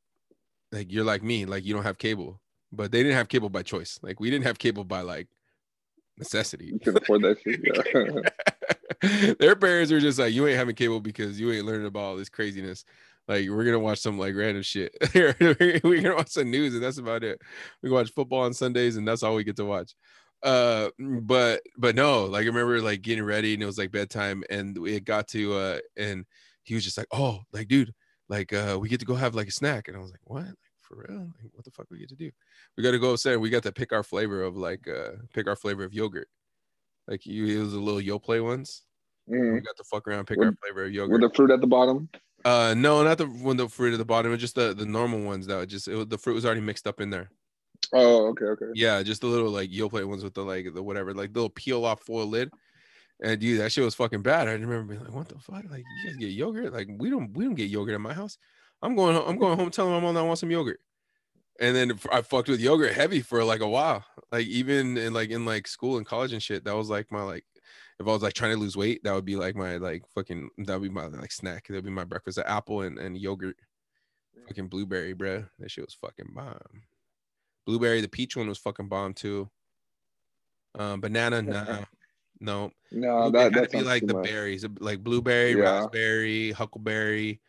[0.73, 2.41] like you're like me, like you don't have cable.
[2.73, 3.99] But they didn't have cable by choice.
[4.03, 5.29] Like we didn't have cable by like
[6.19, 6.67] necessity.
[6.67, 7.61] You can afford that shit.
[9.03, 9.35] Yeah.
[9.41, 12.17] Their parents were just like, you ain't having cable because you ain't learning about all
[12.17, 12.85] this craziness.
[13.29, 14.97] Like we're gonna watch some like random shit.
[15.15, 17.41] we're gonna watch some news and that's about it.
[17.83, 19.95] We watch football on Sundays and that's all we get to watch.
[20.43, 24.45] Uh, but but no, like I remember like getting ready and it was like bedtime
[24.49, 26.25] and we got to uh and
[26.63, 27.93] he was just like, oh, like dude,
[28.31, 30.47] like uh we get to go have like a snack and I was like, what?
[30.89, 31.19] For real?
[31.43, 32.31] Like, what the fuck we get to do?
[32.77, 33.37] We got to go upstairs.
[33.37, 36.29] We got to pick our flavor of like uh pick our flavor of yogurt.
[37.07, 38.85] Like you, it was a little Yoplait ones.
[39.31, 39.55] Mm.
[39.55, 41.21] We got to fuck around, pick With- our flavor of yogurt.
[41.21, 42.09] With the fruit at the bottom.
[42.45, 44.31] Uh, no, not the one the fruit at the bottom.
[44.31, 46.87] It was just the the normal ones that just it, the fruit was already mixed
[46.87, 47.31] up in there.
[47.93, 48.67] Oh, okay, okay.
[48.75, 51.51] Yeah, just the little like Yoplait ones with the like the whatever, like the little
[51.51, 52.51] peel off foil lid.
[53.21, 54.49] And dude, that shit was fucking bad.
[54.49, 55.65] I remember being like, "What the fuck?
[55.69, 56.73] Like, you guys get yogurt?
[56.73, 58.39] Like, we don't we don't get yogurt in my house.
[58.83, 59.25] I'm going home.
[59.29, 60.81] I'm going home telling my mom that I want some yogurt."
[61.61, 64.05] And then I fucked with yogurt heavy for like a while.
[64.31, 67.23] Like even in like in like school and college and shit, that was like my
[67.23, 67.45] like
[67.99, 70.51] if I was like trying to lose weight, that would be like my like fucking
[70.59, 71.67] that would be my like snack.
[71.67, 73.57] That'd be my breakfast: apple and, and yogurt.
[74.47, 75.45] Fucking blueberry, bro.
[75.59, 76.57] That shit was fucking bomb.
[77.67, 79.51] Blueberry, the peach one was fucking bomb too.
[80.79, 81.85] Um, banana, nah,
[82.41, 82.71] no.
[82.93, 84.25] No, It that that be like the much.
[84.25, 85.63] berries, like blueberry, Yeah.
[85.81, 87.41] raspberry, huckleberry.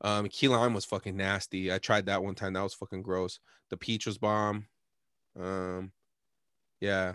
[0.00, 1.72] Um, key lime was fucking nasty.
[1.72, 2.54] I tried that one time.
[2.54, 3.38] That was fucking gross.
[3.70, 4.66] The peach was bomb.
[5.38, 5.92] Um,
[6.80, 7.14] yeah.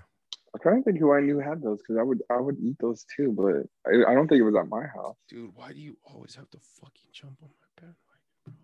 [0.53, 2.77] I'm trying to think who I knew had those because I would I would eat
[2.79, 5.15] those too, but I, I don't think it was at my house.
[5.27, 7.95] Dude, why do you always have to fucking jump on my bed?
[8.47, 8.55] Like,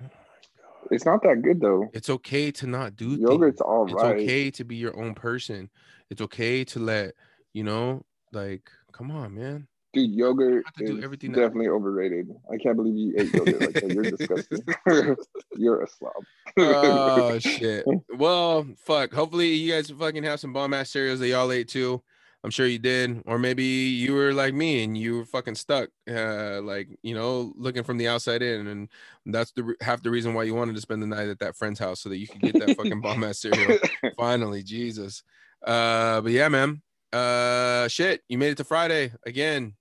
[0.00, 0.88] oh my god.
[0.90, 1.90] It's not that good though.
[1.92, 3.60] It's okay to not do Yogurt's things.
[3.60, 5.68] all It's okay to be your own person.
[6.08, 7.14] It's okay to let
[7.52, 9.68] you know, like, come on, man.
[9.96, 10.90] Dude, yogurt is
[11.30, 12.28] definitely overrated.
[12.52, 13.90] I can't believe you ate yogurt like that.
[13.90, 14.62] You're disgusting.
[15.56, 16.12] You're a slob.
[16.58, 17.86] oh shit.
[18.14, 19.14] Well, fuck.
[19.14, 22.02] Hopefully you guys fucking have some bomb ass cereals that y'all ate too.
[22.44, 23.22] I'm sure you did.
[23.24, 27.54] Or maybe you were like me and you were fucking stuck, uh, like you know,
[27.56, 28.88] looking from the outside in, and
[29.24, 31.80] that's the half the reason why you wanted to spend the night at that friend's
[31.80, 33.78] house so that you could get that fucking bomb ass cereal.
[34.18, 35.22] Finally, Jesus.
[35.66, 36.82] Uh, but yeah, man.
[37.12, 39.74] Uh, shit, you made it to Friday again.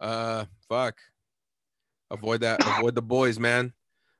[0.00, 0.98] Uh, fuck.
[2.10, 2.60] Avoid that.
[2.66, 3.72] Avoid the boys, man.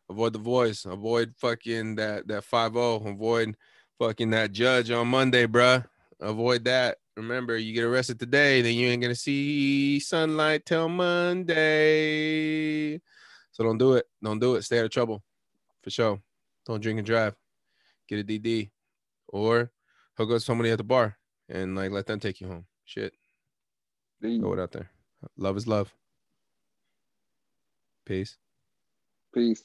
[0.08, 0.84] Avoid the voice.
[0.84, 2.96] Avoid fucking that that five zero.
[2.96, 3.56] Avoid
[3.98, 5.84] fucking that judge on Monday, bruh.
[6.20, 6.98] Avoid that.
[7.16, 11.80] Remember, you get arrested today, then you ain't gonna see sunlight till Monday.
[13.52, 14.06] So don't do it.
[14.22, 14.62] Don't do it.
[14.62, 15.22] Stay out of trouble,
[15.82, 16.20] for sure.
[16.66, 17.34] Don't drink and drive.
[18.08, 18.70] Get a DD,
[19.28, 19.70] or
[20.16, 21.16] hook up somebody at the bar
[21.48, 22.66] and like let them take you home.
[22.84, 23.12] Shit,
[24.22, 24.90] throw it out there.
[25.36, 25.94] Love is love.
[28.06, 28.36] Peace.
[29.34, 29.64] Peace.